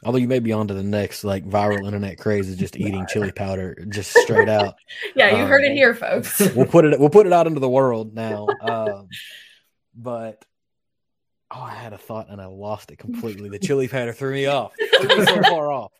Although 0.03 0.19
you 0.19 0.27
may 0.27 0.39
be 0.39 0.53
on 0.53 0.67
to 0.67 0.73
the 0.73 0.83
next 0.83 1.23
like 1.23 1.45
viral 1.45 1.85
internet 1.85 2.17
craze 2.17 2.49
is 2.49 2.55
just 2.55 2.75
eating 2.79 3.05
chili 3.07 3.31
powder 3.31 3.85
just 3.89 4.11
straight 4.11 4.49
out. 4.49 4.75
yeah, 5.15 5.35
you 5.35 5.43
um, 5.43 5.49
heard 5.49 5.63
it 5.63 5.71
um, 5.71 5.75
here, 5.75 5.93
folks. 5.93 6.39
we'll 6.55 6.65
put 6.67 6.85
it 6.85 6.99
we'll 6.99 7.09
put 7.09 7.25
it 7.25 7.33
out 7.33 7.47
into 7.47 7.59
the 7.59 7.69
world 7.69 8.13
now. 8.13 8.47
Um, 8.61 9.07
but 9.95 10.45
oh, 11.49 11.61
I 11.61 11.73
had 11.73 11.93
a 11.93 11.97
thought 11.97 12.29
and 12.29 12.39
I 12.39 12.45
lost 12.45 12.91
it 12.91 12.99
completely. 12.99 13.49
The 13.49 13.59
chili 13.59 13.87
powder 13.87 14.13
threw 14.13 14.33
me 14.33 14.45
off. 14.45 14.73
Threw 14.99 15.17
me 15.17 15.25
so 15.25 15.41
far 15.43 15.71
off. 15.71 15.91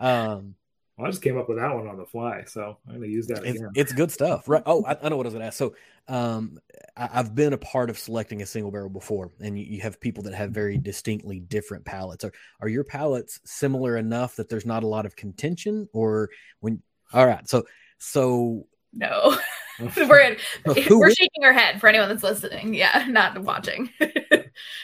Um, 0.00 0.54
well, 0.98 1.06
I 1.06 1.10
just 1.10 1.22
came 1.22 1.38
up 1.38 1.48
with 1.48 1.58
that 1.58 1.72
one 1.72 1.86
on 1.86 1.96
the 1.96 2.04
fly, 2.04 2.42
so 2.44 2.76
I'm 2.88 2.96
going 2.96 3.08
to 3.08 3.14
use 3.14 3.28
that 3.28 3.44
it's, 3.44 3.60
again. 3.60 3.70
It's 3.76 3.92
good 3.92 4.10
stuff, 4.10 4.48
right? 4.48 4.62
Oh, 4.66 4.84
I, 4.84 4.96
I 5.00 5.08
know 5.08 5.16
what 5.16 5.26
I 5.26 5.28
was 5.28 5.34
going 5.34 5.42
to 5.42 5.46
ask. 5.46 5.56
So, 5.56 5.74
um, 6.08 6.58
I, 6.96 7.06
have 7.06 7.36
been 7.36 7.52
a 7.52 7.58
part 7.58 7.88
of 7.88 7.98
selecting 7.98 8.42
a 8.42 8.46
single 8.46 8.72
barrel 8.72 8.88
before, 8.88 9.30
and 9.40 9.56
you, 9.56 9.64
you, 9.64 9.80
have 9.82 10.00
people 10.00 10.24
that 10.24 10.34
have 10.34 10.50
very 10.50 10.76
distinctly 10.76 11.38
different 11.38 11.84
palates. 11.84 12.24
Are 12.24 12.32
are 12.60 12.68
your 12.68 12.82
palates 12.82 13.38
similar 13.44 13.96
enough 13.96 14.34
that 14.36 14.48
there's 14.48 14.66
not 14.66 14.82
a 14.82 14.88
lot 14.88 15.06
of 15.06 15.14
contention, 15.14 15.88
or 15.92 16.30
when? 16.58 16.82
All 17.12 17.26
right, 17.26 17.48
so 17.48 17.64
so 17.98 18.66
no, 18.92 19.38
we're 19.96 20.20
in, 20.20 20.36
we're 20.66 21.10
shaking 21.10 21.44
our 21.44 21.52
head 21.52 21.80
for 21.80 21.88
anyone 21.88 22.08
that's 22.08 22.24
listening. 22.24 22.74
Yeah, 22.74 23.06
not 23.08 23.38
watching. 23.42 23.90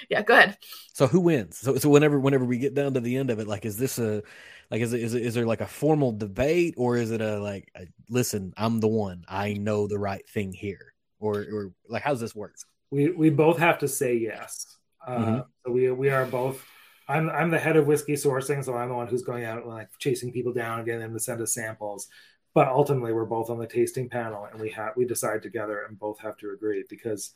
yeah, 0.09 0.23
go 0.23 0.35
ahead. 0.35 0.57
So 0.93 1.07
who 1.07 1.21
wins? 1.21 1.59
So 1.59 1.77
so 1.77 1.89
whenever 1.89 2.21
whenever 2.21 2.45
we 2.45 2.59
get 2.59 2.75
down 2.75 2.95
to 2.95 3.01
the 3.01 3.17
end 3.17 3.31
of 3.31 3.39
it, 3.39 3.47
like, 3.47 3.65
is 3.65 3.77
this 3.77 3.99
a 3.99 4.23
like, 4.71 4.81
is 4.81 4.93
it, 4.93 5.01
is 5.01 5.15
it, 5.15 5.23
is 5.23 5.35
there 5.35 5.47
like 5.47 5.61
a 5.61 5.67
formal 5.67 6.13
debate 6.13 6.75
or 6.77 6.97
is 6.97 7.11
it 7.11 7.21
a 7.21 7.39
like, 7.39 7.71
a, 7.77 7.87
listen, 8.09 8.53
I'm 8.57 8.81
the 8.81 8.89
one, 8.89 9.25
I 9.29 9.55
know 9.55 9.87
the 9.87 9.99
right 9.99 10.27
thing 10.29 10.53
here, 10.53 10.95
or 11.19 11.41
or 11.41 11.73
like, 11.89 12.03
how's 12.03 12.21
this 12.21 12.35
work? 12.35 12.55
We 12.91 13.11
we 13.11 13.31
both 13.31 13.59
have 13.59 13.79
to 13.79 13.89
say 13.89 14.17
yes. 14.17 14.77
Uh, 15.07 15.19
mm-hmm. 15.19 15.41
So 15.67 15.73
we 15.73 15.91
we 15.91 16.11
are 16.11 16.27
both. 16.27 16.65
I'm 17.07 17.29
I'm 17.29 17.51
the 17.51 17.59
head 17.59 17.77
of 17.77 17.87
whiskey 17.87 18.15
sourcing, 18.15 18.65
so 18.65 18.75
I'm 18.75 18.89
the 18.89 18.95
one 18.95 19.09
who's 19.09 19.23
going 19.23 19.45
out 19.45 19.63
and 19.63 19.69
like 19.69 19.89
chasing 19.99 20.33
people 20.33 20.53
down 20.53 20.79
and 20.79 20.87
getting 20.87 21.03
them 21.03 21.13
to 21.13 21.21
send 21.21 21.41
us 21.41 21.53
samples. 21.53 22.09
But 22.55 22.69
ultimately, 22.69 23.13
we're 23.13 23.25
both 23.25 23.51
on 23.51 23.59
the 23.59 23.67
tasting 23.67 24.09
panel, 24.09 24.47
and 24.51 24.61
we 24.61 24.71
have 24.71 24.93
we 24.97 25.05
decide 25.05 25.43
together, 25.43 25.83
and 25.83 25.99
both 25.99 26.21
have 26.21 26.37
to 26.39 26.51
agree 26.51 26.85
because 26.89 27.33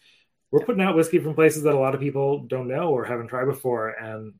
we're 0.51 0.65
putting 0.65 0.83
out 0.83 0.97
whiskey 0.97 1.19
from 1.19 1.35
places 1.35 1.63
that 1.65 1.75
a 1.75 1.79
lot 1.79 1.95
of 1.95 2.01
people 2.01 2.41
don't 2.41 2.69
know 2.69 2.91
or 2.91 3.05
haven't 3.05 3.29
tried 3.29 3.45
before, 3.45 3.91
and 3.91 4.33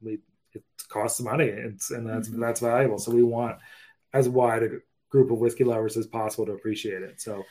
we 0.00 0.18
it 0.52 0.62
costs 0.88 1.20
money. 1.20 1.46
It's 1.46 1.90
and 1.90 2.08
that's 2.08 2.28
mm-hmm. 2.28 2.40
that's 2.40 2.60
valuable. 2.60 2.98
So 2.98 3.12
we 3.12 3.22
want 3.22 3.58
as 4.12 4.28
wide 4.28 4.62
a 4.62 4.68
group 5.10 5.30
of 5.30 5.38
whiskey 5.38 5.64
lovers 5.64 5.96
as 5.96 6.06
possible 6.06 6.46
to 6.46 6.52
appreciate 6.52 7.02
it. 7.02 7.20
So 7.20 7.44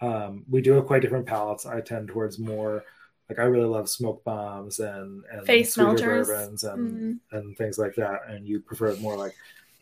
um, 0.00 0.44
we 0.48 0.60
do 0.60 0.72
have 0.72 0.86
quite 0.86 1.02
different 1.02 1.26
palates. 1.26 1.66
I 1.66 1.80
tend 1.80 2.08
towards 2.08 2.38
more 2.38 2.84
like 3.28 3.38
I 3.38 3.44
really 3.44 3.68
love 3.68 3.88
smoke 3.88 4.22
bombs 4.24 4.80
and 4.80 5.24
and 5.32 5.46
face 5.46 5.76
melters 5.76 6.28
bourbons 6.28 6.64
and 6.64 6.90
mm-hmm. 6.90 7.36
and 7.36 7.56
things 7.56 7.78
like 7.78 7.94
that. 7.96 8.20
And 8.28 8.46
you 8.46 8.60
prefer 8.60 8.88
it 8.88 9.00
more 9.00 9.16
like 9.16 9.34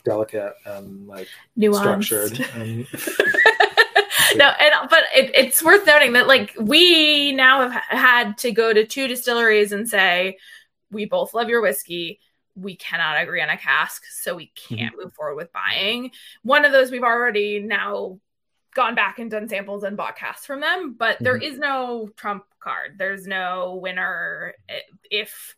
delicate 0.04 0.54
and 0.64 1.06
like 1.06 1.28
Nuanced. 1.58 2.04
structured. 2.04 2.46
And, 2.54 2.86
no, 4.36 4.48
and 4.48 4.90
but 4.90 5.04
it, 5.14 5.30
it's 5.34 5.62
worth 5.62 5.86
noting 5.86 6.12
that 6.14 6.26
like 6.26 6.54
we 6.58 7.32
now 7.32 7.68
have 7.68 7.82
had 7.88 8.38
to 8.38 8.52
go 8.52 8.72
to 8.72 8.86
two 8.86 9.08
distilleries 9.08 9.72
and 9.72 9.88
say 9.88 10.38
we 10.90 11.04
both 11.06 11.34
love 11.34 11.48
your 11.48 11.62
whiskey. 11.62 12.20
We 12.54 12.76
cannot 12.76 13.20
agree 13.20 13.40
on 13.40 13.48
a 13.48 13.56
cask, 13.56 14.04
so 14.10 14.34
we 14.34 14.52
can't 14.54 14.92
mm-hmm. 14.92 15.04
move 15.04 15.14
forward 15.14 15.36
with 15.36 15.52
buying. 15.52 16.10
One 16.42 16.64
of 16.64 16.72
those 16.72 16.90
we've 16.90 17.02
already 17.02 17.60
now 17.60 18.18
gone 18.74 18.94
back 18.94 19.18
and 19.18 19.30
done 19.30 19.48
samples 19.48 19.84
and 19.84 19.96
bought 19.96 20.16
casks 20.16 20.46
from 20.46 20.60
them, 20.60 20.94
but 20.98 21.16
mm-hmm. 21.16 21.24
there 21.24 21.36
is 21.36 21.58
no 21.58 22.10
trump 22.16 22.44
card. 22.60 22.96
There's 22.98 23.26
no 23.26 23.78
winner. 23.82 24.54
If 25.10 25.56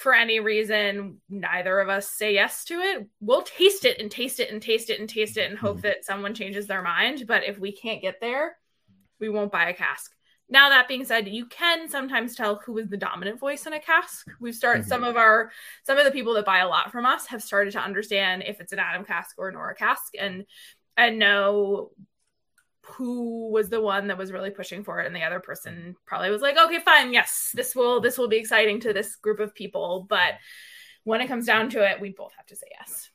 for 0.00 0.14
any 0.14 0.40
reason 0.40 1.20
neither 1.28 1.78
of 1.78 1.90
us 1.90 2.08
say 2.08 2.32
yes 2.32 2.64
to 2.64 2.80
it, 2.80 3.06
we'll 3.20 3.42
taste 3.42 3.84
it 3.84 4.00
and 4.00 4.10
taste 4.10 4.40
it 4.40 4.50
and 4.50 4.62
taste 4.62 4.88
it 4.88 4.98
and 4.98 5.06
taste 5.06 5.36
it 5.36 5.50
and 5.50 5.58
hope 5.58 5.76
mm-hmm. 5.76 5.88
that 5.88 6.06
someone 6.06 6.32
changes 6.32 6.66
their 6.66 6.80
mind. 6.80 7.24
But 7.28 7.44
if 7.44 7.58
we 7.58 7.70
can't 7.70 8.00
get 8.00 8.18
there, 8.18 8.56
we 9.20 9.28
won't 9.28 9.52
buy 9.52 9.68
a 9.68 9.74
cask. 9.74 10.10
Now 10.48 10.70
that 10.70 10.88
being 10.88 11.04
said, 11.04 11.28
you 11.28 11.44
can 11.44 11.86
sometimes 11.86 12.34
tell 12.34 12.62
who 12.64 12.78
is 12.78 12.88
the 12.88 12.96
dominant 12.96 13.38
voice 13.38 13.66
in 13.66 13.74
a 13.74 13.78
cask. 13.78 14.26
We've 14.40 14.54
started 14.54 14.80
mm-hmm. 14.80 14.88
some 14.88 15.04
of 15.04 15.16
our 15.18 15.52
some 15.84 15.98
of 15.98 16.06
the 16.06 16.10
people 16.10 16.32
that 16.34 16.46
buy 16.46 16.60
a 16.60 16.68
lot 16.68 16.90
from 16.90 17.04
us 17.04 17.26
have 17.26 17.42
started 17.42 17.72
to 17.72 17.80
understand 17.80 18.44
if 18.46 18.58
it's 18.58 18.72
an 18.72 18.78
Adam 18.78 19.04
cask 19.04 19.36
or 19.36 19.48
an 19.48 19.54
Nora 19.54 19.74
cask 19.74 20.14
and 20.18 20.46
and 20.96 21.18
know 21.18 21.90
who 23.00 23.48
was 23.48 23.70
the 23.70 23.80
one 23.80 24.08
that 24.08 24.18
was 24.18 24.30
really 24.30 24.50
pushing 24.50 24.84
for 24.84 25.00
it 25.00 25.06
and 25.06 25.16
the 25.16 25.22
other 25.22 25.40
person 25.40 25.96
probably 26.04 26.28
was 26.28 26.42
like 26.42 26.58
okay 26.58 26.80
fine 26.80 27.14
yes 27.14 27.50
this 27.54 27.74
will 27.74 27.98
this 27.98 28.18
will 28.18 28.28
be 28.28 28.36
exciting 28.36 28.78
to 28.78 28.92
this 28.92 29.16
group 29.16 29.40
of 29.40 29.54
people. 29.54 30.06
But 30.06 30.34
when 31.04 31.22
it 31.22 31.26
comes 31.26 31.46
down 31.46 31.70
to 31.70 31.90
it 31.90 31.98
we 31.98 32.10
both 32.10 32.34
have 32.36 32.44
to 32.46 32.56
say 32.56 32.66
yes. 32.78 33.08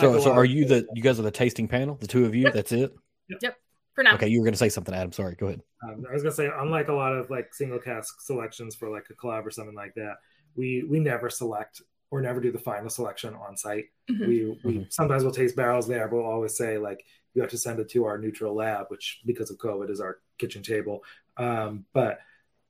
So, 0.00 0.20
so 0.20 0.32
are 0.32 0.46
you 0.46 0.64
the 0.64 0.86
you 0.94 1.02
guys 1.02 1.20
are 1.20 1.22
the 1.22 1.30
tasting 1.30 1.68
panel 1.68 1.96
the 1.96 2.06
two 2.06 2.24
of 2.24 2.34
you? 2.34 2.44
Yep. 2.44 2.54
that's 2.54 2.72
it? 2.72 2.94
Yep. 3.28 3.38
yep. 3.42 3.56
For 3.94 4.02
now. 4.02 4.14
Okay 4.14 4.28
you 4.28 4.40
were 4.40 4.44
going 4.46 4.54
to 4.54 4.58
say 4.58 4.70
something 4.70 4.94
adam. 4.94 5.12
Sorry 5.12 5.34
go 5.34 5.48
ahead. 5.48 5.60
Um, 5.82 6.06
i 6.08 6.14
was 6.14 6.22
going 6.22 6.32
to 6.32 6.36
say 6.36 6.50
unlike 6.60 6.88
a 6.88 6.94
lot 6.94 7.12
of 7.12 7.28
like 7.28 7.52
single 7.52 7.78
cask 7.78 8.22
selections 8.22 8.74
for 8.74 8.88
like 8.88 9.04
a 9.10 9.14
club 9.14 9.46
or 9.46 9.50
something 9.50 9.74
like 9.74 9.92
that 9.96 10.14
we 10.56 10.82
we 10.88 10.98
never 10.98 11.28
select 11.28 11.82
or 12.10 12.22
never 12.22 12.40
do 12.40 12.52
the 12.52 12.58
final 12.58 12.88
selection 12.88 13.34
on 13.34 13.54
site. 13.58 13.84
Mm-hmm. 14.10 14.26
we 14.26 14.58
we 14.64 14.72
mm-hmm. 14.72 14.82
sometimes 14.88 15.24
we'll 15.24 15.32
taste 15.32 15.56
barrels 15.56 15.86
there 15.86 16.08
but 16.08 16.16
we'll 16.16 16.24
always 16.24 16.56
say 16.56 16.78
like 16.78 17.04
you 17.34 17.42
have 17.42 17.50
to 17.50 17.58
send 17.58 17.80
it 17.80 17.90
to 17.90 18.04
our 18.04 18.16
neutral 18.16 18.54
lab, 18.54 18.86
which 18.88 19.20
because 19.26 19.50
of 19.50 19.58
COVID 19.58 19.90
is 19.90 20.00
our 20.00 20.18
kitchen 20.38 20.62
table. 20.62 21.04
Um, 21.36 21.84
but 21.92 22.20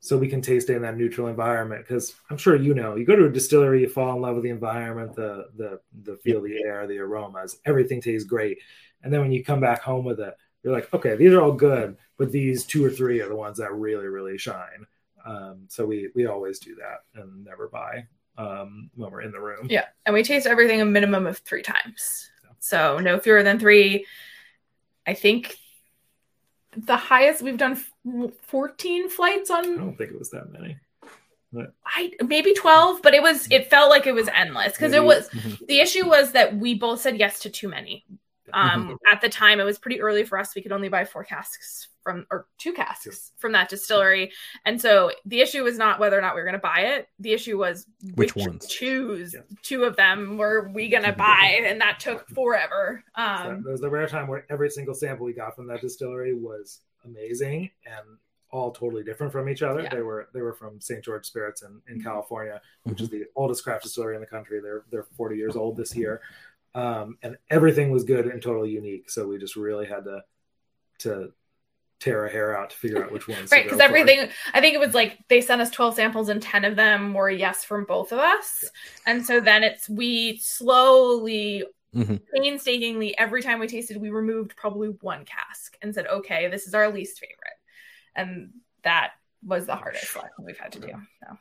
so 0.00 0.18
we 0.18 0.28
can 0.28 0.42
taste 0.42 0.68
it 0.68 0.76
in 0.76 0.82
that 0.82 0.96
neutral 0.96 1.28
environment 1.28 1.82
because 1.86 2.14
I'm 2.28 2.36
sure 2.36 2.56
you 2.56 2.74
know 2.74 2.96
you 2.96 3.06
go 3.06 3.16
to 3.16 3.26
a 3.26 3.32
distillery, 3.32 3.80
you 3.80 3.88
fall 3.88 4.14
in 4.14 4.22
love 4.22 4.34
with 4.34 4.44
the 4.44 4.50
environment, 4.50 5.14
the 5.14 5.46
the 5.56 5.80
the 6.02 6.16
feel, 6.18 6.42
the 6.42 6.62
air, 6.62 6.86
the 6.86 6.98
aromas, 6.98 7.58
everything 7.64 8.00
tastes 8.00 8.28
great. 8.28 8.58
And 9.02 9.12
then 9.12 9.20
when 9.20 9.32
you 9.32 9.44
come 9.44 9.60
back 9.60 9.82
home 9.82 10.04
with 10.04 10.20
it, 10.20 10.34
you're 10.62 10.74
like, 10.74 10.92
okay, 10.92 11.16
these 11.16 11.32
are 11.32 11.40
all 11.40 11.52
good, 11.52 11.96
but 12.18 12.32
these 12.32 12.64
two 12.64 12.84
or 12.84 12.90
three 12.90 13.20
are 13.20 13.28
the 13.28 13.36
ones 13.36 13.58
that 13.58 13.72
really 13.72 14.06
really 14.06 14.38
shine. 14.38 14.86
Um, 15.24 15.64
so 15.68 15.86
we 15.86 16.10
we 16.14 16.26
always 16.26 16.58
do 16.58 16.74
that 16.76 17.20
and 17.20 17.44
never 17.44 17.68
buy 17.68 18.06
um, 18.36 18.90
when 18.94 19.10
we're 19.10 19.22
in 19.22 19.32
the 19.32 19.40
room. 19.40 19.68
Yeah, 19.70 19.86
and 20.04 20.14
we 20.14 20.22
taste 20.22 20.46
everything 20.46 20.82
a 20.82 20.84
minimum 20.84 21.26
of 21.26 21.38
three 21.38 21.62
times. 21.62 22.30
So 22.58 22.98
no 22.98 23.18
fewer 23.18 23.42
than 23.42 23.58
three 23.58 24.06
I 25.06 25.14
think 25.14 25.56
the 26.76 26.96
highest 26.96 27.42
we've 27.42 27.58
done 27.58 27.82
14 28.42 29.08
flights 29.08 29.50
on. 29.50 29.64
I 29.64 29.76
don't 29.76 29.96
think 29.96 30.10
it 30.10 30.18
was 30.18 30.30
that 30.30 30.52
many. 30.52 30.76
But... 31.52 31.72
I 31.86 32.12
maybe 32.26 32.52
12, 32.52 33.00
but 33.00 33.14
it 33.14 33.22
was 33.22 33.46
it 33.50 33.70
felt 33.70 33.90
like 33.90 34.06
it 34.06 34.14
was 34.14 34.28
endless 34.34 34.72
because 34.72 34.92
it 34.92 35.04
was 35.04 35.28
mm-hmm. 35.28 35.64
the 35.68 35.80
issue 35.80 36.06
was 36.06 36.32
that 36.32 36.56
we 36.56 36.74
both 36.74 37.00
said 37.00 37.18
yes 37.18 37.38
to 37.40 37.50
too 37.50 37.68
many. 37.68 38.04
Um, 38.52 38.84
mm-hmm. 38.84 38.94
at 39.10 39.20
the 39.20 39.28
time, 39.28 39.60
it 39.60 39.64
was 39.64 39.78
pretty 39.78 40.00
early 40.00 40.24
for 40.24 40.38
us. 40.38 40.54
We 40.54 40.62
could 40.62 40.72
only 40.72 40.88
buy 40.88 41.04
four 41.04 41.24
casks 41.24 41.88
from 42.02 42.26
or 42.30 42.46
two 42.58 42.72
casks 42.72 43.32
from 43.38 43.52
that 43.52 43.68
distillery. 43.68 44.30
And 44.66 44.80
so 44.80 45.10
the 45.24 45.40
issue 45.40 45.64
was 45.64 45.78
not 45.78 45.98
whether 45.98 46.18
or 46.18 46.20
not 46.20 46.34
we 46.34 46.40
were 46.42 46.46
going 46.46 46.52
to 46.52 46.58
buy 46.58 46.80
it. 46.80 47.08
The 47.18 47.32
issue 47.32 47.58
was 47.58 47.86
which, 48.14 48.34
which 48.34 48.46
ones 48.46 48.66
choose 48.66 49.34
yeah. 49.34 49.40
two 49.62 49.84
of 49.84 49.96
them 49.96 50.36
were 50.36 50.68
we 50.68 50.88
going 50.88 51.04
to 51.04 51.12
buy, 51.12 51.62
and 51.64 51.80
that 51.80 51.98
took 52.00 52.28
forever. 52.28 53.02
Um, 53.14 53.38
so 53.42 53.60
there 53.62 53.72
was 53.72 53.80
the 53.80 53.90
rare 53.90 54.06
time 54.06 54.28
where 54.28 54.44
every 54.50 54.70
single 54.70 54.94
sample 54.94 55.24
we 55.24 55.32
got 55.32 55.56
from 55.56 55.66
that 55.68 55.80
distillery 55.80 56.34
was 56.34 56.80
amazing 57.04 57.70
and 57.86 58.18
all 58.54 58.70
totally 58.70 59.02
different 59.02 59.32
from 59.32 59.48
each 59.48 59.62
other. 59.62 59.82
Yeah. 59.82 59.88
They 59.90 60.02
were 60.02 60.28
they 60.32 60.40
were 60.40 60.52
from 60.52 60.80
St. 60.80 61.04
George 61.04 61.26
Spirits 61.26 61.62
in, 61.62 61.80
in 61.88 61.96
mm-hmm. 61.96 62.04
California, 62.04 62.60
which 62.84 62.96
mm-hmm. 62.96 63.04
is 63.04 63.10
the 63.10 63.24
oldest 63.34 63.64
craft 63.64 63.82
distillery 63.82 64.14
in 64.14 64.20
the 64.20 64.26
country. 64.26 64.60
They're 64.60 64.84
they're 64.90 65.06
40 65.16 65.36
years 65.36 65.56
old 65.56 65.76
this 65.76 65.96
year. 65.96 66.20
Um, 66.74 67.18
and 67.22 67.36
everything 67.50 67.90
was 67.90 68.04
good 68.04 68.26
and 68.26 68.42
totally 68.42 68.70
unique. 68.70 69.10
So 69.10 69.28
we 69.28 69.38
just 69.38 69.56
really 69.56 69.86
had 69.86 70.04
to 70.04 70.22
to 70.98 71.32
tear 72.00 72.26
a 72.26 72.30
hair 72.30 72.56
out 72.56 72.70
to 72.70 72.76
figure 72.76 73.02
out 73.02 73.12
which 73.12 73.28
ones. 73.28 73.50
right, 73.50 73.64
because 73.64 73.80
everything. 73.80 74.28
I 74.52 74.60
think 74.60 74.74
it 74.74 74.80
was 74.80 74.94
like 74.94 75.18
they 75.28 75.40
sent 75.40 75.60
us 75.62 75.70
twelve 75.70 75.94
samples 75.94 76.28
and 76.28 76.42
ten 76.42 76.64
of 76.64 76.76
them 76.76 77.14
were 77.14 77.30
yes 77.30 77.64
from 77.64 77.84
both 77.84 78.12
of 78.12 78.18
us, 78.18 78.60
yeah. 78.62 78.68
and 79.06 79.24
so 79.24 79.40
then 79.40 79.62
it's 79.62 79.88
we 79.88 80.38
slowly. 80.38 81.64
Mm-hmm. 81.94 82.16
Painstakingly, 82.34 83.16
every 83.16 83.40
time 83.40 83.60
we 83.60 83.68
tasted, 83.68 83.96
we 83.98 84.10
removed 84.10 84.56
probably 84.56 84.88
one 85.00 85.24
cask 85.24 85.78
and 85.80 85.94
said, 85.94 86.08
"Okay, 86.08 86.48
this 86.48 86.66
is 86.66 86.74
our 86.74 86.90
least 86.90 87.20
favorite," 87.20 87.56
and 88.16 88.50
that 88.82 89.12
was 89.46 89.66
the 89.66 89.76
hardest 89.76 90.16
lesson 90.16 90.44
we've 90.44 90.58
had 90.58 90.72
to 90.72 90.80
do. 90.80 90.88
So. 90.88 91.38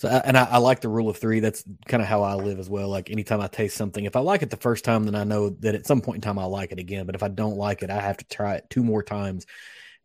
So, 0.00 0.08
and 0.08 0.34
I, 0.38 0.44
I, 0.44 0.56
like 0.56 0.80
the 0.80 0.88
rule 0.88 1.10
of 1.10 1.18
three. 1.18 1.40
That's 1.40 1.62
kind 1.86 2.02
of 2.02 2.08
how 2.08 2.22
I 2.22 2.32
live 2.32 2.58
as 2.58 2.70
well. 2.70 2.88
Like 2.88 3.10
anytime 3.10 3.42
I 3.42 3.48
taste 3.48 3.76
something, 3.76 4.06
if 4.06 4.16
I 4.16 4.20
like 4.20 4.40
it 4.40 4.48
the 4.48 4.56
first 4.56 4.82
time, 4.82 5.04
then 5.04 5.14
I 5.14 5.24
know 5.24 5.50
that 5.60 5.74
at 5.74 5.86
some 5.86 6.00
point 6.00 6.16
in 6.16 6.20
time 6.22 6.38
I'll 6.38 6.48
like 6.48 6.72
it 6.72 6.78
again. 6.78 7.04
But 7.04 7.16
if 7.16 7.22
I 7.22 7.28
don't 7.28 7.58
like 7.58 7.82
it, 7.82 7.90
I 7.90 8.00
have 8.00 8.16
to 8.16 8.24
try 8.24 8.54
it 8.54 8.64
two 8.70 8.82
more 8.82 9.02
times, 9.02 9.44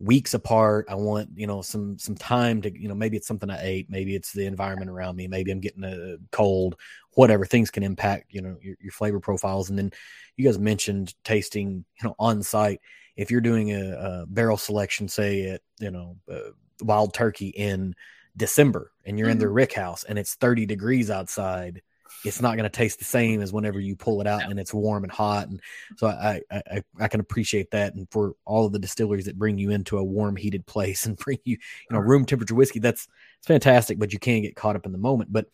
weeks 0.01 0.33
apart. 0.33 0.87
I 0.89 0.95
want 0.95 1.29
you 1.37 1.47
know 1.47 1.61
some 1.61 1.97
some 1.97 2.15
time 2.15 2.61
to 2.63 2.77
you 2.77 2.89
know 2.89 2.93
maybe 2.93 3.15
it's 3.15 3.25
something 3.25 3.49
I 3.49 3.57
ate, 3.61 3.89
maybe 3.89 4.15
it's 4.15 4.33
the 4.33 4.45
environment 4.45 4.91
around 4.91 5.15
me, 5.15 5.29
maybe 5.29 5.49
I'm 5.49 5.61
getting 5.61 5.85
a 5.85 6.17
cold, 6.29 6.75
whatever. 7.13 7.45
Things 7.45 7.71
can 7.71 7.81
impact 7.81 8.33
you 8.33 8.41
know 8.41 8.57
your, 8.61 8.75
your 8.81 8.91
flavor 8.91 9.21
profiles. 9.21 9.69
And 9.69 9.79
then 9.79 9.93
you 10.35 10.43
guys 10.43 10.59
mentioned 10.59 11.13
tasting 11.23 11.85
you 12.01 12.09
know 12.09 12.15
on 12.19 12.43
site. 12.43 12.81
If 13.15 13.31
you're 13.31 13.39
doing 13.39 13.71
a, 13.71 13.91
a 13.97 14.25
barrel 14.27 14.57
selection, 14.57 15.07
say 15.07 15.51
at 15.51 15.61
you 15.79 15.91
know 15.91 16.17
uh, 16.29 16.51
Wild 16.81 17.13
Turkey 17.13 17.47
in 17.47 17.95
December 18.35 18.91
and 19.05 19.17
you're 19.17 19.27
mm-hmm. 19.27 19.33
in 19.33 19.39
the 19.39 19.45
mm-hmm. 19.45 19.53
rick 19.53 19.73
house 19.73 20.03
and 20.03 20.17
it's 20.17 20.35
30 20.35 20.65
degrees 20.65 21.09
outside, 21.09 21.81
it's 22.23 22.41
not 22.41 22.57
going 22.57 22.69
to 22.69 22.69
taste 22.69 22.99
the 22.99 23.05
same 23.05 23.41
as 23.41 23.53
whenever 23.53 23.79
you 23.79 23.95
pull 23.95 24.21
it 24.21 24.27
out 24.27 24.43
and 24.43 24.59
it's 24.59 24.73
warm 24.73 25.03
and 25.03 25.11
hot. 25.11 25.47
And 25.47 25.61
so 25.97 26.07
I, 26.07 26.41
I, 26.51 26.81
I 26.99 27.07
can 27.07 27.19
appreciate 27.19 27.71
that. 27.71 27.93
And 27.93 28.07
for 28.11 28.33
all 28.45 28.65
of 28.65 28.71
the 28.71 28.79
distilleries 28.79 29.25
that 29.25 29.37
bring 29.37 29.57
you 29.57 29.71
into 29.71 29.97
a 29.97 30.03
warm, 30.03 30.35
heated 30.35 30.65
place 30.65 31.05
and 31.05 31.17
bring 31.17 31.39
you, 31.43 31.57
you 31.57 31.93
know, 31.93 31.99
room 31.99 32.25
temperature 32.25 32.55
whiskey, 32.55 32.79
that's 32.79 33.07
it's 33.39 33.47
fantastic, 33.47 33.99
but 33.99 34.13
you 34.13 34.19
can 34.19 34.41
get 34.41 34.55
caught 34.55 34.75
up 34.75 34.85
in 34.85 34.91
the 34.91 34.97
moment. 34.97 35.31
But 35.31 35.47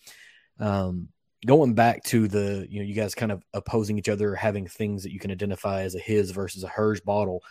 um, 0.60 1.10
going 1.46 1.74
back 1.74 2.04
to 2.06 2.28
the, 2.28 2.68
you 2.70 2.80
know, 2.80 2.86
you 2.86 2.94
guys 2.94 3.16
kind 3.16 3.32
of 3.32 3.44
opposing 3.54 3.98
each 3.98 4.10
other, 4.10 4.36
having 4.36 4.68
things 4.68 5.04
that 5.04 5.12
you 5.12 5.20
can 5.20 5.32
identify 5.32 5.82
as 5.82 5.96
a 5.96 6.00
his 6.00 6.32
versus 6.32 6.64
a 6.64 6.68
hers 6.68 7.02
bottle. 7.02 7.44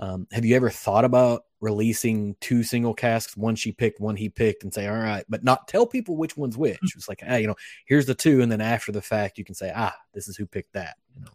Um, 0.00 0.26
have 0.32 0.46
you 0.46 0.56
ever 0.56 0.70
thought 0.70 1.04
about 1.04 1.44
releasing 1.60 2.34
two 2.40 2.62
single 2.62 2.94
casks, 2.94 3.36
one 3.36 3.54
she 3.54 3.70
picked, 3.70 4.00
one 4.00 4.16
he 4.16 4.30
picked, 4.30 4.64
and 4.64 4.72
say, 4.72 4.88
all 4.88 4.96
right, 4.96 5.24
but 5.28 5.44
not 5.44 5.68
tell 5.68 5.86
people 5.86 6.16
which 6.16 6.38
one's 6.38 6.56
which? 6.56 6.78
It's 6.96 7.08
like, 7.08 7.20
hey, 7.20 7.42
you 7.42 7.46
know, 7.46 7.56
here's 7.84 8.06
the 8.06 8.14
two, 8.14 8.40
and 8.40 8.50
then 8.50 8.62
after 8.62 8.92
the 8.92 9.02
fact, 9.02 9.36
you 9.36 9.44
can 9.44 9.54
say, 9.54 9.70
ah, 9.76 9.94
this 10.14 10.26
is 10.26 10.38
who 10.38 10.46
picked 10.46 10.72
that. 10.72 10.96
You 11.14 11.20
know, 11.22 11.30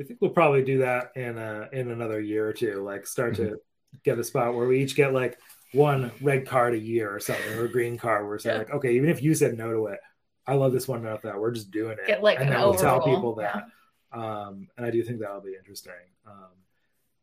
I 0.00 0.02
think 0.04 0.20
we'll 0.22 0.30
probably 0.30 0.64
do 0.64 0.78
that 0.78 1.12
in 1.14 1.36
a, 1.36 1.68
in 1.72 1.90
another 1.90 2.18
year 2.18 2.48
or 2.48 2.54
two. 2.54 2.82
Like, 2.82 3.06
start 3.06 3.34
mm-hmm. 3.34 3.50
to 3.50 3.60
get 4.02 4.18
a 4.18 4.24
spot 4.24 4.54
where 4.54 4.66
we 4.66 4.82
each 4.82 4.96
get 4.96 5.12
like 5.12 5.38
one 5.72 6.10
red 6.22 6.46
card 6.46 6.72
a 6.72 6.78
year 6.78 7.14
or 7.14 7.20
something, 7.20 7.52
or 7.52 7.66
a 7.66 7.70
green 7.70 7.98
card. 7.98 8.24
Where 8.24 8.36
it's 8.36 8.46
yeah. 8.46 8.56
like, 8.56 8.70
okay, 8.70 8.94
even 8.96 9.10
if 9.10 9.22
you 9.22 9.34
said 9.34 9.58
no 9.58 9.70
to 9.72 9.86
it, 9.88 10.00
I 10.46 10.54
love 10.54 10.72
this 10.72 10.88
one 10.88 11.00
enough 11.00 11.20
that 11.22 11.38
we're 11.38 11.50
just 11.50 11.70
doing 11.70 11.98
it. 11.98 12.06
Get 12.06 12.22
like 12.22 12.40
and 12.40 12.50
then 12.50 12.58
we'll 12.60 12.74
tell 12.74 13.02
people 13.02 13.34
that. 13.34 13.64
Yeah. 14.14 14.18
Um, 14.18 14.68
and 14.78 14.86
I 14.86 14.90
do 14.90 15.02
think 15.02 15.20
that'll 15.20 15.42
be 15.42 15.56
interesting. 15.58 15.92
Um, 16.26 16.52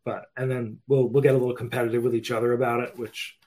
but 0.06 0.26
and 0.38 0.50
then 0.52 0.80
we'll 0.88 1.08
we'll 1.08 1.24
get 1.24 1.36
a 1.36 1.38
little 1.38 1.56
competitive 1.56 2.04
with 2.04 2.16
each 2.16 2.32
other 2.32 2.54
about 2.54 2.82
it, 2.82 2.98
which 2.98 3.38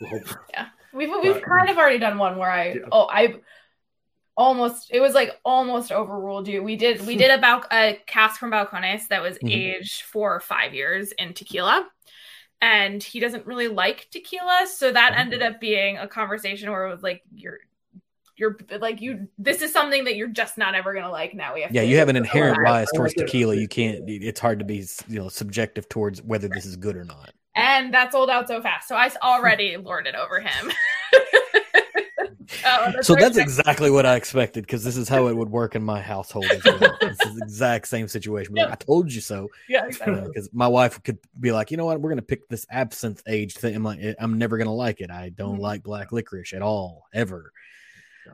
we'll 0.00 0.10
hope. 0.10 0.28
Yeah, 0.52 0.68
we've 0.92 1.10
we've 1.22 1.34
but, 1.34 1.44
kind 1.44 1.68
of 1.70 1.78
already 1.78 1.98
done 1.98 2.18
one 2.18 2.38
where 2.38 2.50
I 2.50 2.68
yeah. 2.72 2.80
oh 2.92 3.08
I 3.10 3.36
almost 4.36 4.90
it 4.92 5.00
was 5.00 5.14
like 5.14 5.38
almost 5.44 5.90
overruled 5.92 6.48
you. 6.48 6.62
We 6.62 6.76
did 6.76 7.06
we 7.06 7.16
did 7.16 7.30
about 7.30 7.66
a 7.72 7.98
cast 8.06 8.38
from 8.38 8.50
Balcones 8.52 9.08
that 9.08 9.22
was 9.22 9.36
mm-hmm. 9.36 9.48
aged 9.48 10.02
for 10.02 10.40
five 10.40 10.74
years 10.74 11.12
in 11.12 11.34
tequila. 11.34 11.88
and 12.60 13.02
he 13.02 13.20
doesn't 13.20 13.46
really 13.46 13.68
like 13.68 14.08
tequila. 14.10 14.66
So 14.72 14.92
that 14.92 15.12
Mm-hmm. 15.12 15.20
ended 15.20 15.42
up 15.42 15.60
being 15.60 15.98
a 15.98 16.08
conversation 16.08 16.70
where 16.70 16.86
it 16.86 16.90
was 16.90 17.02
like, 17.02 17.22
you're, 17.32 17.58
you're 18.38 18.56
like 18.80 19.00
you. 19.00 19.28
This 19.38 19.60
is 19.62 19.72
something 19.72 20.04
that 20.04 20.16
you're 20.16 20.28
just 20.28 20.56
not 20.58 20.74
ever 20.74 20.94
gonna 20.94 21.10
like. 21.10 21.34
Now 21.34 21.54
we 21.54 21.62
have. 21.62 21.72
Yeah, 21.74 21.82
to 21.82 21.86
you 21.88 21.98
have 21.98 22.08
an 22.08 22.16
inherent 22.16 22.56
Alright. 22.58 22.72
bias 22.72 22.90
towards 22.94 23.14
I 23.14 23.20
like 23.20 23.24
it. 23.24 23.26
tequila. 23.26 23.54
You 23.56 23.68
can't. 23.68 24.04
It's 24.08 24.40
hard 24.40 24.58
to 24.60 24.64
be, 24.64 24.86
you 25.08 25.18
know, 25.18 25.28
subjective 25.28 25.88
towards 25.88 26.22
whether 26.22 26.48
this 26.48 26.64
is 26.66 26.76
good 26.76 26.96
or 26.96 27.04
not. 27.04 27.32
and 27.56 27.92
that 27.92 28.12
sold 28.12 28.30
out 28.30 28.46
so 28.48 28.62
fast. 28.62 28.86
So 28.88 28.94
I 28.94 29.10
already 29.22 29.76
lorded 29.82 30.14
over 30.14 30.40
him. 30.40 30.72
Oh, 32.64 32.92
So 33.02 33.14
that's 33.14 33.36
nice. 33.36 33.44
exactly 33.44 33.90
what 33.90 34.06
I 34.06 34.16
expected 34.16 34.62
because 34.64 34.82
this 34.82 34.96
is 34.96 35.06
how 35.08 35.26
it 35.28 35.36
would 35.36 35.50
work 35.50 35.74
in 35.76 35.82
my 35.82 36.00
household 36.00 36.46
as 36.46 36.64
well. 36.64 36.96
It's 37.02 37.18
the 37.18 37.40
exact 37.42 37.86
same 37.88 38.08
situation. 38.08 38.54
Like, 38.54 38.70
I 38.70 38.74
told 38.74 39.12
you 39.12 39.20
so. 39.20 39.48
yeah, 39.68 39.84
exactly. 39.84 40.22
Because 40.26 40.48
my 40.52 40.66
wife 40.66 41.00
could 41.02 41.18
be 41.38 41.52
like, 41.52 41.70
you 41.70 41.76
know 41.76 41.84
what, 41.84 42.00
we're 42.00 42.08
gonna 42.10 42.22
pick 42.22 42.48
this 42.48 42.66
absinthe 42.70 43.22
aged 43.26 43.58
thing. 43.58 43.76
I'm 43.76 43.84
like, 43.84 43.98
"Eh, 44.00 44.14
I'm 44.18 44.38
never 44.38 44.56
gonna 44.56 44.72
like 44.74 45.00
it. 45.00 45.10
I 45.10 45.28
don't 45.28 45.58
Mhm. 45.58 45.62
like 45.62 45.82
black 45.82 46.10
licorice 46.10 46.54
at 46.54 46.62
all, 46.62 47.06
ever. 47.12 47.52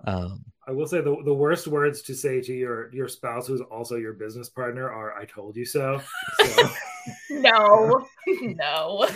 Um, 0.06 0.44
I 0.66 0.72
will 0.72 0.86
say 0.86 1.02
the, 1.02 1.14
the 1.24 1.34
worst 1.34 1.66
words 1.66 2.00
to 2.02 2.14
say 2.14 2.40
to 2.40 2.52
your 2.52 2.90
your 2.92 3.06
spouse 3.06 3.46
who's 3.46 3.60
also 3.60 3.96
your 3.96 4.14
business 4.14 4.48
partner 4.48 4.90
are 4.90 5.14
"I 5.16 5.26
told 5.26 5.56
you 5.56 5.64
so." 5.64 6.00
so 6.42 6.68
No, 7.30 8.06
no. 8.40 9.06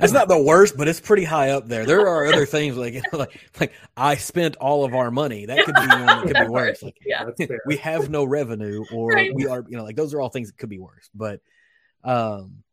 That's 0.00 0.12
not 0.12 0.26
the 0.26 0.42
worst, 0.42 0.76
but 0.76 0.88
it's 0.88 0.98
pretty 0.98 1.22
high 1.22 1.50
up 1.50 1.68
there. 1.68 1.86
There 1.86 2.08
are 2.08 2.26
other 2.26 2.44
things 2.44 2.76
like 2.76 3.00
like 3.12 3.38
like 3.60 3.72
I 3.96 4.16
spent 4.16 4.56
all 4.56 4.84
of 4.84 4.94
our 4.94 5.12
money. 5.12 5.46
That 5.46 5.64
could 5.64 5.76
be 5.76 5.80
one 5.86 6.06
that 6.06 6.22
could 6.26 6.36
be 6.46 6.48
worse. 6.48 6.82
Like 6.82 6.96
Yeah. 7.06 7.24
we 7.66 7.76
have 7.76 8.10
no 8.10 8.24
revenue, 8.24 8.84
or 8.92 9.10
Right. 9.12 9.32
we 9.32 9.46
are 9.46 9.64
you 9.68 9.76
know 9.76 9.84
like 9.84 9.94
those 9.96 10.12
are 10.12 10.20
all 10.20 10.28
things 10.28 10.48
that 10.50 10.58
could 10.58 10.70
be 10.70 10.80
worse. 10.80 11.08
But 11.14 11.40
um, 12.02 12.64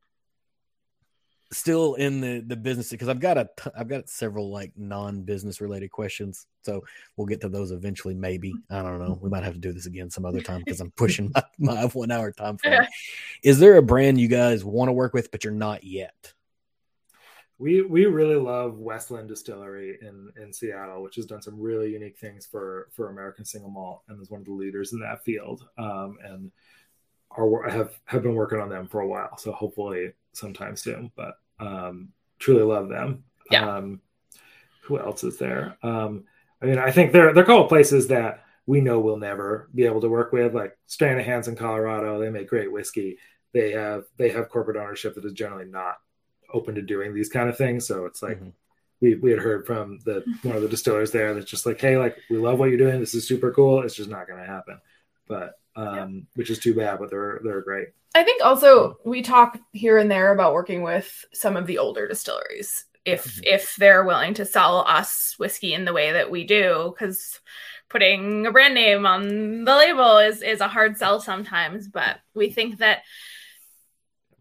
still 1.53 1.93
in 1.95 2.21
the 2.21 2.43
the 2.45 2.55
business 2.55 2.89
because 2.89 3.09
I've 3.09 3.19
got 3.19 3.37
a 3.37 3.49
t- 3.57 3.71
I've 3.77 3.87
got 3.87 4.09
several 4.09 4.51
like 4.51 4.71
non 4.75 5.21
business 5.21 5.61
related 5.61 5.91
questions. 5.91 6.47
So 6.63 6.83
we'll 7.15 7.27
get 7.27 7.41
to 7.41 7.49
those 7.49 7.71
eventually. 7.71 8.13
Maybe 8.13 8.53
I 8.69 8.81
don't 8.81 8.99
know. 8.99 9.19
We 9.21 9.29
might 9.29 9.43
have 9.43 9.53
to 9.53 9.59
do 9.59 9.73
this 9.73 9.85
again 9.85 10.09
some 10.09 10.25
other 10.25 10.41
time 10.41 10.61
because 10.65 10.81
I'm 10.81 10.91
pushing 10.91 11.31
my, 11.33 11.43
my 11.75 11.85
one 11.85 12.11
hour 12.11 12.31
time 12.31 12.57
frame. 12.57 12.81
Is 13.43 13.59
there 13.59 13.77
a 13.77 13.83
brand 13.83 14.19
you 14.19 14.27
guys 14.27 14.63
want 14.63 14.89
to 14.89 14.93
work 14.93 15.13
with 15.13 15.31
but 15.31 15.43
you're 15.43 15.53
not 15.53 15.83
yet? 15.83 16.33
we 17.59 17.81
we 17.81 18.05
really 18.05 18.35
love 18.35 18.77
Westland 18.79 19.29
Distillery 19.29 19.97
in 20.01 20.29
in 20.41 20.51
Seattle, 20.51 21.01
which 21.01 21.15
has 21.15 21.25
done 21.25 21.41
some 21.41 21.59
really 21.59 21.91
unique 21.91 22.17
things 22.17 22.45
for 22.45 22.89
for 22.91 23.09
American 23.09 23.45
single 23.45 23.69
malt 23.69 24.01
and 24.09 24.21
is 24.21 24.29
one 24.29 24.41
of 24.41 24.45
the 24.45 24.51
leaders 24.51 24.91
in 24.91 24.99
that 24.99 25.23
field. 25.23 25.65
Um, 25.77 26.17
and 26.23 26.51
are 27.31 27.69
have 27.69 27.93
have 28.05 28.23
been 28.23 28.35
working 28.35 28.59
on 28.59 28.69
them 28.69 28.87
for 28.87 29.01
a 29.01 29.07
while, 29.07 29.37
so 29.37 29.51
hopefully 29.51 30.11
sometime 30.33 30.75
soon. 30.75 31.11
But 31.15 31.35
um, 31.59 32.09
truly 32.39 32.63
love 32.63 32.89
them. 32.89 33.23
Yeah. 33.51 33.67
Um, 33.77 34.01
who 34.83 34.99
else 34.99 35.23
is 35.23 35.37
there? 35.37 35.77
Um, 35.83 36.25
I 36.61 36.65
mean, 36.65 36.77
I 36.77 36.91
think 36.91 37.11
they're 37.11 37.33
they're 37.33 37.43
called 37.45 37.69
places 37.69 38.07
that 38.07 38.43
we 38.65 38.79
know 38.81 38.99
we'll 38.99 39.17
never 39.17 39.69
be 39.75 39.85
able 39.85 40.01
to 40.01 40.09
work 40.09 40.31
with, 40.31 40.53
like 40.55 40.77
Stranahan's 40.89 41.47
in 41.47 41.55
Colorado. 41.55 42.19
They 42.19 42.29
make 42.29 42.47
great 42.49 42.71
whiskey. 42.71 43.17
They 43.53 43.71
have 43.71 44.05
they 44.17 44.29
have 44.29 44.49
corporate 44.49 44.77
ownership 44.77 45.15
that 45.15 45.25
is 45.25 45.33
generally 45.33 45.65
not 45.65 45.97
open 46.53 46.75
to 46.75 46.81
doing 46.81 47.13
these 47.13 47.29
kind 47.29 47.49
of 47.49 47.57
things. 47.57 47.85
So 47.87 48.05
it's 48.05 48.21
like 48.23 48.39
Mhm. 48.39 48.53
we 49.01 49.15
we 49.15 49.31
had 49.31 49.39
heard 49.39 49.65
from 49.65 49.99
the 50.05 50.23
one 50.43 50.55
of 50.55 50.61
the 50.61 50.69
distillers 50.69 51.11
there 51.11 51.33
that's 51.33 51.49
just 51.49 51.65
like, 51.65 51.79
hey, 51.81 51.97
like 51.97 52.17
we 52.29 52.37
love 52.37 52.59
what 52.59 52.69
you're 52.69 52.77
doing. 52.77 52.99
This 52.99 53.13
is 53.15 53.27
super 53.27 53.51
cool. 53.51 53.81
It's 53.83 53.95
just 53.95 54.09
not 54.09 54.27
going 54.27 54.39
to 54.39 54.45
happen. 54.45 54.79
But 55.28 55.53
um, 55.76 56.28
which 56.36 56.49
is 56.49 56.59
too 56.59 56.76
bad. 56.76 56.99
But 56.99 57.09
they're 57.09 57.41
they're 57.43 57.61
great. 57.61 57.89
I 58.15 58.24
think 58.24 58.43
also 58.43 58.97
we 59.03 59.21
talk 59.21 59.57
here 59.71 59.97
and 59.97 60.09
there 60.11 60.32
about 60.32 60.53
working 60.53 60.84
with 60.84 61.26
some 61.34 61.57
of 61.57 61.65
the 61.65 61.80
older 61.80 62.07
distilleries 62.07 62.86
if 63.05 63.26
Mhm. 63.26 63.41
if 63.43 63.76
they're 63.78 64.05
willing 64.05 64.36
to 64.36 64.45
sell 64.45 64.86
us 64.88 65.34
whiskey 65.38 65.74
in 65.74 65.84
the 65.84 65.93
way 65.93 66.11
that 66.13 66.30
we 66.30 66.43
do 66.45 66.93
because 66.93 67.39
putting 67.89 68.45
a 68.45 68.51
brand 68.51 68.76
name 68.76 69.05
on 69.05 69.63
the 69.65 69.76
label 69.76 70.19
is 70.19 70.41
is 70.41 70.61
a 70.61 70.67
hard 70.67 70.97
sell 70.97 71.19
sometimes 71.19 71.88
but 71.88 72.19
we 72.34 72.49
think 72.49 72.78
that 72.78 73.01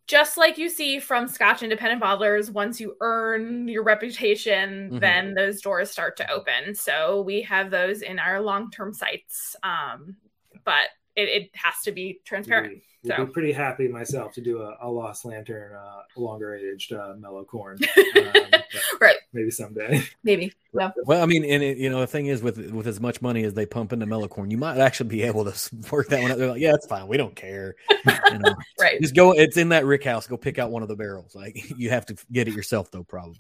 just 0.07 0.37
like 0.37 0.59
you 0.59 0.69
see 0.69 0.99
from 1.01 1.27
Scotch 1.27 1.63
independent 1.63 2.03
bottlers, 2.03 2.51
once 2.51 2.81
you 2.81 2.97
earn 3.01 3.67
your 3.69 3.83
reputation, 3.83 4.91
Mhm. 4.91 5.01
then 5.01 5.35
those 5.35 5.63
doors 5.63 5.91
start 5.91 6.17
to 6.19 6.31
open. 6.31 6.75
So 6.75 7.23
we 7.23 7.43
have 7.43 7.71
those 7.71 8.03
in 8.03 8.19
our 8.19 8.41
long 8.41 8.71
term 8.71 8.93
sites, 8.93 9.57
um, 9.63 10.17
but 10.65 10.89
it, 11.17 11.29
it 11.29 11.51
has 11.55 11.75
to 11.85 11.93
be 11.93 12.21
transparent. 12.25 12.75
Would, 12.75 12.83
would 13.05 13.15
So. 13.17 13.25
be 13.27 13.33
pretty 13.33 13.53
happy 13.53 13.89
myself 13.89 14.33
to 14.35 14.41
do 14.41 14.63
a, 14.63 14.77
a 14.83 14.89
Lost 14.91 15.25
Lantern 15.25 15.75
uh, 15.75 16.03
longer 16.17 16.55
aged 16.55 16.93
uh, 16.93 17.15
mellow 17.19 17.45
corn. 17.45 17.79
Um, 18.17 18.63
Right. 19.03 19.17
Maybe 19.35 19.51
someday. 19.51 20.03
Maybe. 20.25 20.53
No. 20.73 20.91
Well, 21.05 21.23
I 21.23 21.27
mean, 21.27 21.45
and 21.45 21.63
it, 21.63 21.77
you 21.77 21.91
know, 21.91 22.01
the 22.01 22.07
thing 22.07 22.27
is, 22.27 22.43
with 22.43 22.71
with 22.71 22.87
as 22.87 23.01
much 23.01 23.21
money 23.21 23.45
as 23.45 23.53
they 23.53 23.67
pump 23.67 23.93
into 23.93 24.07
Mellow 24.07 24.29
Corn, 24.29 24.51
you 24.51 24.57
might 24.57 24.79
actually 24.79 25.11
be 25.11 25.23
able 25.23 25.45
to 25.45 25.77
work 25.91 26.09
that 26.09 26.23
one 26.23 26.31
out. 26.31 26.39
They're 26.39 26.49
like, 26.49 26.61
yeah, 26.61 26.73
it's 26.75 26.87
fine. 26.87 27.07
We 27.09 27.17
don't 27.19 27.37
care. 27.37 27.75
You 28.33 28.39
know, 28.39 28.55
Right. 28.81 28.99
just 29.01 29.15
go. 29.15 29.33
It's 29.33 29.57
in 29.59 29.69
that 29.71 29.85
rick 29.85 30.05
house. 30.05 30.27
Go 30.27 30.39
pick 30.39 30.59
out 30.59 30.71
one 30.71 30.83
of 30.83 30.89
the 30.89 30.97
barrels. 30.97 31.35
Like 31.35 31.79
you 31.79 31.91
have 31.91 32.07
to 32.07 32.17
get 32.33 32.49
it 32.49 32.55
yourself, 32.55 32.91
though. 32.91 33.05
Probably 33.05 33.39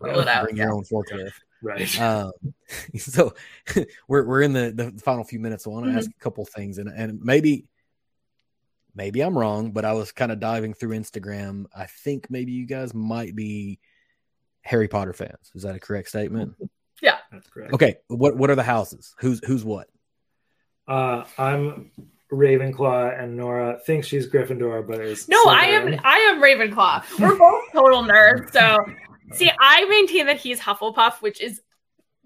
Roll 0.00 0.18
it 0.20 0.28
out. 0.28 0.44
bring 0.44 0.56
your 0.56 0.72
own 0.72 0.84
forklift. 0.84 1.32
Right. 1.62 2.00
Um, 2.00 2.32
so 2.96 3.34
we're 4.08 4.24
we're 4.24 4.42
in 4.42 4.52
the 4.52 4.72
the 4.74 5.00
final 5.00 5.22
few 5.24 5.38
minutes. 5.38 5.64
So 5.64 5.70
I 5.70 5.74
want 5.74 5.86
to 5.86 5.92
Mhm. 5.92 5.96
ask 5.98 6.10
a 6.10 6.22
couple 6.22 6.44
things, 6.44 6.78
and 6.78 6.88
and 6.88 7.20
maybe 7.22 7.66
maybe 9.00 9.22
I'm 9.22 9.36
wrong, 9.36 9.70
but 9.70 9.86
I 9.86 9.94
was 9.94 10.12
kind 10.12 10.30
of 10.30 10.40
diving 10.40 10.74
through 10.74 10.90
Instagram. 10.90 11.64
I 11.74 11.86
think 11.86 12.30
maybe 12.30 12.52
you 12.52 12.66
guys 12.66 12.92
might 12.92 13.34
be 13.34 13.78
Harry 14.60 14.88
Potter 14.88 15.14
fans. 15.14 15.50
Is 15.54 15.62
that 15.62 15.74
a 15.74 15.80
correct 15.80 16.08
statement? 16.08 16.54
Yeah, 17.02 17.16
that's 17.32 17.48
correct. 17.48 17.72
Okay. 17.72 17.94
What 18.08 18.36
what 18.36 18.50
are 18.50 18.54
the 18.54 18.62
houses? 18.62 19.14
Who's 19.20 19.40
who's 19.46 19.64
what? 19.64 19.88
Uh, 20.86 21.24
I'm 21.38 21.90
Ravenclaw, 22.30 23.18
and 23.18 23.38
Nora 23.38 23.80
thinks 23.86 24.06
she's 24.06 24.28
Gryffindor, 24.28 24.86
but 24.86 25.00
is 25.00 25.26
No, 25.26 25.42
I 25.46 25.64
am 25.64 25.98
I 26.04 26.16
am 26.30 26.42
Ravenclaw. 26.42 27.18
We're 27.18 27.38
both 27.38 27.72
total 27.72 28.02
nerds. 28.02 28.52
So 28.52 28.76
see, 29.32 29.50
I 29.58 29.86
maintain 29.86 30.26
that 30.26 30.36
he's 30.36 30.60
Hufflepuff, 30.60 31.22
which 31.22 31.40
is 31.40 31.62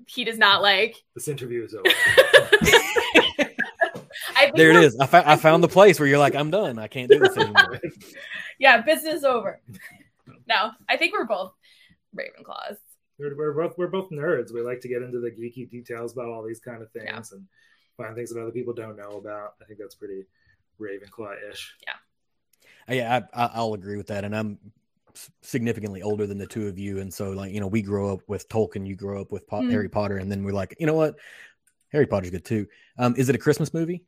he 0.08 0.24
does 0.24 0.38
not 0.38 0.60
like. 0.60 0.96
This 1.14 1.28
interview 1.28 1.62
is 1.62 1.74
over. 3.14 3.23
I 4.36 4.52
There 4.54 4.70
it 4.70 4.76
is. 4.84 4.96
I, 4.98 5.06
fa- 5.06 5.28
I 5.28 5.36
found 5.36 5.62
the 5.62 5.68
place 5.68 5.98
where 5.98 6.08
you're 6.08 6.18
like, 6.18 6.34
I'm 6.34 6.50
done. 6.50 6.78
I 6.78 6.86
can't 6.88 7.10
do 7.10 7.18
this 7.18 7.36
anymore. 7.36 7.80
Yeah, 8.58 8.82
business 8.82 9.24
over. 9.24 9.60
No, 10.46 10.70
I 10.88 10.96
think 10.96 11.12
we're 11.12 11.24
both 11.24 11.52
Ravenclaws. 12.16 12.76
we're, 13.18 13.36
we're 13.36 13.52
both 13.52 13.76
we're 13.76 13.88
both 13.88 14.10
nerds. 14.10 14.54
We 14.54 14.60
like 14.62 14.80
to 14.82 14.88
get 14.88 15.02
into 15.02 15.18
the 15.18 15.30
geeky 15.30 15.68
details 15.68 16.12
about 16.12 16.28
all 16.28 16.44
these 16.44 16.60
kind 16.60 16.80
of 16.80 16.90
things 16.92 17.04
Yeah. 17.08 17.16
and 17.32 17.46
find 17.96 18.14
things 18.14 18.32
that 18.32 18.40
other 18.40 18.52
people 18.52 18.72
don't 18.72 18.96
know 18.96 19.18
about. 19.18 19.54
I 19.60 19.64
think 19.64 19.80
that's 19.80 19.96
pretty 19.96 20.24
Ravenclaw-ish. 20.80 21.74
yeah, 22.88 23.20
I, 23.34 23.42
I, 23.44 23.50
I'll 23.54 23.74
agree 23.74 23.96
with 23.96 24.06
that. 24.06 24.24
And 24.24 24.34
I'm 24.36 24.58
significantly 25.42 26.02
older 26.02 26.26
than 26.26 26.38
the 26.38 26.46
two 26.46 26.68
of 26.68 26.78
you, 26.78 27.00
and 27.00 27.12
so 27.12 27.30
like 27.30 27.52
you 27.52 27.58
know, 27.60 27.66
we 27.66 27.82
grow 27.82 28.12
up 28.12 28.20
with 28.28 28.48
Tolkien. 28.48 28.86
You 28.86 28.94
grow 28.96 29.20
up 29.20 29.32
with 29.32 29.46
po- 29.48 29.60
Mhm. 29.62 29.70
Harry 29.72 29.88
Potter, 29.88 30.18
and 30.18 30.30
then 30.30 30.44
we're 30.44 30.52
like, 30.54 30.76
you 30.78 30.86
know 30.86 30.94
what? 30.94 31.16
Harry 31.90 32.06
Potter's 32.06 32.30
good 32.30 32.44
too. 32.44 32.66
Um, 32.98 33.14
is 33.16 33.28
it 33.28 33.34
a 33.34 33.38
Christmas 33.38 33.74
movie? 33.74 34.04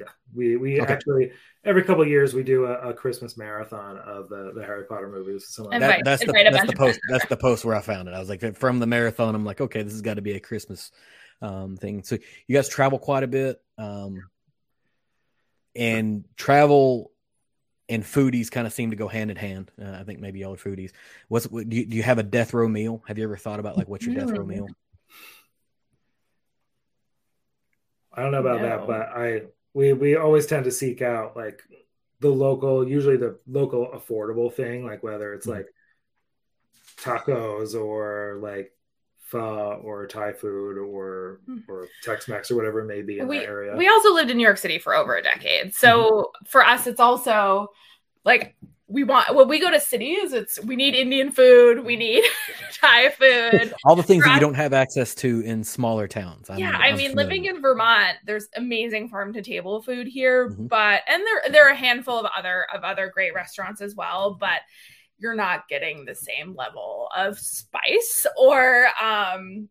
Yeah, 0.00 0.06
we 0.34 0.56
we 0.56 0.80
Okay. 0.80 0.94
actually 0.94 1.32
every 1.64 1.82
couple 1.82 2.02
of 2.02 2.08
years 2.08 2.32
we 2.32 2.42
do 2.42 2.64
a, 2.64 2.88
a 2.90 2.94
Christmas 2.94 3.36
marathon 3.36 3.98
of 3.98 4.28
the 4.30 4.52
the 4.54 4.64
Harry 4.64 4.84
Potter 4.84 5.08
movies. 5.08 5.46
Some 5.48 5.66
And 5.70 5.82
That, 5.82 5.98
Invite- 5.98 6.04
that's 6.04 6.24
the 6.24 6.32
that's 6.32 6.66
the 6.66 6.72
post 6.76 7.00
that's 7.08 7.26
the 7.26 7.36
post 7.36 7.64
where 7.64 7.76
I 7.76 7.80
found 7.82 8.08
it. 8.08 8.14
I 8.14 8.18
was 8.18 8.28
like 8.30 8.56
from 8.56 8.78
the 8.78 8.86
marathon. 8.86 9.34
I'm 9.34 9.44
like, 9.44 9.60
okay, 9.60 9.82
this 9.82 9.92
has 9.92 10.00
got 10.02 10.14
to 10.14 10.22
be 10.22 10.32
a 10.32 10.40
Christmas 10.40 10.90
um, 11.42 11.76
thing. 11.76 12.02
So 12.02 12.16
you 12.46 12.56
guys 12.56 12.68
travel 12.68 12.98
quite 12.98 13.22
a 13.24 13.28
bit, 13.28 13.60
um, 13.76 14.30
and 15.76 16.24
travel 16.36 17.12
and 17.88 18.04
foodies 18.04 18.50
kind 18.50 18.66
of 18.66 18.72
seem 18.72 18.90
to 18.90 18.96
go 18.96 19.08
hand 19.08 19.30
in 19.30 19.36
hand. 19.36 19.70
Uh, 19.80 19.90
I 19.92 20.04
think 20.04 20.20
maybe 20.20 20.38
y'all 20.38 20.54
are 20.54 20.56
foodies. 20.56 20.92
What's 21.28 21.46
what, 21.46 21.68
do 21.68 21.76
you, 21.76 21.84
do 21.86 21.96
you 21.96 22.02
have 22.04 22.18
a 22.18 22.22
death 22.22 22.54
row 22.54 22.68
meal? 22.68 23.02
Have 23.06 23.18
you 23.18 23.24
ever 23.24 23.36
thought 23.36 23.60
about 23.60 23.76
like 23.76 23.88
what's 23.88 24.06
your 24.06 24.14
death 24.14 24.30
row 24.30 24.44
Mm. 24.44 24.48
meal? 24.48 24.68
I 28.12 28.22
don't 28.22 28.32
know 28.32 28.40
about 28.40 28.62
No. 28.62 28.68
that, 28.68 28.86
but 28.86 29.08
I 29.16 29.42
we 29.74 29.92
we 29.92 30.16
always 30.16 30.46
tend 30.46 30.64
to 30.64 30.70
seek 30.72 31.02
out 31.02 31.36
like 31.36 31.62
the 32.20 32.28
local, 32.28 32.86
usually 32.86 33.16
the 33.16 33.38
local 33.46 33.88
affordable 33.94 34.52
thing, 34.52 34.84
like 34.84 35.02
whether 35.02 35.32
it's 35.32 35.46
Mhm. 35.46 35.54
like 35.56 35.66
tacos 36.98 37.74
or 37.80 38.38
like 38.42 38.72
pho 39.20 39.80
or 39.84 40.06
Thai 40.06 40.32
food 40.32 40.76
or 40.76 41.40
Mhm. 41.48 41.62
or 41.68 41.86
Tex-Mex 42.02 42.50
or 42.50 42.56
whatever 42.56 42.80
it 42.80 42.86
may 42.86 43.00
be 43.02 43.20
in 43.20 43.28
we 43.28 43.38
that 43.38 43.46
area. 43.46 43.76
we 43.76 43.88
also 43.88 44.12
lived 44.12 44.30
in 44.30 44.36
New 44.36 44.42
York 44.42 44.58
City 44.58 44.78
for 44.78 44.94
over 44.94 45.16
a 45.16 45.22
decade. 45.22 45.72
So 45.74 46.32
for 46.48 46.64
us, 46.64 46.86
it's 46.86 47.00
also 47.00 47.68
like 48.24 48.56
we 48.90 49.04
want 49.04 49.34
when 49.36 49.46
we 49.48 49.60
go 49.60 49.70
to 49.70 49.78
cities, 49.80 50.32
it's 50.32 50.62
we 50.64 50.74
need 50.74 50.94
Indian 50.94 51.30
food, 51.30 51.84
we 51.84 51.94
need 51.96 52.24
Thai 52.80 53.10
food. 53.10 53.72
All 53.84 53.94
the 53.94 54.02
things 54.02 54.24
that 54.24 54.34
you 54.34 54.40
don't 54.40 54.54
have 54.54 54.72
access 54.72 55.14
to 55.16 55.40
in 55.42 55.62
smaller 55.62 56.08
towns. 56.08 56.50
I'm- 56.50 56.58
yeah, 56.58 56.72
I 56.76 56.88
I'm 56.88 56.96
mean, 56.96 57.10
familiar. 57.10 57.28
living 57.28 57.44
in 57.46 57.62
Vermont, 57.62 58.16
there's 58.26 58.48
amazing 58.56 59.08
farm 59.08 59.32
to 59.34 59.42
table 59.42 59.80
food 59.82 60.06
here, 60.08 60.50
Mhm. 60.50 60.68
but 60.68 61.02
and 61.08 61.22
there 61.24 61.52
there 61.52 61.66
are 61.66 61.70
a 61.72 61.76
handful 61.76 62.18
of 62.18 62.26
other 62.36 62.66
of 62.74 62.82
other 62.82 63.10
great 63.14 63.32
restaurants 63.34 63.80
as 63.80 63.94
well. 63.94 64.36
But 64.40 64.60
you're 65.18 65.34
not 65.34 65.68
getting 65.68 66.04
the 66.04 66.14
same 66.14 66.54
level 66.56 67.08
of 67.16 67.38
spice 67.38 68.26
or 68.36 68.88
um 69.00 69.68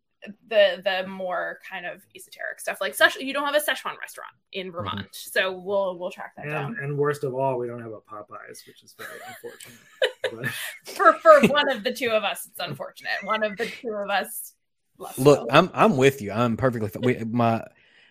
the 0.47 0.82
the 0.84 1.07
more 1.07 1.59
kind 1.70 1.86
of 1.86 2.01
esoteric 2.15 2.59
stuff 2.59 2.82
like 2.82 2.95
Szechuan, 2.95 3.22
you 3.22 3.34
don't 3.34 3.45
have 3.45 3.55
a 3.55 3.59
Szechuan 3.59 3.97
restaurant 3.99 4.34
in 4.51 4.72
Vermont, 4.72 4.99
mm-hmm. 4.99 5.07
so 5.11 5.51
we'll 5.51 5.97
we'll 5.97 6.11
track 6.11 6.34
that 6.36 6.45
and, 6.45 6.53
down. 6.53 6.78
And 6.82 6.97
worst 6.97 7.24
of 7.24 7.34
all, 7.34 7.57
we 7.57 7.67
don't 7.67 7.82
have 7.82 7.91
a 7.91 8.01
Popeyes, 8.01 8.67
which 8.67 8.84
is 8.84 8.95
very 8.97 9.20
unfortunate. 9.28 10.53
for 10.86 11.13
for 11.20 11.47
one 11.53 11.70
of 11.70 11.84
the 11.84 11.93
two 11.93 12.09
of 12.09 12.24
us, 12.24 12.47
it's 12.49 12.59
unfortunate. 12.59 13.11
One 13.24 13.43
of 13.43 13.57
the 13.57 13.65
two 13.65 13.93
of 13.93 14.09
us. 14.09 14.53
Look, 14.97 15.15
so. 15.15 15.47
I'm 15.49 15.70
I'm 15.74 15.95
with 15.95 16.22
you. 16.22 16.32
I'm 16.32 16.57
perfectly. 16.57 16.91
We, 17.01 17.24
my 17.24 17.63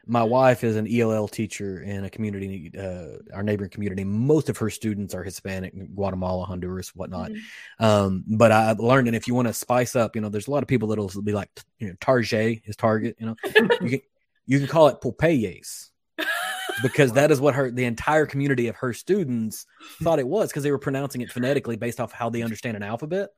my 0.08 0.22
wife 0.22 0.64
is 0.64 0.76
an 0.76 0.88
ELL 0.90 1.28
teacher 1.28 1.82
in 1.82 2.04
a 2.04 2.10
community, 2.10 2.72
uh, 2.78 3.18
our 3.34 3.42
neighboring 3.42 3.70
community. 3.70 4.04
Most 4.04 4.48
of 4.48 4.56
her 4.56 4.70
students 4.70 5.14
are 5.14 5.22
Hispanic, 5.22 5.74
Guatemala, 5.94 6.46
Honduras, 6.46 6.94
whatnot. 6.96 7.30
Mm-hmm. 7.30 7.84
Um, 7.84 8.24
but 8.26 8.50
I 8.50 8.72
learned, 8.72 9.08
and 9.08 9.16
if 9.16 9.28
you 9.28 9.34
want 9.34 9.48
to 9.48 9.54
spice 9.54 9.94
up, 9.94 10.16
you 10.16 10.22
know, 10.22 10.30
there's 10.30 10.48
a 10.48 10.50
lot 10.50 10.62
of 10.62 10.68
people 10.68 10.88
that'll 10.88 11.10
be 11.22 11.32
like, 11.32 11.50
you 11.78 11.88
know, 11.88 11.94
Target 12.00 12.62
is 12.64 12.74
Target. 12.74 13.16
You 13.20 13.26
know, 13.26 13.36
you 13.82 13.90
can 13.90 14.00
you 14.46 14.58
can 14.58 14.66
call 14.66 14.88
it 14.88 15.00
Popeyes 15.02 15.90
because 16.82 17.12
that 17.12 17.30
is 17.30 17.38
what 17.38 17.54
her 17.54 17.70
the 17.70 17.84
entire 17.84 18.24
community 18.24 18.68
of 18.68 18.76
her 18.76 18.94
students 18.94 19.66
thought 20.02 20.18
it 20.18 20.26
was 20.26 20.48
because 20.48 20.62
they 20.62 20.70
were 20.70 20.78
pronouncing 20.78 21.20
it 21.20 21.30
phonetically 21.30 21.76
based 21.76 22.00
off 22.00 22.12
how 22.12 22.30
they 22.30 22.42
understand 22.42 22.76
an 22.78 22.82
alphabet. 22.82 23.28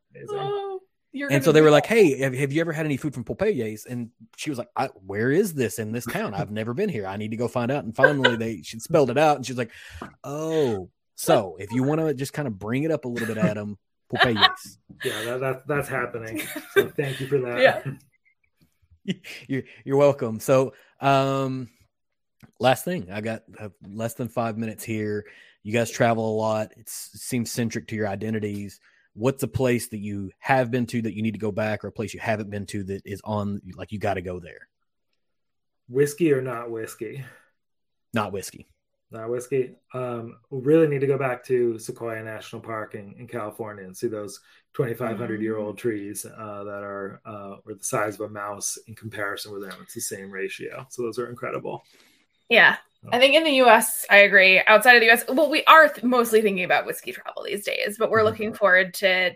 Oh 1.12 1.26
and 1.28 1.42
so 1.42 1.50
they 1.50 1.60
were 1.60 1.70
like, 1.70 1.86
"Hey, 1.86 2.18
have, 2.20 2.34
have, 2.34 2.52
you 2.52 2.60
ever 2.60 2.72
had 2.72 2.86
any 2.86 2.96
food 2.96 3.14
from 3.14 3.24
Popeyes?" 3.24 3.84
And 3.84 4.10
she 4.36 4.48
was 4.48 4.60
like, 4.60 4.68
"Where 5.04 5.32
is 5.32 5.54
this 5.54 5.80
in 5.80 5.90
this 5.90 6.06
town? 6.06 6.34
I've 6.34 6.52
never 6.52 6.72
been 6.72 6.88
here. 6.88 7.06
I 7.06 7.16
need 7.16 7.32
to 7.32 7.36
go 7.36 7.48
find 7.48 7.70
out." 7.72 7.82
And 7.82 7.94
finally, 7.94 8.36
they 8.36 8.62
she 8.62 8.78
spelled 8.78 9.10
it 9.10 9.18
out, 9.18 9.36
and 9.36 9.44
she 9.44 9.52
was 9.52 9.58
like, 9.58 9.72
"Oh, 10.22 10.88
so 11.16 11.56
if 11.58 11.72
you 11.72 11.82
want 11.82 12.00
to 12.00 12.14
just 12.14 12.32
kind 12.32 12.46
of 12.46 12.58
bring 12.58 12.84
it 12.84 12.92
up 12.92 13.06
a 13.06 13.08
little 13.08 13.26
bit, 13.26 13.38
Adam, 13.38 13.76
Popeyes." 14.12 14.78
Yeah, 15.04 15.22
that, 15.24 15.40
that, 15.40 15.66
that's 15.66 15.88
happening. 15.88 16.42
So 16.74 16.88
thank 16.96 17.20
you 17.20 17.26
for 17.26 17.38
that. 17.38 17.60
Yeah. 19.04 19.14
you're 19.48 19.64
you're 19.84 19.96
welcome. 19.96 20.38
So, 20.38 20.74
um, 21.00 21.70
last 22.60 22.84
thing, 22.84 23.10
I 23.10 23.20
got 23.20 23.42
uh, 23.58 23.70
less 23.84 24.14
than 24.14 24.28
five 24.28 24.56
minutes 24.56 24.84
here. 24.84 25.24
You 25.64 25.72
guys 25.72 25.90
travel 25.90 26.30
a 26.32 26.36
lot. 26.36 26.70
It's, 26.76 27.10
it 27.14 27.20
seems 27.20 27.50
centric 27.50 27.88
to 27.88 27.96
your 27.96 28.06
identities 28.06 28.78
what's 29.14 29.42
a 29.42 29.48
place 29.48 29.88
that 29.88 29.98
you 29.98 30.30
have 30.38 30.70
been 30.70 30.86
to 30.86 31.02
that 31.02 31.14
you 31.14 31.22
need 31.22 31.34
to 31.34 31.38
go 31.38 31.52
back 31.52 31.84
or 31.84 31.88
a 31.88 31.92
place 31.92 32.14
you 32.14 32.20
haven't 32.20 32.50
been 32.50 32.66
to 32.66 32.84
that 32.84 33.02
is 33.04 33.20
on 33.24 33.60
like 33.76 33.92
you 33.92 33.98
got 33.98 34.14
to 34.14 34.22
go 34.22 34.40
there? 34.40 34.68
Whiskey 35.88 36.32
or 36.32 36.40
not 36.40 36.70
whiskey? 36.70 37.24
Not 38.14 38.32
whiskey. 38.32 38.68
Not 39.10 39.28
whiskey. 39.28 39.74
Um 39.92 40.38
we 40.50 40.60
really 40.60 40.86
need 40.86 41.00
to 41.00 41.06
go 41.06 41.18
back 41.18 41.44
to 41.46 41.78
sequoia 41.78 42.22
national 42.22 42.62
park 42.62 42.94
in, 42.94 43.14
in 43.18 43.26
california 43.26 43.84
and 43.84 43.96
see 43.96 44.06
those 44.06 44.40
2500 44.74 45.42
year 45.42 45.56
old 45.56 45.76
mm. 45.76 45.78
trees 45.78 46.24
uh, 46.24 46.64
that 46.64 46.82
are 46.84 47.20
uh, 47.26 47.56
or 47.66 47.74
the 47.74 47.82
size 47.84 48.14
of 48.14 48.20
a 48.20 48.28
mouse 48.28 48.78
in 48.86 48.94
comparison 48.94 49.52
with 49.52 49.62
them. 49.62 49.76
It's 49.82 49.94
the 49.94 50.00
same 50.00 50.30
ratio. 50.30 50.86
So 50.90 51.02
those 51.02 51.18
are 51.18 51.28
incredible. 51.28 51.84
Yeah 52.48 52.76
I 53.08 53.18
think 53.18 53.34
in 53.34 53.44
the 53.44 53.62
US, 53.62 54.04
I 54.10 54.18
agree. 54.18 54.60
Outside 54.66 54.96
of 54.96 55.00
the 55.00 55.10
US, 55.10 55.24
well, 55.28 55.50
we 55.50 55.64
are 55.64 55.88
th- 55.88 56.04
mostly 56.04 56.42
thinking 56.42 56.64
about 56.64 56.86
whiskey 56.86 57.12
travel 57.12 57.44
these 57.44 57.64
days, 57.64 57.96
but 57.98 58.10
we're 58.10 58.18
mm-hmm. 58.18 58.26
looking 58.26 58.52
forward 58.52 58.94
to 58.94 59.32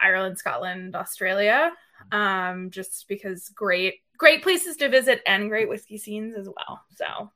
Ireland, 0.00 0.38
Scotland, 0.38 0.94
Australia, 0.94 1.72
um, 2.12 2.70
just 2.70 3.06
because 3.08 3.48
great, 3.50 3.94
great 4.18 4.42
places 4.42 4.76
to 4.76 4.88
visit 4.88 5.22
and 5.26 5.48
great 5.48 5.68
whiskey 5.68 5.98
scenes 5.98 6.36
as 6.36 6.46
well. 6.46 6.82
So, 6.96 7.30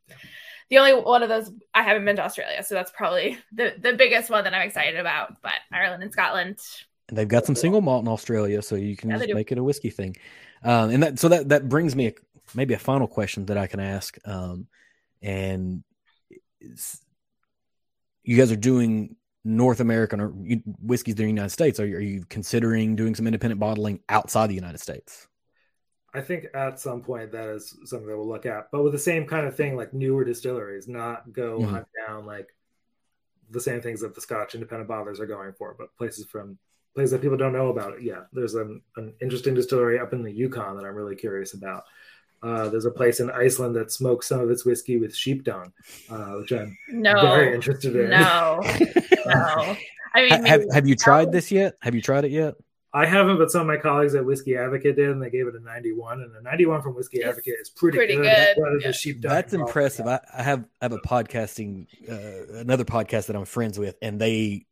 the 0.69 0.79
only 0.79 0.95
one 0.95 1.23
of 1.23 1.29
those 1.29 1.51
I 1.75 1.83
haven't 1.83 2.05
been 2.05 2.17
to 2.17 2.25
Australia, 2.25 2.63
so 2.63 2.75
that's 2.75 2.93
probably 2.93 3.39
the 3.53 3.75
the 3.79 3.95
biggest 3.95 4.31
one 4.31 4.45
that 4.45 4.55
I'm 4.55 4.67
excited 4.67 5.01
about. 5.01 5.41
But 5.43 5.55
Ireland 5.73 6.03
and 6.03 6.13
Scotland, 6.13 6.59
and 7.09 7.19
they've 7.19 7.29
got 7.29 7.45
some 7.45 7.57
single 7.57 7.81
malt 7.81 8.05
in 8.05 8.09
Australia, 8.09 8.63
so 8.63 8.77
you 8.77 8.97
can 8.97 9.11
yeah, 9.11 9.19
just 9.19 9.35
make 9.35 9.51
it 9.51 9.59
a 9.59 9.65
whiskey 9.65 9.91
thing. 9.91 10.17
Um, 10.63 10.91
and 10.91 11.03
that 11.03 11.19
so 11.19 11.29
that 11.29 11.49
that 11.49 11.69
brings 11.69 11.97
me 11.97 12.09
a, 12.09 12.13
maybe 12.55 12.75
a 12.75 12.79
final 12.79 13.09
question 13.09 13.47
that 13.47 13.59
I 13.59 13.67
can 13.67 13.81
ask. 13.81 14.17
Um, 14.25 14.69
and 15.23 15.83
you 18.23 18.37
guys 18.37 18.53
are 18.53 18.57
doing 18.57 19.17
North 19.45 19.81
American 19.81 20.21
or 20.21 20.29
whiskeys 20.83 21.15
in 21.15 21.25
the 21.25 21.27
United 21.29 21.51
States. 21.51 21.81
Are 21.81 21.87
you, 21.87 21.97
are 21.97 22.01
you 22.01 22.25
considering 22.29 22.97
doing 22.97 23.15
some 23.15 23.27
independent 23.27 23.61
bottling 23.61 24.01
outside 24.09 24.49
the 24.49 24.55
United 24.55 24.79
States? 24.79 25.27
I 26.13 26.21
think 26.21 26.47
at 26.55 26.81
some 26.81 27.03
point 27.03 27.33
that 27.33 27.49
is 27.49 27.77
something 27.85 28.09
that 28.09 28.17
we'll 28.17 28.29
look 28.29 28.45
at, 28.45 28.71
but 28.73 28.83
with 28.83 28.93
the 28.93 28.99
same 28.99 29.27
kind 29.27 29.47
of 29.47 29.57
thing, 29.57 29.77
like 29.77 29.95
newer 29.95 30.25
distilleries, 30.25 30.89
not 30.89 31.33
go 31.33 31.61
mm-hmm. 31.61 31.73
hunt 31.73 31.87
down 32.07 32.27
like 32.27 32.49
the 33.51 33.61
same 33.61 33.81
things 33.81 34.01
that 34.01 34.15
the 34.15 34.21
Scotch 34.21 34.55
independent 34.55 34.91
bottlers 34.91 35.21
are 35.21 35.27
going 35.27 35.53
for, 35.53 35.75
but 35.79 35.97
places 35.97 36.27
from 36.27 36.59
places 36.95 37.13
that 37.13 37.23
people 37.23 37.37
don't 37.37 37.53
know 37.53 37.69
about 37.69 37.95
it. 37.95 38.03
Yeah, 38.03 38.23
there's 38.33 38.55
an, 38.55 38.83
an 38.97 39.15
interesting 39.21 39.55
distillery 39.55 39.99
up 40.01 40.13
in 40.13 40.23
the 40.23 40.33
Yukon 40.33 40.77
that 40.77 40.85
I'm 40.85 40.95
really 40.95 41.17
curious 41.17 41.55
about. 41.55 41.85
Uh, 42.43 42.69
there's 42.69 42.87
a 42.87 42.91
place 42.91 43.21
in 43.21 43.31
Iceland 43.31 43.77
that 43.77 43.93
smokes 43.93 44.27
some 44.29 44.41
of 44.41 44.51
its 44.51 44.65
whiskey 44.65 44.99
with 44.99 45.15
sheep 45.15 45.45
dung, 45.45 45.73
uh, 46.09 46.33
which 46.37 46.53
I'm 46.53 46.77
no, 46.89 47.21
very 47.21 47.55
interested 47.55 47.95
in. 47.95 48.11
No, 48.11 48.61
no. 49.27 49.77
I 50.15 50.23
mean, 50.23 50.45
have, 50.47 50.65
have 50.73 50.89
you 50.89 50.97
tried 50.97 51.33
this 51.33 51.51
yet? 51.51 51.77
Have 51.81 51.95
you 51.95 52.01
tried 52.01 52.25
it 52.25 52.31
yet? 52.31 52.55
I 52.93 53.07
haven't, 53.07 53.39
but 53.39 53.53
some 53.53 53.61
of 53.61 53.67
my 53.69 53.77
colleagues 53.77 54.17
at 54.17 54.25
Whisky 54.25 54.57
Advocate 54.57 54.97
did, 54.97 55.11
and 55.11 55.23
they 55.23 55.31
gave 55.31 55.47
it 55.47 55.55
a 55.55 55.61
91. 55.61 56.23
And 56.23 56.35
a 56.35 56.43
91 56.43 56.83
from 56.83 56.97
Whisky 56.97 57.23
Advocate 57.23 57.55
is 57.61 57.69
pretty, 57.69 57.97
pretty 57.97 58.17
good. 58.17 58.57
good. 58.57 58.83
Yeah. 58.83 58.91
Sheep 58.91 59.21
That's 59.21 59.53
impressive. 59.53 60.09
I, 60.09 60.19
I, 60.37 60.43
have 60.43 60.65
I 60.81 60.87
have 60.87 60.93
a 60.93 60.99
podcasting, 60.99 61.87
uh, 62.11 62.59
another 62.59 62.85
podcast 62.85 63.27
that 63.27 63.37
I'm 63.37 63.45
friends 63.45 63.79
with, 63.79 63.97
and 64.03 64.21
they 64.21 64.67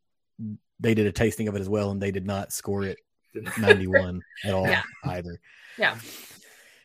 they 0.81 0.93
did 0.93 1.07
a 1.07 1.11
tasting 1.13 1.47
of 1.47 1.55
it 1.55 1.61
as 1.61 1.69
well, 1.69 1.91
and 1.91 2.01
they 2.01 2.11
did 2.11 2.25
not 2.25 2.51
score 2.51 2.83
it 2.83 2.97
91 3.57 4.21
at 4.43 4.53
all 4.53 4.67
yeah. 4.67 4.83
either. 5.05 5.39
Yeah. 5.77 5.97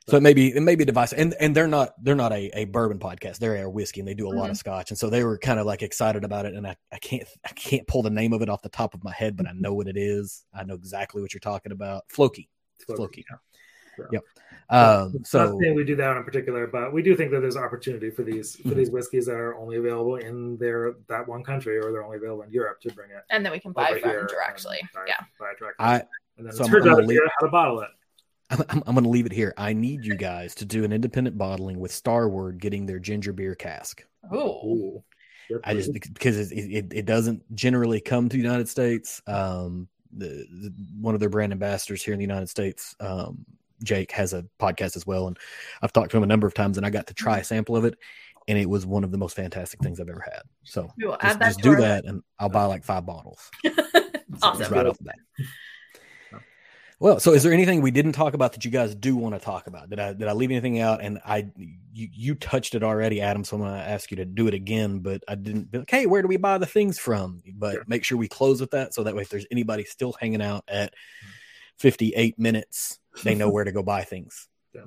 So 0.09 0.19
it 0.19 0.23
may 0.23 0.35
be 0.35 0.55
it 0.55 0.61
may 0.61 0.75
be 0.75 0.83
a 0.83 0.87
device, 0.87 1.15
and 1.15 1.35
and 1.41 1.57
they're 1.57 1.67
not 1.67 1.95
they're 2.03 2.15
not 2.15 2.33
a, 2.33 2.51
a 2.59 2.67
bourbon 2.67 2.99
podcast. 2.99 3.39
They're 3.39 3.65
a 3.65 3.71
whiskey, 3.71 4.01
and 4.01 4.09
they 4.09 4.13
do 4.13 4.27
a 4.27 4.31
mm-hmm. 4.31 4.39
lot 4.39 4.51
of 4.51 4.57
mm-hmm. 4.57 4.59
scotch, 4.59 4.91
and 4.91 4.99
so 4.99 5.09
they 5.09 5.25
were 5.25 5.39
kind 5.39 5.59
of 5.59 5.65
like 5.65 5.83
excited 5.83 6.25
about 6.25 6.45
it. 6.45 6.55
And 6.55 6.67
I, 6.67 6.77
I 6.93 6.99
can't 6.99 7.27
I 7.45 7.53
can't 7.53 7.87
pull 7.87 8.03
the 8.03 8.11
name 8.11 8.35
of 8.35 8.43
it 8.43 8.51
off 8.51 8.61
the 8.61 8.69
top 8.69 8.93
of 8.93 9.03
my 9.03 9.13
head, 9.13 9.35
but 9.37 9.47
I 9.49 9.53
know 9.55 9.73
what 9.73 9.89
it 9.89 9.97
is. 9.97 10.45
I 10.53 10.65
know 10.65 10.75
exactly 10.75 11.23
what 11.23 11.33
you're 11.33 11.41
talking 11.41 11.73
about. 11.73 12.05
Floki, 12.09 12.51
Floki. 12.87 13.25
Yeah. 13.31 13.37
So, 13.97 14.09
yep. 14.13 14.23
Um, 14.71 15.25
so 15.25 15.55
we 15.57 15.85
do 15.85 15.97
that 15.97 16.17
in 16.17 16.25
particular, 16.25 16.67
but 16.67 16.93
we 16.93 17.03
do 17.03 17.15
think 17.17 17.31
that 17.31 17.41
there's 17.41 17.57
opportunity 17.57 18.11
for 18.11 18.25
these 18.25 18.57
for 18.57 18.63
mm-hmm. 18.63 18.79
these 18.79 18.91
whiskeys 18.91 19.27
that 19.27 19.37
are 19.37 19.57
only 19.57 19.77
available 19.77 20.17
in 20.17 20.59
their 20.59 20.97
that 21.09 21.27
one 21.27 21.45
country, 21.45 21.79
or 21.79 21.93
they're 21.93 22.05
only 22.05 22.19
available 22.19 22.43
in 22.43 22.51
Europe 22.51 22.81
to 22.83 22.93
bring 22.93 23.11
it, 23.11 23.23
and 23.31 23.45
then 23.45 23.53
we 23.53 23.61
can 23.61 23.73
buy 23.73 23.99
from 23.99 24.27
directly. 24.27 24.81
Buy, 24.95 25.05
yeah, 25.07 25.21
buy 25.39 25.53
directly. 25.59 25.85
I, 25.85 26.03
and 26.37 26.47
then 26.47 26.53
so 26.53 26.65
it 26.65 26.69
turns 26.69 26.87
out 26.87 27.05
how 27.05 27.47
to 27.47 27.51
bottle 27.51 27.81
it. 27.81 27.89
I'm, 28.55 28.65
I'm, 28.69 28.83
I'm 28.87 28.95
going 28.95 29.05
to 29.05 29.11
leave 29.11 29.27
it 29.27 29.33
here. 29.33 29.55
I 29.57 29.73
need 29.73 30.05
you 30.05 30.17
guys 30.17 30.55
to 30.57 30.65
do 30.65 30.85
an 30.85 30.93
independent 30.93 31.37
bottling 31.37 31.81
with 31.81 31.93
Starward 31.93 32.61
getting 32.61 32.87
their 32.87 32.99
ginger 32.99 33.33
beer 33.33 33.55
cask. 33.55 34.05
Oh, 34.33 35.03
I 35.65 35.75
just 35.75 35.93
because 35.93 36.53
it, 36.53 36.57
it, 36.57 36.93
it, 36.93 37.07
doesn't 37.07 37.43
generally 37.55 38.01
come 38.01 38.29
to 38.29 38.37
the 38.37 38.43
United 38.43 38.69
States. 38.69 39.21
Um, 39.27 39.89
the, 40.13 40.47
the, 40.51 40.73
one 41.01 41.15
of 41.15 41.21
their 41.21 41.29
brand 41.29 41.53
ambassadors 41.53 42.03
here 42.03 42.15
in 42.15 42.19
the 42.19 42.25
United 42.25 42.49
States, 42.49 42.97
um, 43.01 43.45
Jake, 43.83 44.11
has 44.13 44.33
a 44.33 44.47
podcast 44.59 44.97
as 44.97 45.07
well, 45.07 45.27
and 45.27 45.39
I've 45.83 45.93
talked 45.93 46.13
to 46.13 46.17
him 46.17 46.23
a 46.23 46.27
number 46.27 46.47
of 46.47 46.55
times, 46.55 46.77
and 46.77 46.87
I 46.87 46.91
got 46.91 47.09
to 47.09 47.15
try 47.15 47.39
a 47.39 47.45
sample 47.45 47.77
of 47.77 47.85
it, 47.85 47.99
and 48.49 48.57
it 48.57 48.69
was 48.69 48.87
one 48.87 49.05
of 49.05 49.11
the 49.11 49.19
most 49.19 49.37
fantastic 49.37 49.81
things 49.81 50.01
I've 50.01 50.09
ever 50.09 50.25
had. 50.25 50.43
So 50.63 50.89
just, 51.21 51.41
just 51.41 51.61
do 51.61 51.77
that, 51.77 52.05
and 52.07 52.23
I'll 52.39 52.49
buy 52.49 52.65
like 52.65 52.85
five 52.85 53.05
bottles. 53.05 53.51
awesome. 54.43 54.73
Right 54.73 54.87
off 54.87 54.99
the 54.99 55.05
bat. 55.05 55.17
Well, 57.01 57.19
so 57.19 57.33
is 57.33 57.43
there 57.43 57.53
anything 57.53 57.83
we 57.83 57.91
didn't 57.91 58.13
talk 58.13 58.35
about 58.35 58.53
that 58.53 58.65
you 58.65 58.71
guys 58.71 58.95
do 58.95 59.17
want 59.17 59.35
to 59.35 59.41
talk 59.41 59.67
about? 59.67 59.91
Did 59.91 59.99
I 59.99 60.13
did 60.13 60.29
I 60.29 60.33
leave 60.33 60.51
anything 60.51 60.79
out? 60.81 61.03
And 61.03 61.19
I 61.25 61.51
you, 61.93 62.09
you 62.13 62.35
touched 62.37 62.75
it 62.75 62.83
already, 62.83 63.21
Adam. 63.21 63.45
So 63.45 63.57
I'm 63.57 63.63
going 63.63 63.75
to 63.75 63.89
ask 63.89 64.11
you 64.11 64.17
to 64.19 64.25
do 64.25 64.47
it 64.47 64.55
again. 64.55 65.01
But 65.01 65.23
I 65.27 65.35
didn't 65.35 65.71
be 65.71 65.79
like, 65.79 65.91
hey, 65.91 66.07
where 66.07 66.23
do 66.23 66.29
we 66.29 66.37
buy 66.37 66.59
the 66.59 66.67
things 66.67 66.99
from? 66.99 67.43
But 67.55 67.73
sure. 67.73 67.85
make 67.89 68.05
sure 68.05 68.17
we 68.17 68.29
close 68.29 68.61
with 68.61 68.71
that, 68.71 68.95
so 68.95 69.03
that 69.03 69.15
way, 69.15 69.23
if 69.23 69.29
there's 69.29 69.47
anybody 69.51 69.85
still 69.85 70.15
hanging 70.19 70.43
out 70.43 70.65
at 70.69 70.95
58 71.79 72.39
minutes, 72.39 72.99
they 73.25 73.35
know 73.35 73.51
where 73.51 73.65
to 73.65 73.73
go 73.73 73.83
buy 73.83 74.03
things. 74.03 74.49
Yeah, 74.73 74.87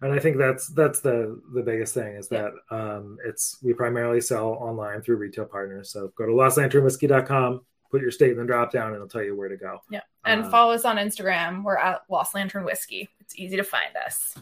and 0.00 0.12
I 0.12 0.18
think 0.18 0.38
that's 0.38 0.68
that's 0.68 1.00
the 1.00 1.40
the 1.54 1.62
biggest 1.62 1.94
thing 1.94 2.16
is 2.16 2.28
that 2.28 2.52
um, 2.70 3.18
it's 3.24 3.58
we 3.62 3.74
primarily 3.74 4.20
sell 4.20 4.48
online 4.48 5.02
through 5.02 5.16
retail 5.16 5.46
partners. 5.46 5.92
So 5.92 6.12
go 6.16 6.26
to 6.26 6.32
lostlanternwhiskey.com 6.32 7.60
put 7.94 8.02
your 8.02 8.10
state 8.10 8.32
in 8.32 8.38
the 8.38 8.44
drop 8.44 8.72
down 8.72 8.88
and 8.88 8.96
it'll 8.96 9.06
tell 9.06 9.22
you 9.22 9.36
where 9.36 9.48
to 9.48 9.56
go. 9.56 9.78
Yeah. 9.88 10.00
And 10.24 10.42
uh, 10.42 10.50
follow 10.50 10.72
us 10.72 10.84
on 10.84 10.96
Instagram. 10.96 11.62
We're 11.62 11.78
at 11.78 12.02
Lost 12.08 12.34
Lantern 12.34 12.64
Whiskey. 12.64 13.08
It's 13.20 13.36
easy 13.36 13.56
to 13.56 13.62
find 13.62 13.96
us. 14.04 14.34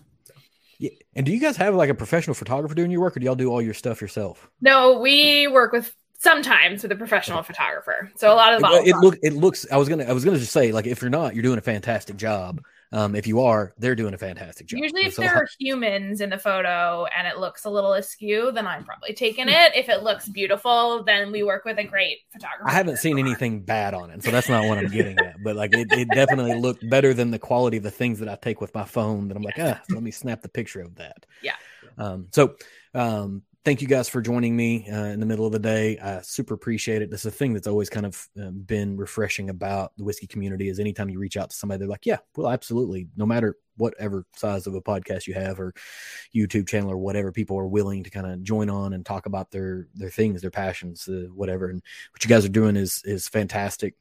Yeah. 0.79 0.89
And 1.15 1.27
do 1.27 1.33
you 1.33 1.39
guys 1.39 1.59
have 1.59 1.75
like 1.75 1.91
a 1.91 1.95
professional 1.95 2.33
photographer 2.33 2.75
doing 2.75 2.91
your 2.91 3.03
work 3.03 3.15
or 3.15 3.21
do 3.21 3.27
y'all 3.27 3.35
do 3.35 3.51
all 3.51 3.61
your 3.61 3.75
stuff 3.75 4.01
yourself? 4.01 4.49
No, 4.63 4.99
we 4.99 5.49
work 5.49 5.73
with 5.73 5.95
sometimes 6.19 6.83
with 6.83 6.93
a 6.93 6.97
professional 6.97 7.43
photographer. 7.43 8.11
So 8.17 8.33
a 8.33 8.37
lot 8.37 8.55
of 8.55 8.63
the 8.63 8.69
it, 8.69 8.89
it 8.89 8.97
look 8.97 9.19
it 9.23 9.35
looks 9.35 9.67
I 9.71 9.77
was 9.77 9.91
gonna 9.91 10.05
I 10.05 10.13
was 10.13 10.25
gonna 10.25 10.39
just 10.39 10.53
say 10.53 10.73
like 10.73 10.87
if 10.87 11.03
you're 11.03 11.11
not, 11.11 11.35
you're 11.35 11.43
doing 11.43 11.59
a 11.59 11.63
fantastic 11.63 12.17
job. 12.17 12.63
Um, 12.95 13.15
if 13.15 13.27
you 13.27 13.41
are, 13.41 13.73
they're 13.79 13.95
doing 13.95 14.13
a 14.13 14.19
fantastic 14.19 14.67
job. 14.67 14.81
Usually, 14.81 15.07
if 15.07 15.17
there 15.17 15.35
are 15.35 15.49
humans 15.59 16.21
in 16.21 16.29
the 16.29 16.37
photo 16.37 17.07
and 17.07 17.27
it 17.27 17.39
looks 17.39 17.65
a 17.65 17.71
little 17.71 17.95
askew, 17.95 18.53
then 18.53 18.67
I'm 18.67 18.85
probably 18.85 19.15
taking 19.15 19.49
it. 19.49 19.73
If 19.75 19.89
it 19.89 20.03
looks 20.03 20.29
beautiful, 20.29 21.03
then 21.03 21.33
we 21.33 21.43
work 21.43 21.65
with 21.65 21.79
a 21.79 21.85
great 21.85 22.19
photographer. 22.31 22.69
I 22.69 22.73
haven't 22.73 22.99
seen 22.99 23.19
anything 23.19 23.63
bad 23.63 23.95
on 23.95 24.11
it, 24.11 24.23
so 24.23 24.31
that's 24.31 24.51
not 24.51 24.67
what 24.67 24.77
I'm 24.77 24.89
getting 24.89 25.19
at. 25.19 25.43
But 25.43 25.57
like, 25.57 25.73
it, 25.75 25.91
it 25.91 26.09
definitely 26.11 26.59
looked 26.59 26.87
better 26.91 27.15
than 27.15 27.31
the 27.31 27.39
quality 27.39 27.79
of 27.79 27.83
the 27.83 27.91
things 27.91 28.19
that 28.19 28.29
I 28.29 28.37
take 28.37 28.61
with 28.61 28.75
my 28.75 28.85
phone. 28.85 29.29
That 29.29 29.39
I'm 29.39 29.43
like, 29.43 29.59
ah, 29.59 29.81
let 29.89 30.03
me 30.03 30.11
snap 30.11 30.43
the 30.43 30.51
picture 30.51 30.83
of 30.83 30.97
that. 30.97 31.25
Yeah. 31.43 31.57
Um, 31.97 32.29
so, 32.31 32.57
um, 32.95 33.43
thank 33.65 33.81
you 33.81 33.87
guys 33.87 34.09
for 34.09 34.21
joining 34.21 34.57
me 34.57 34.89
uh, 34.91 35.05
in 35.05 35.21
the 35.21 35.27
middle 35.27 35.47
of 35.47 35.53
the 35.53 35.59
day. 35.59 35.99
I 35.99 36.21
super 36.23 36.55
appreciate 36.55 37.01
it. 37.01 37.11
This 37.11 37.21
is 37.21 37.27
a 37.27 37.31
thing 37.31 37.53
that's 37.53 37.69
always 37.69 37.89
kind 37.89 38.07
of 38.07 38.29
uh, 38.41 38.51
been 38.51 38.97
refreshing 38.97 39.51
about 39.51 39.93
the 39.97 40.05
whiskey 40.05 40.27
community. 40.27 40.69
Is 40.69 40.81
anytime 40.81 41.09
you 41.09 41.19
reach 41.19 41.37
out 41.37 41.51
to 41.51 41.57
somebody, 41.57 41.79
they're 41.79 41.89
like, 41.89 42.07
yeah, 42.07 42.19
well, 42.37 42.51
absolutely. 42.51 43.09
No 43.17 43.25
matter 43.25 43.57
whatever 43.77 44.27
size 44.37 44.67
of 44.67 44.75
a 44.75 44.83
podcast 44.83 45.27
you 45.27 45.35
have 45.35 45.61
or 45.61 45.73
YouTube 46.35 46.69
channel 46.69 46.91
or 46.91 46.99
whatever, 46.99 47.31
people 47.31 47.57
are 47.57 47.67
willing 47.67 48.03
to 48.05 48.11
kind 48.11 48.27
of 48.27 48.43
join 48.43 48.69
on 48.69 48.95
and 48.95 49.07
talk 49.07 49.27
about 49.27 49.51
their 49.51 49.87
their 49.95 50.11
things, 50.11 50.41
their 50.41 50.51
passions, 50.51 51.09
uh, 51.09 51.27
whatever. 51.33 51.69
And 51.69 51.83
what 52.13 52.25
you 52.25 52.29
guys 52.29 52.45
are 52.45 52.51
doing 52.51 52.77
is 52.77 53.03
is 53.05 53.29
fantastic. 53.29 53.95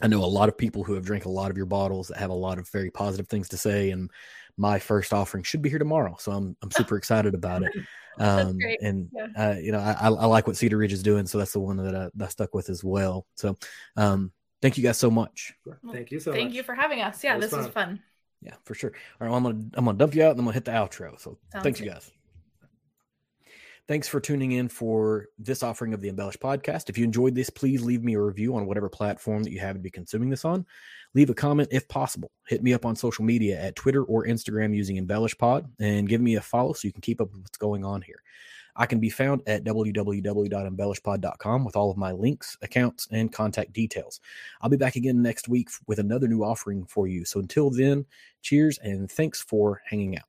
I 0.00 0.08
know 0.08 0.24
a 0.24 0.26
lot 0.26 0.48
of 0.48 0.58
people 0.58 0.82
who 0.82 0.94
have 0.94 1.04
drank 1.04 1.24
a 1.24 1.30
lot 1.30 1.52
of 1.52 1.56
your 1.56 1.66
bottles 1.66 2.08
that 2.08 2.18
have 2.18 2.30
a 2.30 2.34
lot 2.34 2.58
of 2.58 2.68
very 2.70 2.90
positive 2.90 3.28
things 3.28 3.48
to 3.50 3.56
say, 3.56 3.90
and 3.90 4.10
my 4.56 4.78
first 4.78 5.12
offering 5.12 5.42
should 5.44 5.62
be 5.62 5.70
here 5.70 5.78
tomorrow, 5.78 6.16
so 6.18 6.32
I'm 6.32 6.56
I'm 6.62 6.70
super 6.70 6.96
excited 6.96 7.34
about 7.34 7.62
it. 7.62 7.72
Um, 8.16 8.58
and 8.80 9.10
Yeah. 9.12 9.26
uh, 9.36 9.56
you 9.58 9.72
know, 9.72 9.80
I, 9.80 9.90
I 10.02 10.06
I 10.06 10.26
like 10.26 10.46
what 10.46 10.56
Cedar 10.56 10.76
Ridge 10.76 10.92
is 10.92 11.02
doing, 11.02 11.26
so 11.26 11.36
that's 11.36 11.52
the 11.52 11.58
one 11.58 11.78
that 11.78 11.96
I, 11.96 12.10
that 12.14 12.26
I 12.26 12.28
stuck 12.28 12.54
with 12.54 12.70
as 12.70 12.84
well. 12.84 13.26
So, 13.34 13.56
um, 13.96 14.30
thank 14.62 14.78
you 14.78 14.84
guys 14.84 14.98
so 14.98 15.10
much. 15.10 15.52
Thank 15.90 16.12
you 16.12 16.20
so 16.20 16.30
Thank 16.30 16.50
much. 16.50 16.54
you 16.54 16.62
for 16.62 16.76
having 16.76 17.00
us. 17.00 17.24
Yeah, 17.24 17.34
was 17.34 17.50
this 17.50 17.58
was 17.58 17.66
fun. 17.68 18.00
Yeah, 18.40 18.54
for 18.62 18.74
sure. 18.74 18.92
All 19.20 19.26
right, 19.26 19.30
well, 19.30 19.36
I'm 19.38 19.42
gonna 19.42 19.64
I'm 19.74 19.84
gonna 19.86 19.98
dump 19.98 20.14
you 20.14 20.22
out, 20.22 20.30
and 20.30 20.38
I'm 20.38 20.44
gonna 20.44 20.54
hit 20.54 20.64
the 20.64 20.70
outro. 20.70 21.18
So, 21.18 21.38
Sounds 21.50 21.64
thanks 21.64 21.80
you 21.80 21.90
guys. 21.90 22.08
Thanks 23.86 24.08
for 24.08 24.18
tuning 24.18 24.52
in 24.52 24.70
for 24.70 25.26
this 25.38 25.62
offering 25.62 25.92
of 25.92 26.00
the 26.00 26.08
Embellish 26.08 26.38
podcast. 26.38 26.88
If 26.88 26.96
you 26.96 27.04
enjoyed 27.04 27.34
this, 27.34 27.50
please 27.50 27.82
leave 27.82 28.02
me 28.02 28.14
a 28.14 28.20
review 28.20 28.56
on 28.56 28.64
whatever 28.64 28.88
platform 28.88 29.42
that 29.42 29.50
you 29.50 29.60
happen 29.60 29.76
to 29.76 29.82
be 29.82 29.90
consuming 29.90 30.30
this 30.30 30.46
on. 30.46 30.64
Leave 31.12 31.28
a 31.28 31.34
comment 31.34 31.68
if 31.70 31.86
possible. 31.86 32.30
Hit 32.48 32.62
me 32.62 32.72
up 32.72 32.86
on 32.86 32.96
social 32.96 33.26
media 33.26 33.60
at 33.60 33.76
Twitter 33.76 34.02
or 34.02 34.24
Instagram 34.24 34.74
using 34.74 34.96
Embellish 34.96 35.36
Pod 35.36 35.70
and 35.80 36.08
give 36.08 36.22
me 36.22 36.36
a 36.36 36.40
follow 36.40 36.72
so 36.72 36.88
you 36.88 36.92
can 36.92 37.02
keep 37.02 37.20
up 37.20 37.30
with 37.30 37.42
what's 37.42 37.58
going 37.58 37.84
on 37.84 38.00
here. 38.00 38.22
I 38.74 38.86
can 38.86 39.00
be 39.00 39.10
found 39.10 39.42
at 39.46 39.64
www.embellishpod.com 39.64 41.64
with 41.64 41.76
all 41.76 41.90
of 41.90 41.98
my 41.98 42.12
links, 42.12 42.56
accounts, 42.62 43.06
and 43.10 43.30
contact 43.30 43.74
details. 43.74 44.18
I'll 44.62 44.70
be 44.70 44.78
back 44.78 44.96
again 44.96 45.22
next 45.22 45.46
week 45.46 45.68
with 45.86 45.98
another 45.98 46.26
new 46.26 46.42
offering 46.42 46.86
for 46.86 47.06
you. 47.06 47.26
So 47.26 47.38
until 47.38 47.70
then, 47.70 48.06
cheers 48.40 48.78
and 48.78 49.10
thanks 49.10 49.42
for 49.42 49.82
hanging 49.84 50.16
out. 50.16 50.24